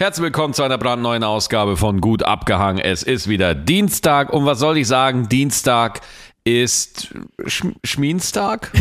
Herzlich 0.00 0.24
willkommen 0.24 0.54
zu 0.54 0.62
einer 0.62 0.78
brandneuen 0.78 1.22
Ausgabe 1.24 1.76
von 1.76 2.00
Gut 2.00 2.22
abgehangen. 2.22 2.82
Es 2.82 3.02
ist 3.02 3.28
wieder 3.28 3.54
Dienstag 3.54 4.32
und 4.32 4.46
was 4.46 4.58
soll 4.58 4.78
ich 4.78 4.88
sagen? 4.88 5.28
Dienstag 5.28 6.00
ist 6.42 7.14
Sch 7.46 7.66
Schmienstag. 7.84 8.72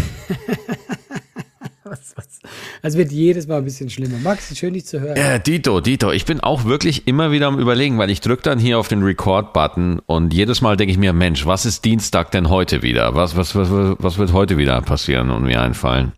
was, 1.84 2.14
was? 2.16 2.40
Es 2.82 2.96
wird 2.96 3.12
jedes 3.12 3.48
Mal 3.48 3.58
ein 3.58 3.66
bisschen 3.66 3.90
schlimmer. 3.90 4.18
Max, 4.20 4.58
schön 4.58 4.76
dich 4.76 4.86
zu 4.86 5.02
hören. 5.02 5.18
Äh, 5.18 5.42
Dito, 5.42 5.82
Dito, 5.82 6.10
ich 6.14 6.24
bin 6.24 6.40
auch 6.40 6.64
wirklich 6.64 7.06
immer 7.06 7.34
wieder 7.34 7.48
am 7.48 7.60
überlegen, 7.60 7.98
weil 7.98 8.12
ich 8.12 8.22
drücke 8.22 8.44
dann 8.44 8.58
hier 8.58 8.80
auf 8.80 8.88
den 8.88 9.04
Record-Button 9.04 10.00
und 10.06 10.34
jedes 10.34 10.62
Mal 10.62 10.78
denke 10.78 10.94
ich 10.94 10.98
mir, 10.98 11.12
Mensch, 11.12 11.46
was 11.46 11.66
ist 11.66 11.84
Dienstag 11.84 12.32
denn 12.32 12.48
heute 12.48 12.82
wieder? 12.82 13.14
Was, 13.16 13.36
was, 13.36 13.56
was, 13.56 13.70
was 13.70 14.18
wird 14.18 14.32
heute 14.32 14.58
wieder 14.58 14.82
passieren 14.84 15.32
und 15.32 15.44
mir 15.44 15.62
einfallen? 15.62 16.14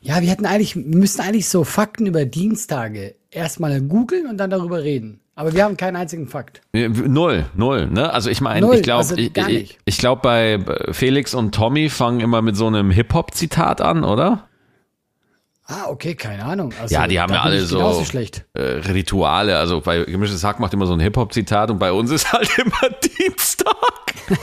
Ja, 0.00 0.22
wir 0.22 0.30
hätten 0.30 0.46
eigentlich, 0.46 0.76
wir 0.76 0.84
müssten 0.96 1.22
eigentlich 1.22 1.48
so 1.48 1.64
Fakten 1.64 2.06
über 2.06 2.24
Dienstage 2.24 3.16
erstmal 3.30 3.80
googeln 3.80 4.26
und 4.26 4.38
dann 4.38 4.50
darüber 4.50 4.82
reden. 4.82 5.20
Aber 5.34 5.52
wir 5.52 5.62
haben 5.62 5.76
keinen 5.76 5.94
einzigen 5.94 6.26
Fakt. 6.26 6.62
Null, 6.72 7.46
null, 7.54 7.86
ne? 7.86 8.12
Also 8.12 8.28
ich 8.28 8.40
meine, 8.40 8.74
ich 8.74 8.82
glaube, 8.82 8.98
also 8.98 9.16
ich, 9.16 9.36
ich, 9.36 9.78
ich 9.84 9.98
glaube 9.98 10.20
bei 10.22 10.58
Felix 10.90 11.32
und 11.32 11.54
Tommy 11.54 11.90
fangen 11.90 12.18
immer 12.20 12.42
mit 12.42 12.56
so 12.56 12.66
einem 12.66 12.90
Hip-Hop-Zitat 12.90 13.80
an, 13.80 14.02
oder? 14.02 14.48
Ah, 15.70 15.84
okay, 15.88 16.14
keine 16.14 16.44
Ahnung. 16.44 16.72
Also, 16.80 16.94
ja, 16.94 17.06
die 17.06 17.20
haben 17.20 17.32
ja 17.32 17.42
alle 17.42 17.60
so. 17.60 17.78
Äh, 18.54 18.60
Rituale. 18.60 19.58
Also 19.58 19.82
bei 19.82 20.02
Gemischtes 20.04 20.42
Hack 20.42 20.58
macht 20.60 20.72
immer 20.72 20.86
so 20.86 20.94
ein 20.94 21.00
Hip-Hop-Zitat 21.00 21.70
und 21.70 21.78
bei 21.78 21.92
uns 21.92 22.10
ist 22.10 22.32
halt 22.32 22.48
immer 22.58 22.90
Dienstag. 23.18 23.76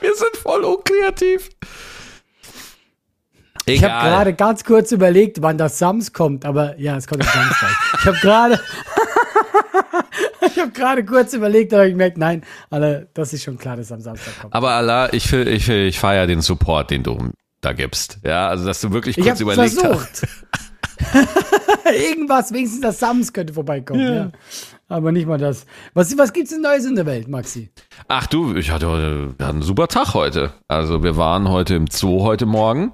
Wir 0.00 0.14
sind 0.14 0.36
voll 0.40 0.62
unkreativ. 0.64 1.50
Ich 3.74 3.84
habe 3.84 4.08
gerade 4.08 4.34
ganz 4.34 4.64
kurz 4.64 4.92
überlegt, 4.92 5.42
wann 5.42 5.58
das 5.58 5.78
Sams 5.78 6.12
kommt, 6.12 6.44
aber 6.44 6.78
ja, 6.78 6.96
es 6.96 7.06
kommt 7.06 7.22
am 7.22 7.32
Samstag. 7.32 7.70
ich 8.00 8.06
habe 8.06 8.18
gerade 8.18 8.60
ich 10.46 10.58
habe 10.58 10.70
gerade 10.72 11.04
kurz 11.04 11.32
überlegt, 11.32 11.72
aber 11.74 11.86
ich 11.86 11.92
gemerkt, 11.92 12.18
nein, 12.18 12.42
aber 12.70 13.06
das 13.14 13.32
ist 13.32 13.44
schon 13.44 13.58
klar, 13.58 13.76
dass 13.76 13.92
am 13.92 14.00
Samstag 14.00 14.40
kommt. 14.40 14.54
Aber 14.54 14.70
Allah, 14.72 15.12
ich, 15.12 15.32
ich, 15.32 15.68
ich 15.68 15.98
feiere 15.98 16.26
den 16.26 16.40
Support, 16.40 16.90
den 16.90 17.02
du 17.02 17.30
da 17.60 17.72
gibst. 17.72 18.18
Ja, 18.24 18.48
also 18.48 18.64
dass 18.64 18.80
du 18.80 18.92
wirklich 18.92 19.16
kurz 19.16 19.34
ich 19.34 19.40
überlegt 19.40 19.74
versucht. 19.74 20.22
hast. 20.22 20.26
Irgendwas, 21.86 22.52
wenigstens 22.52 22.80
das 22.82 22.98
Sams 22.98 23.32
könnte 23.32 23.52
vorbeikommen. 23.52 24.00
Ja. 24.00 24.14
ja. 24.14 24.30
Aber 24.88 25.12
nicht 25.12 25.26
mal 25.26 25.38
das. 25.38 25.66
Was, 25.94 26.16
was 26.18 26.32
gibt's 26.32 26.50
denn 26.50 26.62
Neues 26.62 26.84
in 26.84 26.96
der 26.96 27.06
Welt, 27.06 27.28
Maxi? 27.28 27.70
Ach 28.08 28.26
du, 28.26 28.56
ich 28.56 28.70
hatte, 28.70 28.86
wir 29.38 29.46
hatten 29.46 29.58
einen 29.58 29.62
super 29.62 29.88
Tag 29.88 30.14
heute. 30.14 30.52
Also 30.68 31.02
wir 31.02 31.16
waren 31.16 31.48
heute 31.48 31.76
im 31.76 31.86
Zoo 31.86 32.22
heute 32.22 32.44
Morgen. 32.44 32.92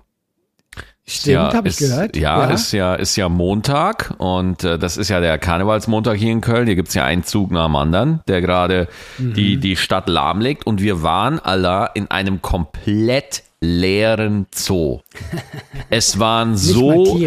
Stimmt, 1.09 1.35
ja, 1.35 1.55
habe 1.55 1.69
ich 1.69 1.77
gehört. 1.77 2.17
Ja, 2.17 2.41
ja, 2.41 2.51
ist 2.51 2.73
ja 2.73 2.95
ist 2.97 3.15
ja 3.15 3.29
Montag 3.29 4.15
und 4.19 4.65
äh, 4.65 4.77
das 4.77 4.97
ist 4.97 5.09
ja 5.09 5.21
der 5.21 5.39
Karnevalsmontag 5.39 6.17
hier 6.17 6.33
in 6.33 6.41
Köln. 6.41 6.67
Hier 6.67 6.75
gibt's 6.75 6.95
ja 6.95 7.05
einen 7.05 7.23
Zug 7.23 7.53
nach 7.53 7.67
dem 7.67 7.77
anderen, 7.77 8.21
der 8.27 8.41
gerade 8.41 8.89
mhm. 9.19 9.35
die, 9.35 9.59
die 9.59 9.77
Stadt 9.77 10.09
lahmlegt. 10.09 10.67
Und 10.67 10.81
wir 10.81 11.05
waren 11.05 11.39
alle 11.39 11.91
in 11.95 12.11
einem 12.11 12.43
komplett 12.43 13.45
leeren 13.61 14.47
Zoo. 14.53 15.01
es 15.91 16.19
waren 16.19 16.57
so. 16.57 17.21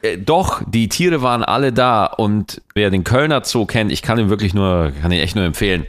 Äh, 0.00 0.16
doch, 0.16 0.62
die 0.66 0.88
Tiere 0.88 1.20
waren 1.20 1.44
alle 1.44 1.74
da 1.74 2.06
und 2.06 2.62
wer 2.74 2.88
den 2.88 3.04
Kölner 3.04 3.42
Zoo 3.44 3.66
kennt, 3.66 3.92
ich 3.92 4.00
kann 4.00 4.18
ihn 4.18 4.30
wirklich 4.30 4.54
nur, 4.54 4.92
kann 5.02 5.12
ihn 5.12 5.20
echt 5.20 5.36
nur 5.36 5.44
empfehlen. 5.44 5.84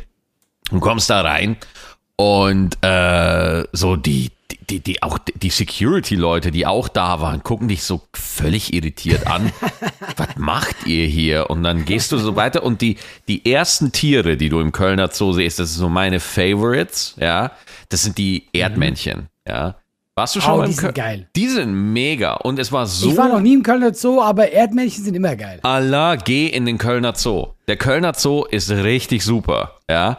Du 0.70 0.82
kommst 0.82 1.10
da 1.10 1.22
rein 1.22 1.56
und 2.18 2.84
äh, 2.84 3.64
so 3.72 3.96
die, 3.96 4.32
die, 4.70 4.82
die, 4.82 5.02
auch 5.02 5.18
die 5.18 5.50
Security-Leute, 5.50 6.52
die 6.52 6.66
auch 6.66 6.90
da 6.90 7.22
waren, 7.22 7.42
gucken 7.42 7.70
dich 7.70 7.84
so 7.84 8.02
völlig 8.14 8.74
irritiert 8.74 9.26
an. 9.28 9.52
Was 10.18 10.36
macht 10.36 10.86
ihr 10.86 11.06
hier? 11.06 11.50
Und 11.50 11.64
dann 11.64 11.86
gehst 11.86 12.12
du 12.12 12.18
so 12.18 12.36
weiter 12.36 12.64
und 12.64 12.82
die, 12.82 12.98
die 13.28 13.50
ersten 13.52 13.92
Tiere, 13.92 14.36
die 14.36 14.50
du 14.50 14.60
im 14.60 14.72
Kölner 14.72 15.10
Zoo 15.12 15.32
siehst, 15.32 15.60
das 15.60 15.74
sind 15.74 15.80
so 15.80 15.90
meine 15.90 16.20
Favorites, 16.20 17.16
ja. 17.20 17.52
Das 17.90 18.04
sind 18.04 18.18
die 18.18 18.48
Erdmännchen, 18.52 19.28
ja. 19.48 19.76
Warst 20.16 20.36
du 20.36 20.42
schon 20.42 20.54
oh, 20.54 20.58
mal 20.58 20.64
im 20.66 20.72
die 20.72 20.76
sind 20.76 20.96
geil. 20.96 21.28
Die 21.36 21.48
sind 21.48 21.94
mega 21.94 22.34
und 22.34 22.58
es 22.58 22.72
war 22.72 22.88
so. 22.88 23.12
Ich 23.12 23.18
war 23.18 23.30
noch 23.30 23.40
nie 23.40 23.54
im 23.54 23.62
Kölner 23.62 23.94
Zoo, 23.94 24.20
aber 24.20 24.52
Erdmännchen 24.52 25.04
sind 25.04 25.14
immer 25.16 25.36
geil. 25.36 25.60
Allah, 25.62 26.16
geh 26.16 26.48
in 26.48 26.66
den 26.66 26.80
Kölner 26.80 27.14
Zoo. 27.16 27.50
Der 27.68 27.78
Kölner 27.78 28.16
Zoo 28.16 28.44
ist 28.44 28.72
richtig 28.72 29.24
super, 29.24 29.76
ja. 29.88 30.18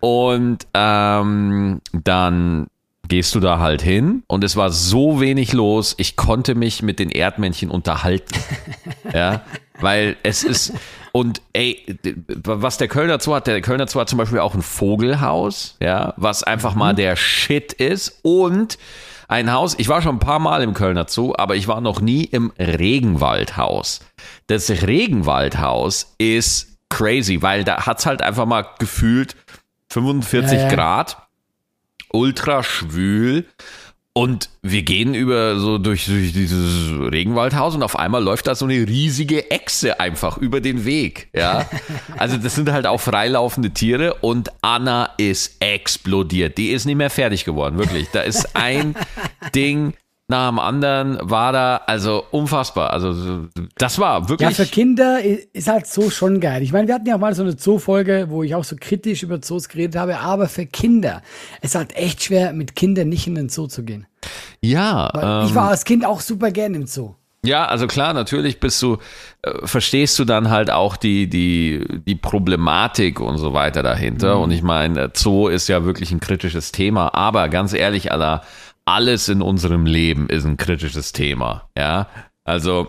Und 0.00 0.68
ähm, 0.72 1.80
dann 1.92 2.68
gehst 3.10 3.34
du 3.34 3.40
da 3.40 3.58
halt 3.58 3.82
hin 3.82 4.22
und 4.28 4.44
es 4.44 4.56
war 4.56 4.70
so 4.70 5.20
wenig 5.20 5.52
los, 5.52 5.94
ich 5.98 6.16
konnte 6.16 6.54
mich 6.54 6.82
mit 6.82 6.98
den 6.98 7.10
Erdmännchen 7.10 7.70
unterhalten. 7.70 8.34
ja, 9.12 9.42
weil 9.80 10.16
es 10.22 10.44
ist, 10.44 10.72
und 11.12 11.42
ey, 11.52 11.98
was 12.44 12.78
der 12.78 12.88
Kölner 12.88 13.20
Zoo 13.20 13.34
hat, 13.34 13.48
der 13.48 13.60
Kölner 13.60 13.88
Zoo 13.88 14.00
hat 14.00 14.08
zum 14.08 14.18
Beispiel 14.18 14.38
auch 14.38 14.54
ein 14.54 14.62
Vogelhaus, 14.62 15.76
ja, 15.80 16.14
was 16.16 16.44
einfach 16.44 16.74
mal 16.74 16.92
mhm. 16.92 16.96
der 16.96 17.16
Shit 17.16 17.72
ist 17.74 18.20
und 18.22 18.78
ein 19.26 19.52
Haus, 19.52 19.74
ich 19.78 19.88
war 19.88 20.02
schon 20.02 20.16
ein 20.16 20.20
paar 20.20 20.38
Mal 20.38 20.62
im 20.62 20.72
Kölner 20.72 21.06
Zoo, 21.08 21.34
aber 21.36 21.56
ich 21.56 21.68
war 21.68 21.80
noch 21.80 22.00
nie 22.00 22.24
im 22.24 22.52
Regenwaldhaus. 22.58 24.00
Das 24.46 24.70
Regenwaldhaus 24.70 26.14
ist 26.18 26.78
crazy, 26.88 27.42
weil 27.42 27.64
da 27.64 27.86
hat 27.86 27.98
es 27.98 28.06
halt 28.06 28.22
einfach 28.22 28.46
mal 28.46 28.66
gefühlt 28.78 29.36
45 29.92 30.58
ja, 30.58 30.64
ja. 30.64 30.74
Grad, 30.74 31.16
ultra 32.12 32.62
schwül. 32.62 33.46
Und 34.12 34.50
wir 34.60 34.82
gehen 34.82 35.14
über 35.14 35.58
so 35.60 35.78
durch, 35.78 36.06
durch, 36.06 36.32
dieses 36.32 36.90
Regenwaldhaus 37.12 37.76
und 37.76 37.84
auf 37.84 37.96
einmal 37.96 38.22
läuft 38.22 38.48
da 38.48 38.56
so 38.56 38.64
eine 38.64 38.74
riesige 38.74 39.52
Echse 39.52 40.00
einfach 40.00 40.36
über 40.36 40.60
den 40.60 40.84
Weg. 40.84 41.28
Ja, 41.32 41.70
also 42.18 42.36
das 42.36 42.56
sind 42.56 42.72
halt 42.72 42.86
auch 42.86 43.00
freilaufende 43.00 43.70
Tiere 43.70 44.14
und 44.14 44.50
Anna 44.62 45.10
ist 45.16 45.56
explodiert. 45.60 46.58
Die 46.58 46.70
ist 46.70 46.86
nicht 46.86 46.96
mehr 46.96 47.08
fertig 47.08 47.44
geworden, 47.44 47.78
wirklich. 47.78 48.08
Da 48.12 48.22
ist 48.22 48.56
ein 48.56 48.96
Ding 49.54 49.94
nach 50.30 50.48
dem 50.48 50.58
anderen 50.58 51.18
war 51.20 51.52
da, 51.52 51.80
also 51.86 52.24
unfassbar. 52.30 52.92
Also 52.92 53.48
das 53.76 53.98
war 53.98 54.28
wirklich. 54.28 54.48
Ja, 54.48 54.54
für 54.54 54.70
Kinder 54.70 55.18
ist 55.52 55.68
halt 55.68 55.86
so 55.86 56.08
schon 56.08 56.40
geil. 56.40 56.62
Ich 56.62 56.72
meine, 56.72 56.88
wir 56.88 56.94
hatten 56.94 57.06
ja 57.06 57.16
auch 57.16 57.20
mal 57.20 57.34
so 57.34 57.42
eine 57.42 57.58
Zoo-Folge, 57.58 58.26
wo 58.30 58.42
ich 58.42 58.54
auch 58.54 58.64
so 58.64 58.76
kritisch 58.80 59.22
über 59.22 59.42
Zoos 59.42 59.68
geredet 59.68 59.96
habe, 59.96 60.20
aber 60.20 60.48
für 60.48 60.66
Kinder 60.66 61.22
ist 61.60 61.74
halt 61.74 61.94
echt 61.96 62.22
schwer, 62.22 62.52
mit 62.52 62.76
Kindern 62.76 63.08
nicht 63.08 63.26
in 63.26 63.34
den 63.34 63.48
Zoo 63.48 63.66
zu 63.66 63.82
gehen. 63.82 64.06
Ja. 64.60 65.40
Ähm, 65.42 65.48
ich 65.48 65.54
war 65.54 65.70
als 65.70 65.84
Kind 65.84 66.06
auch 66.06 66.20
super 66.20 66.50
gern 66.50 66.74
im 66.74 66.86
Zoo. 66.86 67.14
Ja, 67.42 67.64
also 67.64 67.86
klar, 67.86 68.12
natürlich 68.12 68.60
bist 68.60 68.82
du, 68.82 68.98
äh, 69.40 69.66
verstehst 69.66 70.18
du 70.18 70.26
dann 70.26 70.50
halt 70.50 70.70
auch 70.70 70.96
die, 70.96 71.26
die, 71.26 72.02
die 72.06 72.14
Problematik 72.14 73.18
und 73.18 73.38
so 73.38 73.54
weiter 73.54 73.82
dahinter. 73.82 74.36
Mhm. 74.36 74.42
Und 74.42 74.50
ich 74.50 74.62
meine, 74.62 75.10
Zoo 75.14 75.48
ist 75.48 75.68
ja 75.68 75.84
wirklich 75.86 76.12
ein 76.12 76.20
kritisches 76.20 76.70
Thema, 76.70 77.14
aber 77.14 77.48
ganz 77.48 77.72
ehrlich, 77.72 78.12
Allah, 78.12 78.42
alles 78.90 79.28
in 79.28 79.40
unserem 79.40 79.86
Leben 79.86 80.28
ist 80.28 80.44
ein 80.44 80.56
kritisches 80.56 81.12
Thema. 81.12 81.68
Ja, 81.76 82.08
also 82.44 82.88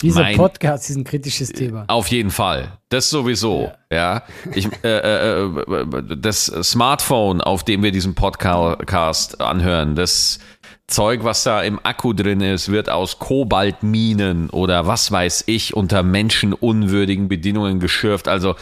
dieser 0.00 0.22
mein, 0.22 0.36
Podcast 0.36 0.88
ist 0.88 0.96
ein 0.96 1.04
kritisches 1.04 1.50
Thema. 1.50 1.84
Auf 1.88 2.08
jeden 2.08 2.30
Fall. 2.30 2.78
Das 2.88 3.10
sowieso. 3.10 3.70
Ja. 3.92 3.96
ja. 3.96 4.22
Ich, 4.54 4.66
äh, 4.82 4.88
äh, 4.88 5.44
äh, 5.44 6.16
das 6.16 6.46
Smartphone, 6.46 7.42
auf 7.42 7.64
dem 7.64 7.82
wir 7.82 7.92
diesen 7.92 8.14
Podcast 8.14 9.42
anhören, 9.42 9.94
das 9.94 10.38
Zeug, 10.86 11.22
was 11.22 11.44
da 11.44 11.62
im 11.62 11.78
Akku 11.82 12.14
drin 12.14 12.40
ist, 12.40 12.70
wird 12.70 12.88
aus 12.88 13.18
Kobaltminen 13.18 14.48
oder 14.48 14.86
was 14.86 15.12
weiß 15.12 15.44
ich 15.46 15.74
unter 15.74 16.02
menschenunwürdigen 16.02 17.28
Bedingungen 17.28 17.78
geschürft. 17.78 18.26
Also 18.26 18.56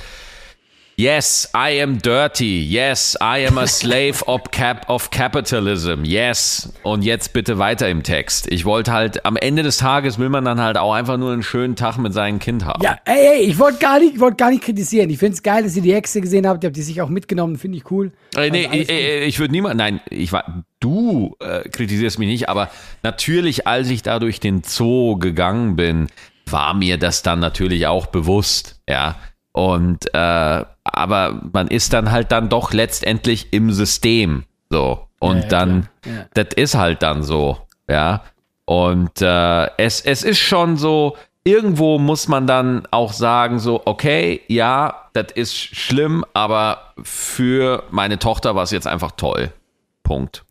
Yes, 1.00 1.48
I 1.54 1.80
am 1.80 1.98
dirty. 1.98 2.60
Yes, 2.60 3.16
I 3.20 3.46
am 3.46 3.56
a 3.56 3.68
slave 3.68 4.20
of, 4.26 4.50
cap 4.50 4.90
of 4.90 5.12
capitalism. 5.12 6.02
Yes. 6.02 6.72
Und 6.82 7.04
jetzt 7.04 7.32
bitte 7.32 7.56
weiter 7.56 7.88
im 7.88 8.02
Text. 8.02 8.50
Ich 8.50 8.64
wollte 8.64 8.90
halt, 8.90 9.24
am 9.24 9.36
Ende 9.36 9.62
des 9.62 9.76
Tages 9.76 10.18
will 10.18 10.28
man 10.28 10.44
dann 10.44 10.60
halt 10.60 10.76
auch 10.76 10.92
einfach 10.92 11.16
nur 11.16 11.32
einen 11.32 11.44
schönen 11.44 11.76
Tag 11.76 11.98
mit 11.98 12.12
seinem 12.12 12.40
Kind 12.40 12.64
haben. 12.64 12.82
Ja, 12.82 12.98
ey, 13.04 13.28
ey, 13.28 13.42
ich 13.42 13.60
wollte 13.60 13.78
gar 13.78 14.00
nicht, 14.00 14.16
gar 14.36 14.50
nicht 14.50 14.64
kritisieren. 14.64 15.08
Ich 15.08 15.18
finde 15.18 15.34
es 15.34 15.44
geil, 15.44 15.62
dass 15.62 15.76
ihr 15.76 15.82
die 15.82 15.94
Hexe 15.94 16.20
gesehen 16.20 16.48
habt. 16.48 16.64
Ihr 16.64 16.66
habt 16.66 16.76
die 16.76 16.82
sich 16.82 17.00
auch 17.00 17.10
mitgenommen, 17.10 17.58
finde 17.58 17.78
ich 17.78 17.88
cool. 17.92 18.10
Äh, 18.34 18.50
nee, 18.50 18.66
also 18.66 18.76
ich, 18.76 18.90
ich 18.90 19.38
würde 19.38 19.52
niemand, 19.52 19.76
nein, 19.76 20.00
ich 20.10 20.32
war, 20.32 20.64
du 20.80 21.36
äh, 21.38 21.60
kritisierst 21.68 22.18
mich 22.18 22.26
nicht, 22.28 22.48
aber 22.48 22.72
natürlich, 23.04 23.68
als 23.68 23.88
ich 23.88 24.02
da 24.02 24.18
durch 24.18 24.40
den 24.40 24.64
Zoo 24.64 25.16
gegangen 25.16 25.76
bin, 25.76 26.08
war 26.46 26.74
mir 26.74 26.98
das 26.98 27.22
dann 27.22 27.38
natürlich 27.38 27.86
auch 27.86 28.06
bewusst, 28.06 28.80
ja. 28.90 29.14
Und 29.52 30.12
äh, 30.12 30.64
aber 30.98 31.40
man 31.52 31.68
ist 31.68 31.92
dann 31.92 32.10
halt 32.10 32.32
dann 32.32 32.48
doch 32.48 32.72
letztendlich 32.72 33.52
im 33.52 33.72
System. 33.72 34.44
So. 34.68 35.06
Und 35.20 35.36
ja, 35.36 35.42
ja, 35.42 35.48
dann, 35.48 35.88
ja. 36.04 36.26
das 36.34 36.48
ist 36.56 36.74
halt 36.74 37.02
dann 37.02 37.22
so, 37.22 37.58
ja. 37.88 38.22
Und 38.64 39.22
äh, 39.22 39.66
es, 39.78 40.00
es 40.02 40.22
ist 40.22 40.38
schon 40.38 40.76
so, 40.76 41.16
irgendwo 41.44 41.98
muss 41.98 42.28
man 42.28 42.46
dann 42.46 42.86
auch 42.90 43.12
sagen, 43.12 43.58
so, 43.58 43.82
okay, 43.86 44.42
ja, 44.48 45.08
das 45.14 45.28
ist 45.34 45.54
schlimm, 45.54 46.24
aber 46.34 46.92
für 47.02 47.84
meine 47.90 48.18
Tochter 48.18 48.54
war 48.54 48.64
es 48.64 48.70
jetzt 48.70 48.86
einfach 48.86 49.12
toll. 49.12 49.52
Punkt. 50.02 50.44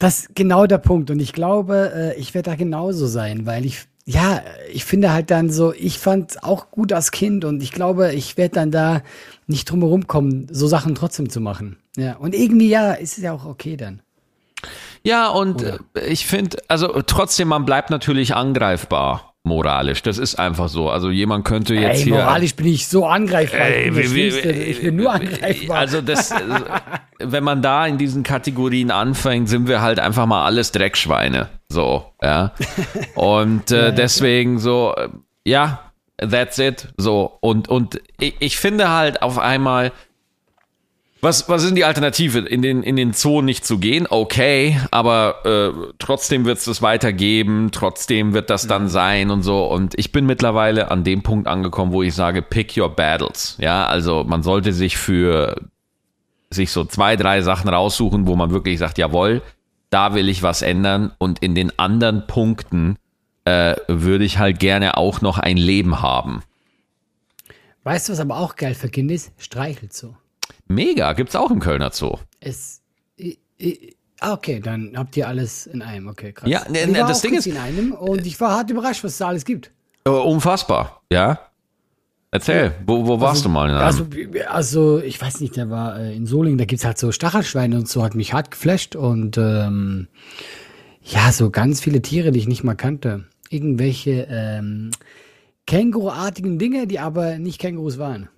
Das 0.00 0.20
ist 0.20 0.34
genau 0.34 0.66
der 0.66 0.78
Punkt. 0.78 1.10
Und 1.10 1.20
ich 1.20 1.32
glaube, 1.32 1.92
äh, 1.94 2.18
ich 2.18 2.34
werde 2.34 2.50
da 2.50 2.56
genauso 2.56 3.06
sein, 3.06 3.46
weil 3.46 3.64
ich 3.66 3.86
ja, 4.08 4.40
ich 4.72 4.86
finde 4.86 5.12
halt 5.12 5.30
dann 5.30 5.50
so, 5.50 5.74
ich 5.74 5.98
fand 5.98 6.42
auch 6.42 6.70
gut 6.70 6.94
als 6.94 7.10
Kind 7.10 7.44
und 7.44 7.62
ich 7.62 7.72
glaube, 7.72 8.14
ich 8.14 8.38
werde 8.38 8.54
dann 8.54 8.70
da 8.70 9.02
nicht 9.48 9.70
drum 9.70 9.80
herum 9.80 10.06
kommen, 10.06 10.46
so 10.50 10.66
Sachen 10.66 10.94
trotzdem 10.94 11.30
zu 11.30 11.40
machen. 11.40 11.78
Ja, 11.96 12.16
und 12.16 12.34
irgendwie, 12.34 12.68
ja, 12.68 12.92
ist 12.92 13.18
es 13.18 13.24
ja 13.24 13.32
auch 13.32 13.44
okay 13.44 13.76
dann. 13.76 14.02
Ja, 15.02 15.28
und 15.28 15.62
Oder? 15.62 15.78
Äh, 15.94 16.06
ich 16.08 16.26
finde, 16.26 16.58
also 16.68 17.02
trotzdem, 17.06 17.48
man 17.48 17.64
bleibt 17.64 17.90
natürlich 17.90 18.34
angreifbar 18.34 19.28
moralisch. 19.44 20.02
Das 20.02 20.18
ist 20.18 20.38
einfach 20.38 20.68
so. 20.68 20.90
Also 20.90 21.10
jemand 21.10 21.44
könnte 21.44 21.74
jetzt 21.74 22.00
ey, 22.00 22.04
hier. 22.04 22.14
Moralisch 22.14 22.54
bin 22.54 22.66
ich 22.66 22.86
so 22.86 23.06
angreifbar. 23.06 23.60
Ey, 23.60 23.88
ich, 23.88 24.42
bin 24.42 24.60
ich 24.60 24.80
bin 24.82 24.96
nur 24.96 25.12
angreifbar. 25.12 25.78
Also 25.78 26.02
das, 26.02 26.32
wenn 27.18 27.42
man 27.42 27.62
da 27.62 27.86
in 27.86 27.98
diesen 27.98 28.22
Kategorien 28.22 28.90
anfängt, 28.90 29.48
sind 29.48 29.66
wir 29.66 29.80
halt 29.80 29.98
einfach 29.98 30.26
mal 30.26 30.44
alles 30.44 30.70
Dreckschweine. 30.70 31.48
So, 31.68 32.04
ja. 32.22 32.52
Und 33.14 33.72
äh, 33.72 33.84
ja, 33.86 33.90
deswegen 33.90 34.58
so, 34.58 34.94
äh, 34.96 35.08
ja, 35.44 35.87
that's 36.18 36.58
it. 36.58 36.88
So. 36.96 37.38
Und, 37.40 37.68
und 37.68 38.00
ich, 38.18 38.34
ich 38.40 38.58
finde 38.58 38.90
halt 38.90 39.22
auf 39.22 39.38
einmal, 39.38 39.92
was, 41.20 41.48
was 41.48 41.62
sind 41.62 41.74
die 41.74 41.84
Alternative? 41.84 42.38
In 42.38 42.62
den, 42.62 42.84
in 42.84 42.94
den 42.94 43.12
Zoo 43.12 43.42
nicht 43.42 43.66
zu 43.66 43.78
gehen? 43.78 44.06
Okay, 44.08 44.80
aber 44.92 45.44
äh, 45.44 45.92
trotzdem 45.98 46.44
wird 46.44 46.58
es 46.58 46.64
das 46.64 46.80
weitergeben, 46.80 47.70
trotzdem 47.72 48.34
wird 48.34 48.50
das 48.50 48.68
dann 48.68 48.88
sein 48.88 49.30
und 49.30 49.42
so. 49.42 49.64
Und 49.66 49.98
ich 49.98 50.12
bin 50.12 50.26
mittlerweile 50.26 50.92
an 50.92 51.02
dem 51.02 51.22
Punkt 51.22 51.48
angekommen, 51.48 51.92
wo 51.92 52.04
ich 52.04 52.14
sage, 52.14 52.40
pick 52.40 52.76
your 52.76 52.94
battles. 52.94 53.56
Ja, 53.60 53.86
also 53.86 54.22
man 54.22 54.44
sollte 54.44 54.72
sich 54.72 54.96
für 54.96 55.56
sich 56.50 56.70
so 56.70 56.84
zwei, 56.84 57.16
drei 57.16 57.42
Sachen 57.42 57.68
raussuchen, 57.68 58.28
wo 58.28 58.36
man 58.36 58.52
wirklich 58.52 58.78
sagt, 58.78 58.96
jawohl, 58.96 59.42
da 59.90 60.14
will 60.14 60.28
ich 60.28 60.44
was 60.44 60.62
ändern. 60.62 61.12
Und 61.18 61.40
in 61.40 61.56
den 61.56 61.76
anderen 61.80 62.28
Punkten 62.28 62.96
äh, 63.48 63.76
würde 63.88 64.24
ich 64.24 64.38
halt 64.38 64.58
gerne 64.58 64.96
auch 64.96 65.20
noch 65.20 65.38
ein 65.38 65.56
Leben 65.56 66.02
haben. 66.02 66.42
Weißt 67.84 68.08
du, 68.08 68.12
was 68.12 68.20
aber 68.20 68.36
auch 68.36 68.56
geil 68.56 68.74
für 68.74 68.88
Kinder 68.88 69.14
ist? 69.14 69.32
Streichelt 69.38 69.94
so. 69.94 70.14
Mega, 70.66 71.14
gibt's 71.14 71.34
auch 71.34 71.50
im 71.50 71.60
Kölner 71.60 71.90
Zoo. 71.90 72.18
Es, 72.40 72.82
ich, 73.16 73.38
ich, 73.56 73.96
ah, 74.20 74.34
okay, 74.34 74.60
dann 74.60 74.92
habt 74.96 75.16
ihr 75.16 75.26
alles 75.26 75.66
in 75.66 75.80
einem. 75.80 76.08
Okay, 76.08 76.32
krass. 76.32 76.48
Ja, 76.48 76.62
ne, 76.68 76.86
ne, 76.86 76.98
das 76.98 77.22
Ding 77.22 77.34
ist 77.34 77.46
in 77.46 77.56
einem 77.56 77.92
und 77.92 78.26
ich 78.26 78.38
war 78.40 78.50
hart 78.50 78.70
überrascht, 78.70 79.02
was 79.04 79.12
es 79.12 79.18
da 79.18 79.28
alles 79.28 79.44
gibt. 79.46 79.70
Äh, 80.04 80.10
unfassbar, 80.10 81.02
ja. 81.10 81.40
Erzähl, 82.30 82.74
wo, 82.84 83.06
wo 83.06 83.20
warst 83.20 83.46
also, 83.46 83.48
du 83.48 83.54
mal? 83.54 83.70
Also, 83.78 84.06
also, 84.50 84.98
ich 84.98 85.18
weiß 85.18 85.40
nicht, 85.40 85.56
der 85.56 85.70
war 85.70 85.98
äh, 85.98 86.14
in 86.14 86.26
Solingen, 86.26 86.58
da 86.58 86.66
gibt's 86.66 86.84
halt 86.84 86.98
so 86.98 87.10
Stachelschweine 87.10 87.76
und 87.76 87.88
so, 87.88 88.02
hat 88.02 88.14
mich 88.14 88.34
hart 88.34 88.50
geflasht 88.50 88.96
und 88.96 89.38
ähm, 89.38 90.08
ja, 91.02 91.32
so 91.32 91.48
ganz 91.50 91.80
viele 91.80 92.02
Tiere, 92.02 92.30
die 92.30 92.38
ich 92.38 92.48
nicht 92.48 92.64
mal 92.64 92.74
kannte. 92.74 93.24
Irgendwelche 93.50 94.26
ähm, 94.30 94.90
Känguruartigen 95.66 96.58
Dinge, 96.58 96.86
die 96.86 96.98
aber 96.98 97.38
nicht 97.38 97.60
Kängurus 97.60 97.98
waren. 97.98 98.28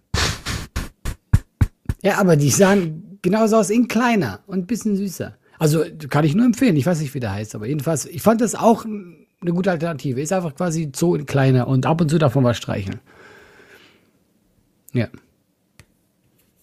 Ja, 2.03 2.19
aber 2.19 2.37
die 2.37 2.51
sahen 2.51 3.19
genauso 3.23 3.57
aus, 3.57 3.71
in 3.71 3.89
kleiner 3.89 4.41
und 4.47 4.61
ein 4.61 4.67
bisschen 4.67 4.97
süßer. 4.97 5.37
Also 5.59 5.85
kann 6.09 6.25
ich 6.25 6.35
nur 6.35 6.47
empfehlen. 6.47 6.77
Ich 6.77 6.87
weiß 6.87 7.01
nicht, 7.01 7.15
wie 7.15 7.21
der 7.21 7.33
heißt, 7.33 7.55
aber 7.55 7.67
jedenfalls, 7.67 8.07
ich 8.07 8.23
fand 8.23 8.41
das 8.41 8.55
auch 8.55 8.85
eine 8.85 9.53
gute 9.53 9.71
Alternative. 9.71 10.21
Ist 10.21 10.33
einfach 10.33 10.55
quasi 10.55 10.91
Zoo 10.95 11.15
in 11.15 11.27
kleiner 11.27 11.69
und 11.69 11.87
ab 11.87 12.01
und 12.01 12.09
zu 12.11 12.19
davon 12.19 12.45
was 12.45 12.57
streicheln. 12.57 13.01
Ja. 14.93 15.09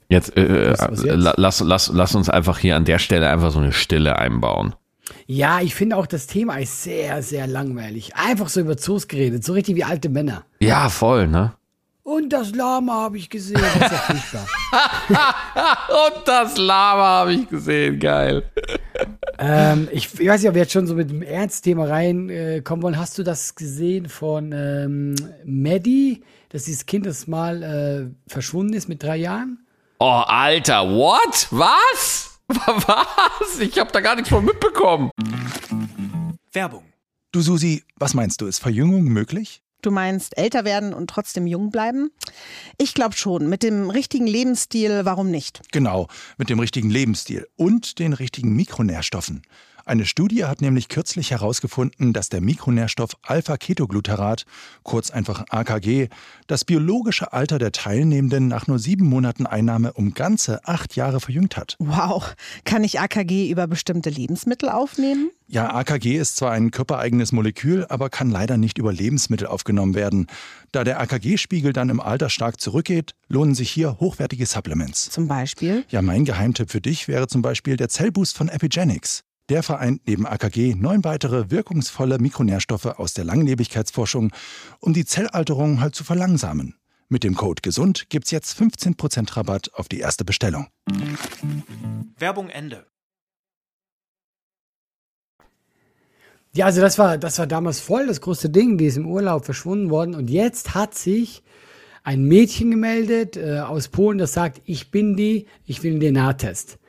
Jetzt, 0.09 0.35
äh, 0.35 0.69
jetzt? 0.69 1.03
Lass, 1.05 1.59
lass, 1.59 1.91
lass 1.93 2.15
uns 2.15 2.29
einfach 2.29 2.57
hier 2.59 2.75
an 2.75 2.85
der 2.85 2.97
Stelle 2.99 3.29
einfach 3.29 3.51
so 3.51 3.59
eine 3.59 3.71
Stille 3.71 4.17
einbauen. 4.17 4.73
Ja, 5.25 5.61
ich 5.61 5.75
finde 5.75 5.97
auch 5.97 6.07
das 6.07 6.27
Thema 6.27 6.57
ist 6.57 6.83
sehr, 6.83 7.21
sehr 7.23 7.47
langweilig. 7.47 8.15
Einfach 8.15 8.49
so 8.49 8.59
über 8.61 8.77
Zoos 8.77 9.07
geredet, 9.07 9.43
so 9.43 9.53
richtig 9.53 9.75
wie 9.75 9.83
alte 9.83 10.09
Männer. 10.09 10.45
Ja, 10.59 10.89
voll, 10.89 11.27
ne? 11.27 11.53
Und 12.03 12.29
das 12.29 12.55
Lama 12.55 12.93
habe 12.93 13.17
ich 13.17 13.29
gesehen. 13.29 13.59
Das 13.59 13.75
ist 13.75 13.81
ja 13.81 13.97
furchtbar. 13.97 14.47
Und 16.15 16.25
das 16.25 16.57
Lama 16.57 17.03
habe 17.03 17.33
ich 17.33 17.49
gesehen. 17.49 17.99
Geil. 17.99 18.43
Ähm, 19.37 19.89
ich, 19.91 20.17
ich, 20.17 20.25
weiß 20.25 20.41
nicht, 20.41 20.47
ob 20.47 20.55
wir 20.55 20.61
jetzt 20.61 20.71
schon 20.71 20.87
so 20.87 20.95
mit 20.95 21.09
dem 21.09 21.21
Ernstthema 21.21 21.83
reinkommen 21.83 22.81
äh, 22.81 22.83
wollen. 22.83 22.97
Hast 22.97 23.17
du 23.17 23.23
das 23.23 23.55
gesehen 23.55 24.07
von 24.07 24.53
ähm, 24.53 25.15
Maddie, 25.43 26.23
dass 26.47 26.63
dieses 26.63 26.85
Kind 26.85 27.05
das 27.05 27.27
mal 27.27 27.61
äh, 27.61 28.31
verschwunden 28.31 28.73
ist 28.73 28.87
mit 28.87 29.03
drei 29.03 29.17
Jahren? 29.17 29.59
Oh, 29.99 30.23
Alter, 30.25 30.89
what? 30.89 31.47
Was? 31.51 32.26
Was? 32.65 33.59
Ich 33.59 33.77
habe 33.77 33.91
da 33.91 34.01
gar 34.01 34.15
nichts 34.15 34.29
von 34.29 34.43
mitbekommen. 34.43 35.11
Werbung. 36.51 36.83
Du 37.31 37.41
Susi, 37.41 37.83
was 37.97 38.13
meinst 38.13 38.41
du, 38.41 38.47
ist 38.47 38.59
Verjüngung 38.59 39.03
möglich? 39.03 39.61
Du 39.81 39.91
meinst 39.91 40.37
älter 40.37 40.65
werden 40.65 40.93
und 40.93 41.09
trotzdem 41.09 41.45
jung 41.45 41.69
bleiben? 41.69 42.09
Ich 42.77 42.93
glaube 42.93 43.15
schon. 43.15 43.47
Mit 43.47 43.61
dem 43.61 43.89
richtigen 43.89 44.25
Lebensstil, 44.25 45.01
warum 45.03 45.29
nicht? 45.29 45.61
Genau, 45.71 46.07
mit 46.37 46.49
dem 46.49 46.59
richtigen 46.59 46.89
Lebensstil 46.89 47.47
und 47.55 47.99
den 47.99 48.13
richtigen 48.13 48.55
Mikronährstoffen. 48.55 49.43
Eine 49.87 50.05
Studie 50.05 50.43
hat 50.43 50.59
nämlich 50.59 50.89
kürzlich 50.89 51.31
herausgefunden, 51.31 52.11
dass 52.11 52.27
der 52.27 52.41
Mikronährstoff 52.41 53.11
Alpha-Ketogluterat, 53.21 54.43
kurz 54.83 55.11
einfach 55.11 55.45
AKG, 55.49 56.09
das 56.47 56.65
biologische 56.65 57.31
Alter 57.31 57.57
der 57.57 57.71
Teilnehmenden 57.71 58.49
nach 58.49 58.67
nur 58.67 58.79
sieben 58.79 59.05
Monaten 59.05 59.45
Einnahme 59.45 59.93
um 59.93 60.13
ganze 60.13 60.65
acht 60.65 60.97
Jahre 60.97 61.21
verjüngt 61.21 61.55
hat. 61.55 61.77
Wow, 61.79 62.35
kann 62.65 62.83
ich 62.83 62.99
AKG 62.99 63.49
über 63.49 63.65
bestimmte 63.67 64.09
Lebensmittel 64.09 64.67
aufnehmen? 64.67 65.31
Ja, 65.47 65.73
AKG 65.73 66.17
ist 66.17 66.35
zwar 66.35 66.51
ein 66.51 66.71
körpereigenes 66.71 67.31
Molekül, 67.31 67.85
aber 67.87 68.09
kann 68.09 68.29
leider 68.29 68.57
nicht 68.57 68.77
über 68.79 68.91
Lebensmittel 68.91 69.47
aufgenommen 69.47 69.95
werden. 69.95 70.27
Da 70.73 70.83
der 70.83 70.99
AKG-Spiegel 70.99 71.71
dann 71.71 71.87
im 71.87 72.01
Alter 72.01 72.29
stark 72.29 72.59
zurückgeht, 72.59 73.13
lohnen 73.29 73.55
sich 73.55 73.71
hier 73.71 74.01
hochwertige 74.01 74.47
Supplements. 74.47 75.09
Zum 75.09 75.29
Beispiel? 75.29 75.85
Ja, 75.87 76.01
mein 76.01 76.25
Geheimtipp 76.25 76.69
für 76.69 76.81
dich 76.81 77.07
wäre 77.07 77.27
zum 77.27 77.41
Beispiel 77.41 77.77
der 77.77 77.87
Zellboost 77.87 78.35
von 78.35 78.49
Epigenics. 78.49 79.23
Der 79.49 79.63
vereint 79.63 80.01
neben 80.05 80.27
AKG 80.27 80.75
neun 80.75 81.05
weitere 81.05 81.49
wirkungsvolle 81.49 82.19
Mikronährstoffe 82.19 82.85
aus 82.85 83.13
der 83.13 83.23
Langlebigkeitsforschung, 83.23 84.33
um 84.79 84.93
die 84.93 85.05
Zellalterung 85.05 85.79
halt 85.79 85.95
zu 85.95 86.03
verlangsamen. 86.03 86.75
Mit 87.07 87.23
dem 87.23 87.35
Code 87.35 87.61
GESUND 87.61 88.09
gibt's 88.09 88.31
jetzt 88.31 88.59
15% 88.59 89.37
Rabatt 89.37 89.73
auf 89.73 89.87
die 89.87 89.99
erste 89.99 90.25
Bestellung. 90.25 90.67
Werbung 92.17 92.49
Ende. 92.49 92.85
Ja, 96.53 96.65
also 96.65 96.81
das 96.81 96.97
war, 96.97 97.17
das 97.17 97.39
war 97.39 97.47
damals 97.47 97.79
voll 97.79 98.07
das 98.07 98.19
große 98.19 98.49
Ding, 98.49 98.77
die 98.77 98.87
ist 98.87 98.97
im 98.97 99.07
Urlaub 99.07 99.45
verschwunden 99.45 99.89
worden. 99.89 100.15
Und 100.15 100.29
jetzt 100.29 100.75
hat 100.75 100.95
sich 100.95 101.43
ein 102.03 102.23
Mädchen 102.23 102.71
gemeldet 102.71 103.37
äh, 103.37 103.59
aus 103.59 103.87
Polen, 103.87 104.17
das 104.17 104.33
sagt, 104.33 104.61
ich 104.65 104.91
bin 104.91 105.15
die, 105.15 105.45
ich 105.65 105.83
will 105.83 105.91
einen 105.93 106.15
DNA-Test. 106.15 106.79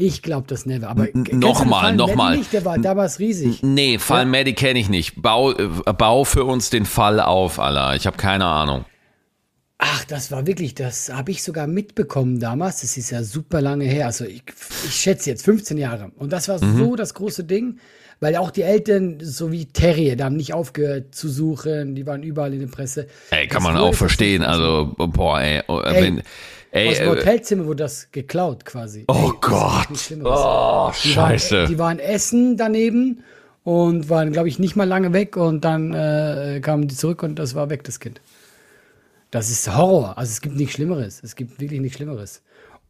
Ich 0.00 0.22
glaube 0.22 0.46
das 0.48 0.64
never. 0.64 0.88
Aber 0.88 1.08
nochmal, 1.12 1.94
nochmal. 1.94 2.40
Der 2.52 2.64
war 2.64 2.78
damals 2.78 3.18
riesig. 3.18 3.62
Nee, 3.62 3.98
Fall 3.98 4.20
ja? 4.20 4.24
Maddie 4.24 4.54
kenne 4.54 4.78
ich 4.78 4.88
nicht. 4.88 5.20
Bau, 5.20 5.52
äh, 5.52 5.68
bau 5.92 6.24
für 6.24 6.44
uns 6.44 6.70
den 6.70 6.86
Fall 6.86 7.20
auf, 7.20 7.58
Alter. 7.58 7.94
Ich 7.96 8.06
habe 8.06 8.16
keine 8.16 8.46
Ahnung. 8.46 8.86
Ach, 9.76 10.04
das 10.04 10.30
war 10.30 10.46
wirklich, 10.46 10.74
das 10.74 11.12
habe 11.12 11.30
ich 11.30 11.42
sogar 11.42 11.66
mitbekommen 11.66 12.40
damals. 12.40 12.80
Das 12.80 12.96
ist 12.96 13.10
ja 13.10 13.22
super 13.22 13.60
lange 13.60 13.84
her. 13.84 14.06
Also 14.06 14.24
ich, 14.24 14.42
ich 14.86 14.94
schätze 14.94 15.28
jetzt 15.28 15.44
15 15.44 15.76
Jahre. 15.76 16.12
Und 16.16 16.32
das 16.32 16.48
war 16.48 16.64
mhm. 16.64 16.78
so 16.78 16.96
das 16.96 17.12
große 17.12 17.44
Ding, 17.44 17.78
weil 18.20 18.36
auch 18.36 18.50
die 18.50 18.62
Eltern, 18.62 19.18
so 19.20 19.52
wie 19.52 19.66
Terry, 19.66 20.16
da 20.16 20.24
haben 20.24 20.36
nicht 20.36 20.54
aufgehört 20.54 21.14
zu 21.14 21.28
suchen. 21.28 21.94
Die 21.94 22.06
waren 22.06 22.22
überall 22.22 22.54
in 22.54 22.60
der 22.60 22.68
Presse. 22.68 23.06
Ey, 23.30 23.48
kann 23.48 23.62
das 23.62 23.72
man 23.72 23.76
auch 23.82 23.94
verstehen. 23.94 24.42
Also, 24.42 24.94
boah, 24.96 25.40
ey. 25.40 25.62
Ey 25.68 26.02
wenn, 26.02 26.22
Ey, 26.72 26.88
aus 26.88 26.98
dem 26.98 27.06
äh, 27.06 27.10
Hotelzimmer 27.10 27.66
wurde 27.66 27.84
das 27.84 28.10
geklaut 28.12 28.64
quasi. 28.64 29.04
Oh 29.08 29.14
Ey, 29.14 29.32
Gott. 29.40 29.88
Oh, 30.24 30.90
die 31.02 31.08
scheiße. 31.08 31.56
Waren, 31.56 31.68
die 31.68 31.78
waren 31.78 31.98
essen 31.98 32.56
daneben 32.56 33.24
und 33.64 34.08
waren, 34.08 34.32
glaube 34.32 34.48
ich, 34.48 34.58
nicht 34.58 34.76
mal 34.76 34.84
lange 34.88 35.12
weg 35.12 35.36
und 35.36 35.64
dann 35.64 35.92
äh, 35.92 36.60
kamen 36.62 36.88
die 36.88 36.96
zurück 36.96 37.22
und 37.22 37.38
das 37.38 37.54
war 37.54 37.70
weg, 37.70 37.84
das 37.84 38.00
Kind. 38.00 38.20
Das 39.30 39.50
ist 39.50 39.74
Horror. 39.76 40.16
Also 40.18 40.30
es 40.30 40.40
gibt 40.40 40.56
nichts 40.56 40.74
Schlimmeres. 40.74 41.20
Es 41.22 41.36
gibt 41.36 41.60
wirklich 41.60 41.80
nichts 41.80 41.96
Schlimmeres. 41.96 42.42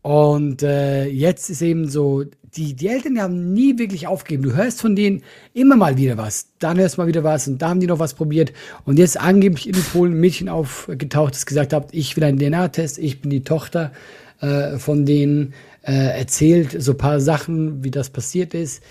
Und 0.02 0.62
äh, 0.62 1.06
jetzt 1.06 1.50
ist 1.50 1.62
eben 1.62 1.88
so, 1.88 2.24
die, 2.56 2.74
die 2.74 2.88
Eltern 2.88 3.20
haben 3.20 3.52
nie 3.52 3.78
wirklich 3.78 4.06
aufgegeben. 4.06 4.42
Du 4.42 4.54
hörst 4.54 4.80
von 4.80 4.96
denen 4.96 5.22
immer 5.52 5.76
mal 5.76 5.96
wieder 5.96 6.16
was. 6.16 6.48
Dann 6.58 6.78
hörst 6.78 6.96
du 6.96 7.02
mal 7.02 7.06
wieder 7.06 7.22
was 7.22 7.46
und 7.46 7.60
da 7.60 7.68
haben 7.68 7.80
die 7.80 7.86
noch 7.86 7.98
was 7.98 8.14
probiert. 8.14 8.52
Und 8.84 8.98
jetzt 8.98 9.20
angeblich 9.20 9.68
in 9.68 9.74
Polen 9.74 10.12
ein 10.12 10.20
Mädchen 10.20 10.48
aufgetaucht, 10.48 11.34
das 11.34 11.46
gesagt 11.46 11.72
hat, 11.72 11.90
ich 11.92 12.16
will 12.16 12.24
einen 12.24 12.38
DNA-Test, 12.38 12.98
ich 12.98 13.20
bin 13.20 13.30
die 13.30 13.44
Tochter 13.44 13.92
äh, 14.40 14.78
von 14.78 15.06
denen, 15.06 15.54
äh, 15.82 16.18
erzählt 16.18 16.82
so 16.82 16.92
ein 16.92 16.98
paar 16.98 17.20
Sachen, 17.20 17.84
wie 17.84 17.90
das 17.90 18.10
passiert 18.10 18.54
ist. 18.54 18.82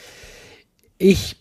Ich 0.97 1.37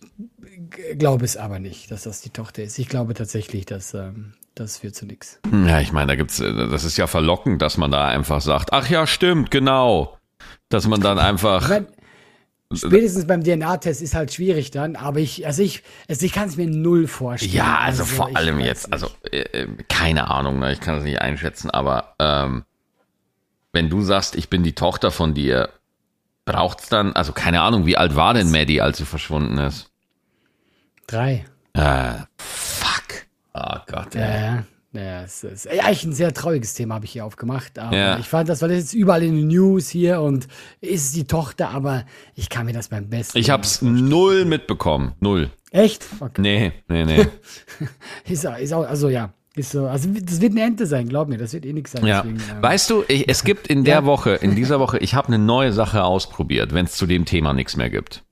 glaube 0.97 1.25
es 1.25 1.37
aber 1.37 1.59
nicht, 1.59 1.91
dass 1.91 2.03
das 2.03 2.21
die 2.21 2.31
Tochter 2.31 2.63
ist. 2.63 2.79
Ich 2.79 2.89
glaube 2.89 3.15
tatsächlich, 3.15 3.67
dass 3.67 3.95
ähm, 3.95 4.35
das 4.59 4.79
führt 4.79 4.95
zu 4.95 5.07
nichts. 5.07 5.41
Ja, 5.53 5.81
ich 5.81 5.93
meine, 5.93 6.09
da 6.09 6.17
gibt's, 6.17 6.41
äh, 6.41 6.53
das 6.53 6.85
ist 6.85 6.97
ja 6.97 7.07
verlockend, 7.07 7.63
dass 7.63 7.77
man 7.77 7.91
da 7.91 8.07
einfach 8.07 8.41
sagt, 8.41 8.73
ach 8.73 8.89
ja, 8.89 9.07
stimmt, 9.07 9.51
genau. 9.51 10.19
Dass 10.69 10.87
man 10.87 11.01
dann 11.01 11.19
einfach. 11.19 11.69
Mein, 11.69 11.87
Spätestens 12.71 13.27
beim 13.27 13.43
DNA-Test 13.43 14.03
ist 14.03 14.15
halt 14.15 14.31
schwierig 14.31 14.71
dann, 14.71 14.95
aber 14.95 15.21
ich, 15.21 15.47
also 15.47 15.63
ich, 15.63 15.83
also 16.07 16.27
ich 16.27 16.33
kann 16.33 16.49
es 16.49 16.59
mir 16.59 16.67
null 16.67 17.07
vorstellen. 17.07 17.55
Ja, 17.55 17.79
also, 17.79 18.05
vor 18.05 18.29
ich 18.29 18.37
allem 18.37 18.61
jetzt, 18.61 18.93
also 18.93 19.09
äh, 19.33 19.39
äh, 19.39 19.69
keine 19.89 20.31
Ahnung, 20.31 20.59
ne? 20.59 20.73
ich 20.73 20.81
kann 20.81 20.95
das 20.95 21.05
nicht 21.05 21.23
einschätzen, 21.23 21.71
aber 21.71 22.15
ähm, 22.19 22.65
wenn 23.73 23.89
du 23.89 24.03
sagst, 24.03 24.37
ich 24.37 24.51
bin 24.51 24.65
die 24.65 24.75
Tochter 24.75 25.11
von 25.11 25.33
dir, 25.33 25.71
braucht's 26.45 26.91
dann, 26.91 27.15
also 27.15 27.33
keine 27.33 27.63
Ahnung, 27.63 27.87
wie 27.87 27.97
alt 27.97 28.17
war 28.17 28.35
denn 28.35 28.51
Maddie, 28.51 28.83
als 28.83 28.99
sie 28.99 29.07
verschwunden 29.07 29.57
ist? 29.57 29.91
Drei. 31.07 31.47
Äh, 31.73 32.17
fuck. 33.59 33.83
Oh 33.89 33.93
Gott, 33.93 34.15
Ja, 34.15 34.21
ey. 34.23 34.41
ja. 34.45 34.65
Ja, 34.95 35.23
es 35.23 35.45
ist 35.45 35.69
eigentlich 35.69 36.05
ein 36.05 36.13
sehr 36.15 36.33
trauriges 36.33 36.73
Thema, 36.73 36.95
habe 36.95 37.05
ich 37.05 37.13
hier 37.13 37.25
aufgemacht. 37.27 37.79
Aber 37.79 37.95
Ja. 37.95 38.19
ich 38.19 38.27
fand 38.27 38.49
das, 38.49 38.63
weil 38.63 38.71
das 38.71 38.79
jetzt 38.79 38.95
überall 38.95 39.23
in 39.23 39.37
den 39.37 39.49
News 39.49 39.91
hier 39.91 40.23
und 40.23 40.49
ist 40.81 41.15
die 41.15 41.27
Tochter, 41.27 41.69
aber 41.69 42.05
ich 42.35 42.49
kann 42.49 42.65
mir 42.65 42.73
das 42.73 42.89
beim 42.89 43.09
besten. 43.11 43.37
Ich 43.37 43.51
hab's 43.51 43.83
null 43.83 44.47
mitbekommen. 44.47 45.13
Null. 45.21 45.51
Echt? 45.73 46.07
Okay. 46.21 46.41
Nee, 46.41 46.73
nee, 46.89 47.05
nee. 47.05 47.27
Ist, 48.33 48.45
ist 48.45 48.73
auch, 48.73 48.87
also 48.89 49.11
ja. 49.11 49.35
Ist 49.55 49.73
so, 49.73 49.87
also 49.89 50.09
das 50.23 50.41
wird 50.41 50.53
eine 50.53 50.63
Ente 50.63 50.87
sein, 50.87 51.09
glaub 51.09 51.29
mir, 51.29 51.37
das 51.37 51.53
wird 51.53 51.67
eh 51.67 51.73
nichts 51.75 51.93
sein. 51.93 52.07
Ja. 52.07 52.23
deswegen, 52.23 52.41
ähm, 52.51 52.63
Weißt 52.63 52.89
du, 52.91 53.05
ich, 53.09 53.29
es 53.29 53.45
gibt 53.45 53.67
in 53.67 53.85
der 53.85 53.95
Ja. 53.97 54.05
Woche, 54.07 54.37
in 54.37 54.55
dieser 54.55 54.81
Woche, 54.81 54.99
ich 54.99 55.15
habe 55.15 55.29
eine 55.29 55.39
neue 55.39 55.73
Sache 55.73 56.03
ausprobiert, 56.05 56.73
wenn 56.73 56.87
es 56.87 56.93
zu 56.93 57.07
dem 57.07 57.25
Thema 57.27 57.53
nichts 57.53 57.77
mehr 57.77 57.91
gibt. 57.91 58.23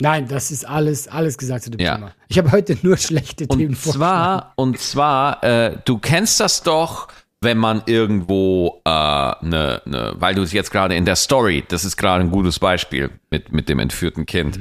Nein, 0.00 0.26
das 0.28 0.50
ist 0.50 0.66
alles, 0.66 1.08
alles 1.08 1.36
gesagt 1.38 1.64
zu 1.64 1.70
dem 1.70 1.80
Ja. 1.80 1.94
Thema. 1.96 2.12
Ich 2.28 2.38
habe 2.38 2.50
heute 2.52 2.76
nur 2.82 2.96
schlechte 2.96 3.46
Themen 3.46 3.70
Und 3.70 3.76
vorgeschlagen. 3.76 3.98
zwar, 3.98 4.52
und 4.56 4.78
zwar, 4.78 5.44
äh, 5.44 5.76
du 5.84 5.98
kennst 5.98 6.40
das 6.40 6.62
doch, 6.62 7.08
wenn 7.42 7.58
man 7.58 7.82
irgendwo 7.86 8.80
äh, 8.84 8.90
ne, 8.90 9.80
ne, 9.84 10.14
weil 10.18 10.34
du 10.34 10.42
es 10.42 10.52
jetzt 10.52 10.70
gerade 10.70 10.94
in 10.94 11.04
der 11.04 11.16
Story, 11.16 11.64
das 11.68 11.84
ist 11.84 11.96
gerade 11.96 12.22
ein 12.24 12.30
gutes 12.30 12.58
Beispiel 12.58 13.10
mit, 13.30 13.52
mit 13.52 13.68
dem 13.68 13.78
entführten 13.78 14.26
Kind. 14.26 14.58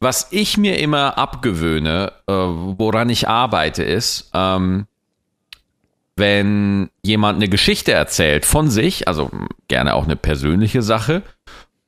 Was 0.00 0.28
ich 0.30 0.56
mir 0.56 0.78
immer 0.78 1.18
abgewöhne, 1.18 2.12
äh, 2.26 2.32
woran 2.32 3.08
ich 3.10 3.26
arbeite, 3.28 3.82
ist, 3.84 4.30
ähm, 4.34 4.86
wenn 6.16 6.90
jemand 7.02 7.36
eine 7.36 7.48
Geschichte 7.48 7.92
erzählt 7.92 8.44
von 8.44 8.70
sich, 8.70 9.08
also 9.08 9.30
gerne 9.66 9.94
auch 9.94 10.04
eine 10.04 10.16
persönliche 10.16 10.82
Sache, 10.82 11.22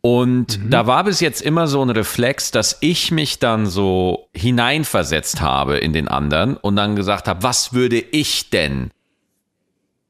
und 0.07 0.73
da 0.73 0.87
war 0.87 1.03
bis 1.03 1.19
jetzt 1.19 1.43
immer 1.43 1.67
so 1.67 1.83
ein 1.83 1.91
Reflex, 1.91 2.53
dass 2.53 2.77
ich 2.79 3.11
mich 3.11 3.41
dann 3.41 3.67
so 3.67 4.29
hineinversetzt 4.37 5.41
habe 5.41 5.79
in 5.79 5.93
den 5.93 6.07
anderen 6.07 6.57
und 6.57 6.77
dann 6.77 6.95
gesagt 6.95 7.27
habe, 7.27 7.43
was 7.43 7.73
würde 7.73 7.99
ich 7.99 8.51
denn 8.51 8.93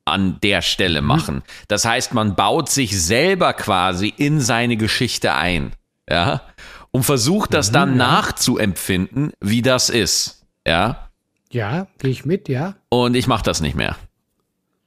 an 0.04 0.36
der 0.42 0.60
Stelle 0.60 1.00
machen? 1.00 1.42
Das 1.68 1.86
heißt, 1.86 2.12
man 2.12 2.36
baut 2.36 2.68
sich 2.68 3.02
selber 3.02 3.54
quasi 3.54 4.12
in 4.14 4.42
seine 4.42 4.76
Geschichte 4.76 5.32
ein, 5.32 5.72
ja, 6.10 6.42
und 6.90 7.04
versucht 7.04 7.54
das 7.54 7.72
dann 7.72 7.96
nachzuempfinden, 7.96 9.32
wie 9.40 9.62
das 9.62 9.88
ist, 9.88 10.44
ja. 10.66 11.08
Ja, 11.50 11.86
gehe 12.00 12.10
ich 12.10 12.26
mit, 12.26 12.50
ja. 12.50 12.74
Und 12.90 13.14
ich 13.14 13.28
mache 13.28 13.44
das 13.44 13.62
nicht 13.62 13.76
mehr. 13.76 13.96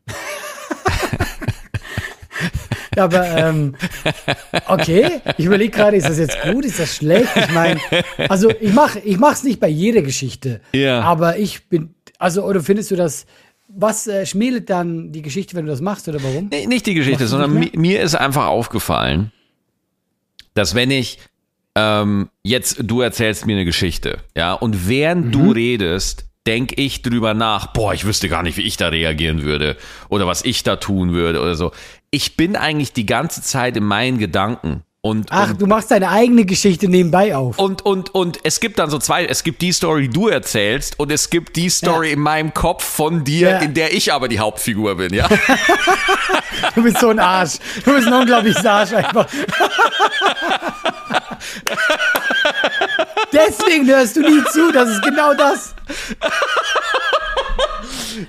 Ja, 0.08 0.14
Aber 3.00 3.26
ähm, 3.38 3.76
okay, 4.68 5.22
ich 5.38 5.46
überlege 5.46 5.72
gerade, 5.72 5.98
ist 5.98 6.08
das 6.10 6.18
jetzt 6.20 6.38
gut, 6.44 6.66
ist 6.66 6.80
das 6.80 6.96
schlecht? 6.96 7.30
Ich 7.36 7.52
meine, 7.54 7.80
also 8.28 8.50
ich 8.60 8.74
mache 8.74 9.00
ich 9.00 9.18
mach's 9.18 9.44
nicht 9.44 9.60
bei 9.60 9.68
jeder 9.70 10.02
Geschichte. 10.02 10.62
Ja. 10.74 11.02
Aber 11.02 11.38
ich 11.38 11.68
bin, 11.70 11.94
also 12.18 12.44
oder 12.44 12.62
findest 12.62 12.92
du 12.92 12.96
das, 12.96 13.26
was 13.68 14.08
äh, 14.08 14.26
schmälert 14.26 14.70
dann 14.70 15.12
die 15.12 15.22
Geschichte, 15.22 15.56
wenn 15.56 15.66
du 15.66 15.72
das 15.72 15.82
machst 15.82 16.08
oder 16.08 16.22
warum? 16.24 16.48
Nee, 16.52 16.66
nicht 16.68 16.86
die 16.86 16.96
Geschichte, 16.96 17.28
sondern 17.28 17.54
mi 17.54 17.72
mir 17.76 18.02
ist 18.02 18.16
einfach 18.16 18.48
aufgefallen, 18.48 19.32
dass 20.54 20.76
wenn 20.76 20.92
ich 20.92 21.20
ähm, 21.76 22.30
jetzt, 22.44 22.78
du 22.82 23.02
erzählst 23.02 23.46
mir 23.46 23.54
eine 23.56 23.66
Geschichte, 23.66 24.18
ja, 24.36 24.54
und 24.54 24.88
während 24.90 25.28
Mhm. 25.28 25.32
du 25.32 25.52
redest, 25.52 26.26
denke 26.48 26.76
ich 26.82 27.04
drüber 27.04 27.36
nach, 27.36 27.68
boah, 27.74 27.94
ich 27.94 28.06
wüsste 28.06 28.28
gar 28.28 28.42
nicht, 28.42 28.58
wie 28.58 28.64
ich 28.64 28.76
da 28.76 28.88
reagieren 28.88 29.44
würde 29.44 29.78
oder 30.10 30.26
was 30.26 30.44
ich 30.44 30.64
da 30.64 30.78
tun 30.78 31.14
würde 31.14 31.40
oder 31.42 31.54
so. 31.54 31.72
Ich 32.12 32.36
bin 32.38 32.56
eigentlich 32.56 32.94
die 32.94 33.06
ganze 33.06 33.42
Zeit 33.44 33.78
in 33.78 33.84
meinen 33.84 34.18
Gedanken 34.18 34.84
und, 35.02 35.28
Ach, 35.32 35.52
und 35.52 35.62
du 35.62 35.66
machst 35.68 35.92
deine 35.92 36.10
eigene 36.10 36.44
Geschichte 36.44 36.90
nebenbei 36.90 37.36
auf. 37.36 37.58
und, 37.58 37.84
und, 37.86 38.14
und 38.16 38.40
es 38.44 38.60
gibt 38.60 38.80
dann 38.80 38.90
so 38.90 38.98
zwei, 39.00 39.26
es 39.26 39.44
gibt 39.44 39.62
die 39.62 39.72
Story, 39.72 40.10
die 40.10 40.10
du 40.10 40.28
erzählst 40.28 41.00
und 41.00 41.10
es 41.12 41.30
gibt 41.30 41.56
die 41.56 41.70
Story 41.70 42.08
Ja. 42.08 42.14
in 42.14 42.20
meinem 42.20 42.54
Kopf 42.54 42.84
von 42.84 43.24
dir, 43.24 43.50
Ja. 43.52 43.60
in 43.60 43.74
der 43.76 43.94
ich 43.94 44.12
aber 44.12 44.28
die 44.28 44.40
Hauptfigur 44.40 44.96
bin, 44.98 45.14
ja. 45.14 45.28
Du 46.76 46.84
bist 46.84 47.00
so 47.00 47.10
ein 47.10 47.20
Arsch. 47.20 47.54
Du 47.86 47.94
bist 47.94 48.08
ein 48.08 48.14
unglaubliches 48.14 48.66
Arsch 48.66 48.92
einfach. 48.92 49.26
Deswegen 53.32 53.88
hörst 53.88 54.16
du 54.18 54.22
nie 54.22 54.44
zu, 54.52 54.72
das 54.72 54.90
ist 54.90 55.02
genau 55.04 55.34
das. 55.34 55.74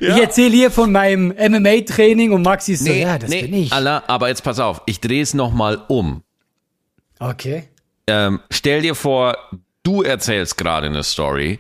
Ich 0.01 0.09
erzähle 0.09 0.51
hier 0.55 0.71
von 0.71 0.93
meinem 0.93 1.29
MMA-Training 1.37 2.33
und 2.33 2.43
Maxi 2.43 2.73
ist 2.73 2.85
so, 2.85 2.93
ja, 2.93 3.19
das 3.19 3.31
bin 3.31 3.53
ich. 3.55 3.73
Allah, 3.73 4.03
aber 4.07 4.29
jetzt 4.29 4.43
pass 4.43 4.59
auf, 4.59 4.83
ich 4.87 5.01
drehe 5.01 5.23
es 5.23 5.35
nochmal 5.35 5.81
um. 5.89 6.23
Okay. 7.19 7.65
Ähm, 8.07 8.41
stell 8.51 8.83
dir 8.83 8.95
vor, 8.95 9.37
du 9.83 10.03
erzählst 10.03 10.57
gerade 10.57 10.87
eine 10.87 11.03
Story 11.05 11.59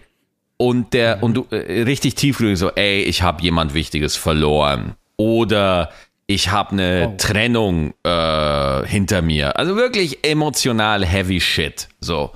und 0.57 0.93
der 0.95 1.17
Mhm. 1.19 1.23
und 1.23 1.35
du 1.35 1.47
äh, 1.50 1.83
richtig 1.83 2.15
tiefgründig 2.15 2.59
so, 2.59 2.71
ey, 2.71 3.03
ich 3.03 3.23
habe 3.23 3.43
jemand 3.43 3.75
Wichtiges 3.75 4.17
verloren 4.17 4.95
oder 5.17 5.91
ich 6.27 6.50
habe 6.50 6.73
eine 6.73 7.09
Oh. 7.09 7.15
Trennung 7.19 7.93
äh, 8.05 8.87
hinter 8.87 9.21
mir. 9.23 9.57
Also 9.59 9.77
wirklich 9.77 10.25
emotional 10.25 11.05
heavy 11.05 11.41
shit. 11.41 11.89
So. 12.00 12.31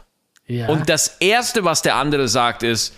Ja. 0.47 0.69
Und 0.69 0.89
das 0.89 1.17
erste, 1.21 1.65
was 1.65 1.81
der 1.83 1.97
andere 1.97 2.29
sagt, 2.29 2.63
ist, 2.63 2.95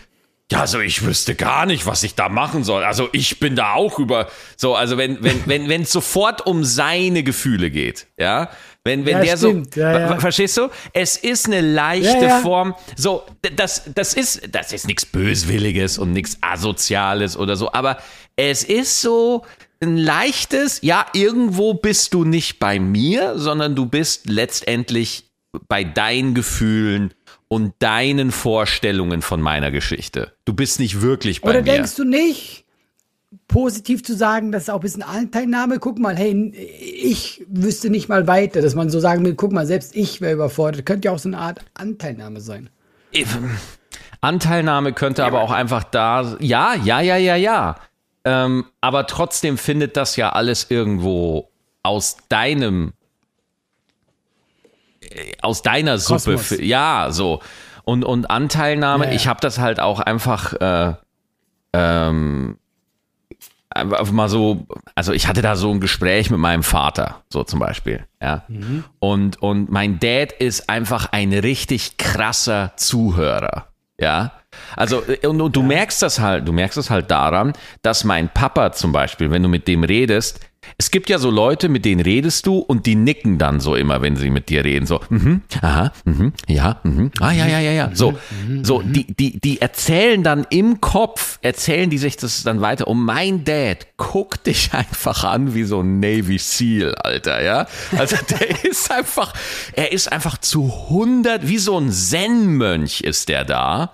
ja, 0.52 0.60
also 0.60 0.78
ich 0.80 1.04
wüsste 1.04 1.34
gar 1.34 1.66
nicht, 1.66 1.86
was 1.86 2.02
ich 2.04 2.14
da 2.14 2.28
machen 2.28 2.62
soll. 2.62 2.84
Also 2.84 3.08
ich 3.12 3.40
bin 3.40 3.56
da 3.56 3.72
auch 3.72 3.98
über 3.98 4.28
so, 4.56 4.76
also 4.76 4.96
wenn 4.96 5.22
wenn 5.22 5.42
wenn 5.46 5.68
wenn 5.68 5.82
es 5.82 5.90
sofort 5.90 6.46
um 6.46 6.62
seine 6.64 7.24
Gefühle 7.24 7.70
geht, 7.72 8.06
ja, 8.16 8.50
wenn 8.84 9.04
wenn 9.06 9.16
Ja, 9.18 9.24
der 9.24 9.36
stimmt. 9.36 9.74
so, 9.74 9.80
Ja, 9.80 9.98
ja. 9.98 10.08
ver- 10.08 10.20
verstehst 10.20 10.56
du? 10.56 10.68
Es 10.92 11.16
ist 11.16 11.46
eine 11.46 11.60
leichte. 11.60 12.28
Form. 12.42 12.74
So, 12.96 13.24
das 13.56 13.82
das 13.92 14.14
ist 14.14 14.42
das 14.52 14.72
ist 14.72 14.86
nichts 14.86 15.04
böswilliges 15.04 15.98
und 15.98 16.12
nichts 16.12 16.38
asoziales 16.42 17.36
oder 17.36 17.56
so, 17.56 17.72
aber 17.72 17.98
es 18.36 18.62
ist 18.62 19.00
so 19.00 19.44
ein 19.80 19.96
leichtes, 19.96 20.78
ja, 20.82 21.06
irgendwo 21.12 21.74
bist 21.74 22.14
du 22.14 22.24
nicht 22.24 22.60
bei 22.60 22.78
mir, 22.78 23.36
sondern 23.38 23.74
du 23.74 23.86
bist 23.86 24.28
letztendlich 24.28 25.24
bei 25.68 25.84
deinen 25.84 26.34
Gefühlen 26.34 27.12
und 27.48 27.74
deinen 27.78 28.32
Vorstellungen 28.32 29.22
von 29.22 29.40
meiner 29.40 29.70
Geschichte. 29.70 30.32
Du 30.44 30.54
bist 30.54 30.80
nicht 30.80 31.00
wirklich 31.00 31.40
bei 31.42 31.50
Oder 31.50 31.60
mir. 31.60 31.72
denkst 31.72 31.94
du 31.94 32.04
nicht, 32.04 32.64
positiv 33.48 34.02
zu 34.02 34.14
sagen, 34.14 34.52
das 34.52 34.64
ist 34.64 34.70
auch 34.70 34.76
ein 34.76 34.80
bisschen 34.80 35.02
Anteilnahme? 35.02 35.78
Guck 35.78 35.98
mal, 35.98 36.16
hey, 36.16 36.52
ich 36.54 37.44
wüsste 37.48 37.90
nicht 37.90 38.08
mal 38.08 38.26
weiter, 38.26 38.62
dass 38.62 38.74
man 38.74 38.90
so 38.90 39.00
sagen 39.00 39.24
will, 39.24 39.34
guck 39.34 39.52
mal, 39.52 39.66
selbst 39.66 39.94
ich 39.94 40.20
wäre 40.20 40.34
überfordert. 40.34 40.86
Könnte 40.86 41.06
ja 41.06 41.12
auch 41.12 41.18
so 41.18 41.28
eine 41.28 41.38
Art 41.38 41.60
Anteilnahme 41.74 42.40
sein. 42.40 42.70
Anteilnahme 44.20 44.92
könnte 44.92 45.24
aber 45.24 45.40
auch 45.40 45.52
einfach 45.52 45.84
da. 45.84 46.36
Ja, 46.40 46.74
ja, 46.74 47.00
ja, 47.00 47.16
ja, 47.16 47.36
ja. 47.36 47.76
Ähm, 48.24 48.64
aber 48.80 49.06
trotzdem 49.06 49.56
findet 49.56 49.96
das 49.96 50.16
ja 50.16 50.30
alles 50.30 50.66
irgendwo 50.68 51.50
aus 51.82 52.16
deinem, 52.28 52.92
aus 55.42 55.62
deiner 55.62 55.98
Suppe. 55.98 56.38
Fi- 56.38 56.64
Ja, 56.64 57.08
so. 57.10 57.40
Und, 57.84 58.04
und 58.04 58.30
Anteilnahme, 58.30 59.04
Ja, 59.04 59.10
ja. 59.10 59.16
ich 59.16 59.26
habe 59.28 59.40
das 59.40 59.58
halt 59.58 59.78
auch 59.80 60.00
einfach, 60.00 60.52
äh, 60.54 60.94
ähm, 61.72 62.58
einfach 63.70 64.10
mal 64.12 64.28
so, 64.28 64.66
also 64.94 65.12
ich 65.12 65.28
hatte 65.28 65.42
da 65.42 65.54
so 65.56 65.70
ein 65.70 65.80
Gespräch 65.80 66.30
mit 66.30 66.40
meinem 66.40 66.62
Vater, 66.62 67.22
so 67.28 67.44
zum 67.44 67.60
Beispiel, 67.60 68.04
ja. 68.22 68.42
Mhm. 68.48 68.84
Und, 68.98 69.42
und 69.42 69.70
mein 69.70 69.98
Dad 69.98 70.32
ist 70.32 70.68
einfach 70.68 71.08
ein 71.12 71.32
richtig 71.32 71.96
krasser 71.98 72.72
Zuhörer, 72.76 73.66
ja. 74.00 74.32
Also, 74.74 75.02
äh, 75.06 75.26
und, 75.26 75.40
und 75.40 75.54
du 75.54 75.62
merkst 75.62 76.00
das 76.02 76.18
halt, 76.20 76.48
du 76.48 76.52
merkst 76.52 76.78
es 76.78 76.90
halt 76.90 77.10
daran, 77.10 77.52
dass 77.82 78.04
mein 78.04 78.30
Papa 78.30 78.72
zum 78.72 78.92
Beispiel, 78.92 79.30
wenn 79.30 79.42
du 79.42 79.48
mit 79.48 79.68
dem 79.68 79.84
redest, 79.84 80.40
es 80.78 80.90
gibt 80.90 81.08
ja 81.08 81.18
so 81.18 81.30
Leute, 81.30 81.68
mit 81.68 81.84
denen 81.84 82.00
redest 82.00 82.46
du 82.46 82.58
und 82.58 82.86
die 82.86 82.94
nicken 82.94 83.38
dann 83.38 83.60
so 83.60 83.74
immer, 83.74 84.02
wenn 84.02 84.16
sie 84.16 84.30
mit 84.30 84.48
dir 84.48 84.64
reden. 84.64 84.86
So, 84.86 85.00
mhm, 85.08 85.42
aha, 85.62 85.92
mhm, 86.04 86.32
ja, 86.48 86.80
mhm, 86.82 87.10
ah, 87.20 87.32
ja, 87.32 87.46
ja, 87.46 87.60
ja, 87.60 87.70
ja. 87.70 87.90
So, 87.94 88.18
so, 88.62 88.82
die, 88.82 89.04
die, 89.04 89.40
die 89.40 89.60
erzählen 89.60 90.22
dann 90.22 90.46
im 90.50 90.80
Kopf, 90.80 91.38
erzählen 91.42 91.88
die 91.88 91.98
sich 91.98 92.16
das 92.16 92.42
dann 92.42 92.60
weiter. 92.60 92.88
Und 92.88 93.02
mein 93.02 93.44
Dad 93.44 93.86
guckt 93.96 94.46
dich 94.46 94.70
einfach 94.72 95.24
an 95.24 95.54
wie 95.54 95.64
so 95.64 95.80
ein 95.80 96.00
Navy 96.00 96.38
Seal, 96.38 96.94
Alter, 96.96 97.42
ja. 97.42 97.66
Also 97.96 98.16
der 98.28 98.64
ist 98.70 98.90
einfach, 98.90 99.32
er 99.72 99.92
ist 99.92 100.10
einfach 100.12 100.38
zu 100.38 100.72
100, 100.90 101.48
wie 101.48 101.58
so 101.58 101.78
ein 101.78 101.90
Zen-Mönch 101.90 103.00
ist 103.00 103.28
der 103.28 103.44
da, 103.44 103.92